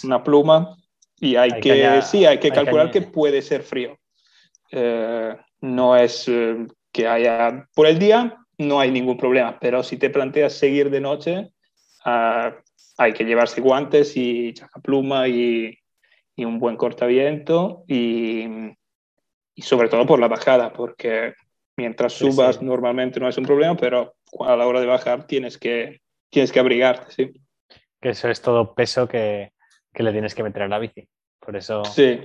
una 0.04 0.22
pluma. 0.22 0.76
Y 1.20 1.36
hay, 1.36 1.60
que, 1.60 2.02
sí, 2.02 2.26
hay 2.26 2.38
que 2.38 2.50
calcular 2.50 2.90
que, 2.90 3.02
puede 3.02 3.42
ser 3.42 3.62
frío. 3.62 3.96
Eh, 4.70 5.36
no 5.60 5.96
es 5.96 6.28
que 6.90 7.06
haya 7.06 7.68
por 7.74 7.86
el 7.86 7.98
día, 7.98 8.36
no 8.58 8.80
hay 8.80 8.90
ningún 8.90 9.16
problema, 9.16 9.58
pero 9.60 9.82
si 9.82 9.96
te 9.96 10.10
planteas 10.10 10.54
seguir 10.54 10.90
de 10.90 11.00
noche, 11.00 11.52
ah, 12.04 12.52
hay 12.96 13.12
que 13.12 13.24
llevarse 13.24 13.60
guantes 13.60 14.16
y 14.16 14.52
chacapluma 14.52 15.28
y, 15.28 15.78
y 16.36 16.44
un 16.44 16.58
buen 16.58 16.76
cortaviento 16.76 17.84
y, 17.86 18.44
y, 19.54 19.62
sobre 19.62 19.88
todo 19.88 20.06
por 20.06 20.18
la 20.18 20.28
bajada, 20.28 20.72
porque 20.72 21.34
mientras 21.76 22.12
subas 22.12 22.62
normalmente 22.62 23.20
no 23.20 23.28
es 23.28 23.36
un 23.36 23.44
problema, 23.44 23.76
pero 23.76 24.14
a 24.40 24.56
la 24.56 24.66
hora 24.66 24.80
de 24.80 24.86
bajar 24.86 25.26
tienes 25.26 25.58
que, 25.58 26.00
tienes 26.30 26.52
que 26.52 26.60
abrigarte, 26.60 27.12
sí. 27.12 27.32
Que 28.00 28.10
eso 28.10 28.28
es 28.28 28.40
todo 28.40 28.74
peso 28.74 29.06
que, 29.06 29.52
que 29.92 30.02
le 30.02 30.12
tienes 30.12 30.34
que 30.34 30.42
meter 30.42 30.62
a 30.62 30.68
la 30.68 30.78
bici. 30.78 31.06
Por 31.38 31.56
eso 31.56 31.84
sí. 31.84 32.20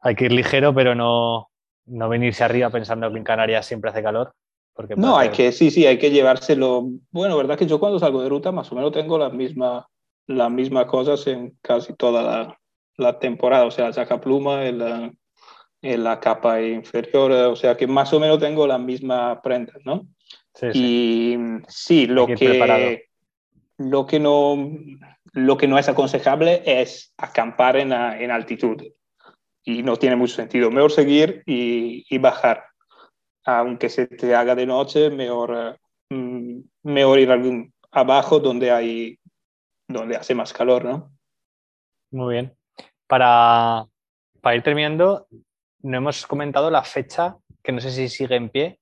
hay 0.00 0.14
que 0.14 0.26
ir 0.26 0.32
ligero, 0.32 0.74
pero 0.74 0.94
no, 0.94 1.50
no 1.86 2.08
venirse 2.08 2.44
arriba 2.44 2.70
pensando 2.70 3.10
que 3.10 3.18
en 3.18 3.24
Canarias 3.24 3.66
siempre 3.66 3.90
hace 3.90 4.02
calor. 4.02 4.32
Porque 4.72 4.94
no, 4.96 5.18
hay 5.18 5.30
que, 5.30 5.50
sí, 5.50 5.70
sí, 5.72 5.86
hay 5.86 5.98
que 5.98 6.10
llevárselo. 6.10 6.84
Bueno, 7.10 7.36
verdad 7.36 7.58
que 7.58 7.66
yo 7.66 7.80
cuando 7.80 7.98
salgo 7.98 8.22
de 8.22 8.28
ruta 8.28 8.52
más 8.52 8.70
o 8.70 8.76
menos 8.76 8.92
tengo 8.92 9.18
las 9.18 9.32
mismas 9.32 9.84
las 10.28 10.50
mismas 10.50 10.84
cosas 10.84 11.26
en 11.26 11.56
casi 11.62 11.94
toda 11.94 12.22
la, 12.22 12.57
la 12.98 13.18
temporada, 13.18 13.64
o 13.64 13.70
sea, 13.70 13.92
saca 13.92 14.20
pluma 14.20 14.66
en 14.66 14.78
la, 14.78 15.12
la, 15.80 16.20
capa 16.20 16.60
inferior, 16.60 17.30
o 17.32 17.56
sea 17.56 17.76
que 17.76 17.86
más 17.86 18.12
o 18.12 18.20
menos 18.20 18.40
tengo 18.40 18.66
la 18.66 18.76
misma 18.76 19.40
prenda, 19.40 19.74
¿no? 19.84 20.06
Sí, 20.54 20.66
y 20.74 21.38
sí, 21.68 22.06
lo 22.06 22.26
que, 22.26 23.06
lo, 23.78 24.04
que 24.04 24.18
no, 24.18 24.72
lo 25.32 25.56
que 25.56 25.68
no 25.68 25.78
es 25.78 25.88
aconsejable 25.88 26.62
es 26.66 27.14
acampar 27.16 27.76
en, 27.76 27.92
en 27.92 28.30
altitud 28.32 28.82
y 29.62 29.82
no 29.84 29.96
tiene 29.96 30.16
mucho 30.16 30.34
sentido. 30.34 30.72
Mejor 30.72 30.90
seguir 30.90 31.44
y, 31.46 32.04
y 32.10 32.18
bajar. 32.18 32.64
Aunque 33.44 33.88
se 33.88 34.08
te 34.08 34.34
haga 34.34 34.56
de 34.56 34.66
noche, 34.66 35.10
mejor, 35.10 35.78
mm, 36.10 36.58
mejor 36.82 37.18
ir 37.20 37.30
algún, 37.30 37.72
abajo 37.92 38.40
donde, 38.40 38.72
hay, 38.72 39.20
donde 39.86 40.16
hace 40.16 40.34
más 40.34 40.52
calor, 40.52 40.84
¿no? 40.84 41.12
Muy 42.10 42.34
bien 42.34 42.57
para, 43.08 43.86
ir 44.54 44.62
terminando, 44.62 45.26
no 45.82 45.96
hemos 45.96 46.26
comentado 46.26 46.70
la 46.70 46.84
fecha, 46.84 47.36
que 47.62 47.72
no 47.72 47.80
sé 47.80 47.90
si 47.90 48.08
sigue 48.08 48.36
en 48.36 48.50
pie, 48.50 48.80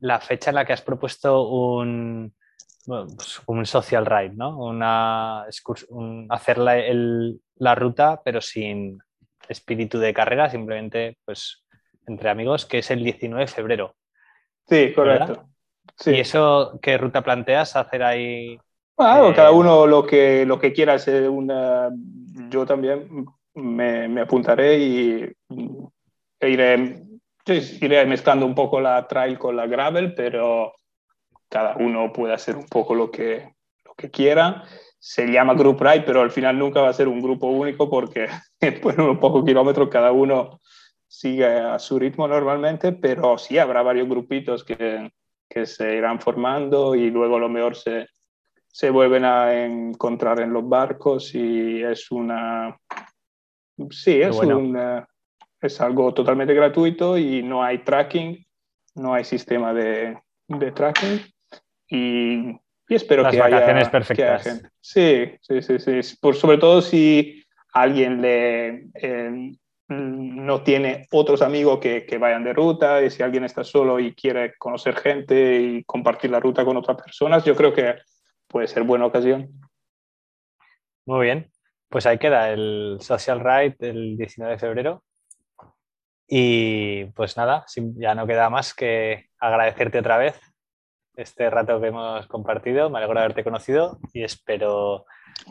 la 0.00 0.18
fecha 0.18 0.50
en 0.50 0.56
la 0.56 0.64
que 0.64 0.72
has 0.72 0.82
propuesto 0.82 1.48
un, 1.48 2.34
pues, 2.84 3.40
un 3.46 3.64
social 3.64 4.04
ride, 4.06 4.34
¿no? 4.34 4.58
Una, 4.58 5.44
hacer 6.30 6.58
la, 6.58 7.74
ruta, 7.76 8.20
pero 8.24 8.40
sin 8.40 8.98
espíritu 9.48 9.98
de 9.98 10.14
carrera, 10.14 10.50
simplemente 10.50 11.18
pues 11.24 11.64
entre 12.06 12.30
amigos, 12.30 12.66
que 12.66 12.78
es 12.78 12.90
el 12.90 13.04
19 13.04 13.44
de 13.44 13.52
febrero. 13.52 13.94
Sí, 14.68 14.92
correcto. 14.92 15.48
¿Y 16.06 16.20
eso 16.20 16.78
qué 16.80 16.98
ruta 16.98 17.22
planteas 17.22 17.76
hacer 17.76 18.02
ahí? 18.02 18.58
Bueno, 18.96 19.34
cada 19.34 19.50
eh, 19.50 19.54
uno 19.54 19.86
lo 19.86 20.06
que, 20.06 20.44
lo 20.46 20.58
que 20.58 20.72
quiera. 20.72 20.94
hacer 20.94 21.28
una, 21.28 21.90
yo 22.48 22.66
también 22.66 23.26
me, 23.54 24.20
apuntaré 24.20 24.78
y 24.78 25.32
e 26.40 26.48
iré, 26.48 27.02
iré 27.80 28.06
mezclando 28.06 28.46
un 28.46 28.54
poco 28.54 28.80
la 28.80 29.06
trail 29.06 29.38
con 29.38 29.56
la 29.56 29.66
gravel, 29.66 30.14
pero 30.14 30.74
cada 31.48 31.76
uno 31.76 32.12
puede 32.12 32.34
hacer 32.34 32.56
un 32.56 32.66
poco 32.66 32.94
lo 32.94 33.10
que, 33.10 33.54
lo 33.84 33.94
que 33.94 34.10
quiera. 34.10 34.64
Se 34.98 35.26
llama 35.26 35.54
Group 35.54 35.80
Ride, 35.80 36.02
pero 36.02 36.22
al 36.22 36.30
final 36.30 36.58
nunca 36.58 36.80
va 36.80 36.88
a 36.88 36.94
ser 36.94 37.08
un 37.08 37.20
grupo 37.20 37.48
único 37.48 37.90
porque 37.90 38.28
después 38.60 38.96
de 38.96 39.02
unos 39.02 39.18
pocos 39.18 39.44
kilómetros 39.44 39.88
cada 39.88 40.12
uno 40.12 40.60
sigue 41.06 41.46
a 41.46 41.78
su 41.78 41.98
ritmo 41.98 42.26
normalmente, 42.26 42.92
pero 42.92 43.36
sí 43.36 43.58
habrá 43.58 43.82
varios 43.82 44.08
grupitos 44.08 44.64
que, 44.64 45.10
que 45.48 45.66
se 45.66 45.94
irán 45.94 46.20
formando 46.20 46.94
y 46.94 47.10
luego 47.10 47.36
a 47.36 47.40
lo 47.40 47.50
mejor 47.50 47.76
se, 47.76 48.06
se 48.66 48.88
vuelven 48.88 49.26
a 49.26 49.64
encontrar 49.64 50.40
en 50.40 50.54
los 50.54 50.66
barcos 50.66 51.34
y 51.34 51.82
es 51.82 52.10
una, 52.10 52.74
Sí, 53.90 54.20
es, 54.20 54.36
es 55.60 55.80
algo 55.80 56.12
totalmente 56.12 56.54
gratuito 56.54 57.16
y 57.16 57.42
no 57.42 57.62
hay 57.62 57.78
tracking, 57.78 58.44
no 58.96 59.14
hay 59.14 59.24
sistema 59.24 59.72
de, 59.72 60.18
de 60.48 60.72
tracking 60.72 61.20
y, 61.88 62.50
y 62.88 62.94
espero 62.94 63.28
que, 63.28 63.40
haya, 63.40 63.90
perfectas. 63.90 64.42
gente. 64.42 64.68
Sí, 64.80 65.32
sí, 65.40 65.62
sí, 65.62 65.78
sí. 65.78 66.16
Por, 66.20 66.34
sobre 66.34 66.58
todo 66.58 66.82
si 66.82 67.44
alguien 67.72 68.20
le, 68.20 68.88
eh, 68.94 69.52
no 69.88 70.62
tiene 70.62 71.06
otros 71.10 71.42
amigos 71.42 71.78
que, 71.78 72.06
que, 72.06 72.18
vayan 72.18 72.44
de 72.44 72.52
ruta 72.52 73.02
y 73.02 73.10
si 73.10 73.22
alguien 73.22 73.44
está 73.44 73.62
solo 73.62 74.00
y 74.00 74.14
quiere 74.14 74.54
conocer 74.56 74.96
gente 74.96 75.60
y 75.60 75.84
compartir 75.84 76.30
la 76.30 76.40
ruta 76.40 76.64
con 76.64 76.76
otras 76.76 77.00
personas, 77.00 77.44
yo 77.44 77.54
creo 77.54 77.72
que 77.72 77.96
puede 78.48 78.68
ser 78.68 78.82
buena 78.84 79.06
ocasión. 79.06 79.50
Muy 81.04 81.26
bien, 81.26 81.51
pues 81.92 82.06
ahí 82.06 82.16
queda 82.16 82.50
el 82.50 82.96
Social 83.00 83.40
Ride 83.40 83.76
el 83.80 84.16
19 84.16 84.54
de 84.54 84.58
febrero. 84.58 85.04
Y 86.26 87.04
pues 87.14 87.36
nada, 87.36 87.66
ya 87.96 88.14
no 88.14 88.26
queda 88.26 88.48
más 88.48 88.72
que 88.72 89.26
agradecerte 89.38 89.98
otra 89.98 90.16
vez 90.16 90.40
este 91.14 91.50
rato 91.50 91.78
que 91.82 91.88
hemos 91.88 92.26
compartido. 92.28 92.88
Me 92.88 92.96
alegro 92.96 93.16
de 93.16 93.20
haberte 93.20 93.44
conocido 93.44 93.98
y 94.14 94.24
espero 94.24 95.04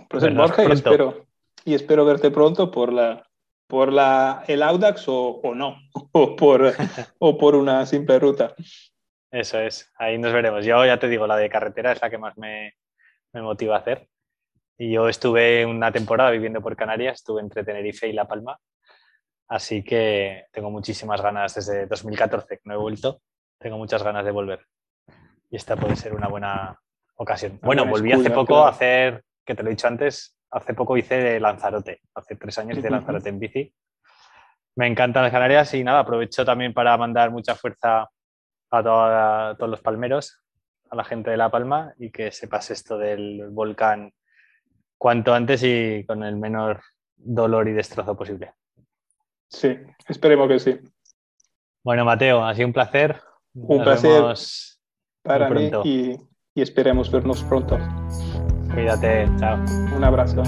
Pues 0.09 0.33
Borja, 0.33 0.63
y 0.63 0.71
espero, 0.71 1.27
y 1.63 1.75
espero 1.75 2.05
verte 2.05 2.31
pronto 2.31 2.71
por 2.71 2.91
la 2.91 3.23
por 3.67 3.93
la, 3.93 4.43
el 4.47 4.63
Audax 4.63 5.05
o, 5.07 5.39
no, 5.55 5.77
o 6.11 6.35
por, 6.35 6.73
o 7.19 7.37
por 7.37 7.55
una 7.55 7.85
simple 7.85 8.19
ruta. 8.19 8.53
Eso 9.31 9.59
es, 9.59 9.93
ahí 9.97 10.17
nos 10.17 10.33
veremos. 10.33 10.65
Yo 10.65 10.83
ya 10.85 10.99
te 10.99 11.07
digo, 11.07 11.25
la 11.25 11.37
de 11.37 11.49
carretera 11.49 11.93
es 11.93 12.01
la 12.01 12.09
que 12.09 12.17
más 12.17 12.37
me, 12.37 12.73
me 13.31 13.41
motiva 13.41 13.77
a 13.77 13.79
hacer. 13.79 14.09
Y 14.77 14.91
yo 14.91 15.07
estuve 15.09 15.65
una 15.65 15.91
temporada 15.91 16.31
viviendo 16.31 16.61
por 16.61 16.75
Canarias, 16.75 17.15
estuve 17.15 17.41
entre 17.41 17.63
Tenerife 17.63 18.07
y 18.07 18.13
La 18.13 18.27
Palma, 18.27 18.57
así 19.47 19.83
que 19.83 20.45
tengo 20.51 20.71
muchísimas 20.71 21.21
ganas 21.21 21.55
desde 21.55 21.85
2014 21.85 22.57
que 22.57 22.61
no 22.65 22.73
he 22.73 22.77
vuelto, 22.77 23.21
tengo 23.59 23.77
muchas 23.77 24.03
ganas 24.03 24.25
de 24.25 24.31
volver. 24.31 24.65
Y 25.49 25.57
esta 25.57 25.75
puede 25.75 25.95
ser 25.95 26.13
una 26.13 26.27
buena 26.27 26.79
ocasión. 27.15 27.59
Bueno, 27.61 27.85
volví 27.85 28.11
hace 28.11 28.31
poco 28.31 28.65
a 28.65 28.69
hacer, 28.69 29.23
que 29.45 29.53
te 29.53 29.63
lo 29.63 29.69
he 29.69 29.71
dicho 29.71 29.87
antes, 29.87 30.35
hace 30.49 30.73
poco 30.73 30.97
hice 30.97 31.15
de 31.17 31.39
Lanzarote, 31.39 32.01
hace 32.15 32.35
tres 32.35 32.57
años 32.57 32.77
hice 32.77 32.89
Lanzarote 32.89 33.29
en 33.29 33.39
bici. 33.39 33.73
Me 34.75 34.87
encantan 34.87 35.23
las 35.23 35.31
Canarias 35.31 35.73
y 35.73 35.83
nada, 35.83 35.99
aprovecho 35.99 36.45
también 36.45 36.73
para 36.73 36.97
mandar 36.97 37.29
mucha 37.29 37.55
fuerza 37.55 38.09
a, 38.71 39.55
todos 39.57 39.69
los 39.69 39.81
palmeros, 39.81 40.41
a 40.89 40.95
la 40.95 41.03
gente 41.03 41.29
de 41.29 41.37
La 41.37 41.51
Palma 41.51 41.93
y 41.97 42.09
que 42.09 42.31
sepas 42.31 42.71
esto 42.71 42.97
del 42.97 43.49
volcán 43.49 44.11
cuanto 45.01 45.33
antes 45.33 45.63
y 45.63 46.05
con 46.05 46.23
el 46.23 46.35
menor 46.35 46.79
dolor 47.15 47.67
y 47.67 47.71
destrozo 47.71 48.15
posible. 48.15 48.53
Sí, 49.47 49.75
esperemos 50.07 50.47
que 50.47 50.59
sí. 50.59 50.79
Bueno, 51.83 52.05
Mateo, 52.05 52.45
ha 52.45 52.53
sido 52.53 52.67
un 52.67 52.73
placer. 52.73 53.19
Un 53.55 53.83
placer 53.83 54.23
para 55.23 55.49
mí 55.49 55.71
y, 55.85 56.15
y 56.53 56.61
esperemos 56.61 57.11
vernos 57.11 57.43
pronto. 57.45 57.79
Cuídate, 58.71 59.27
chao. 59.39 59.57
Un 59.95 60.03
abrazo. 60.03 60.43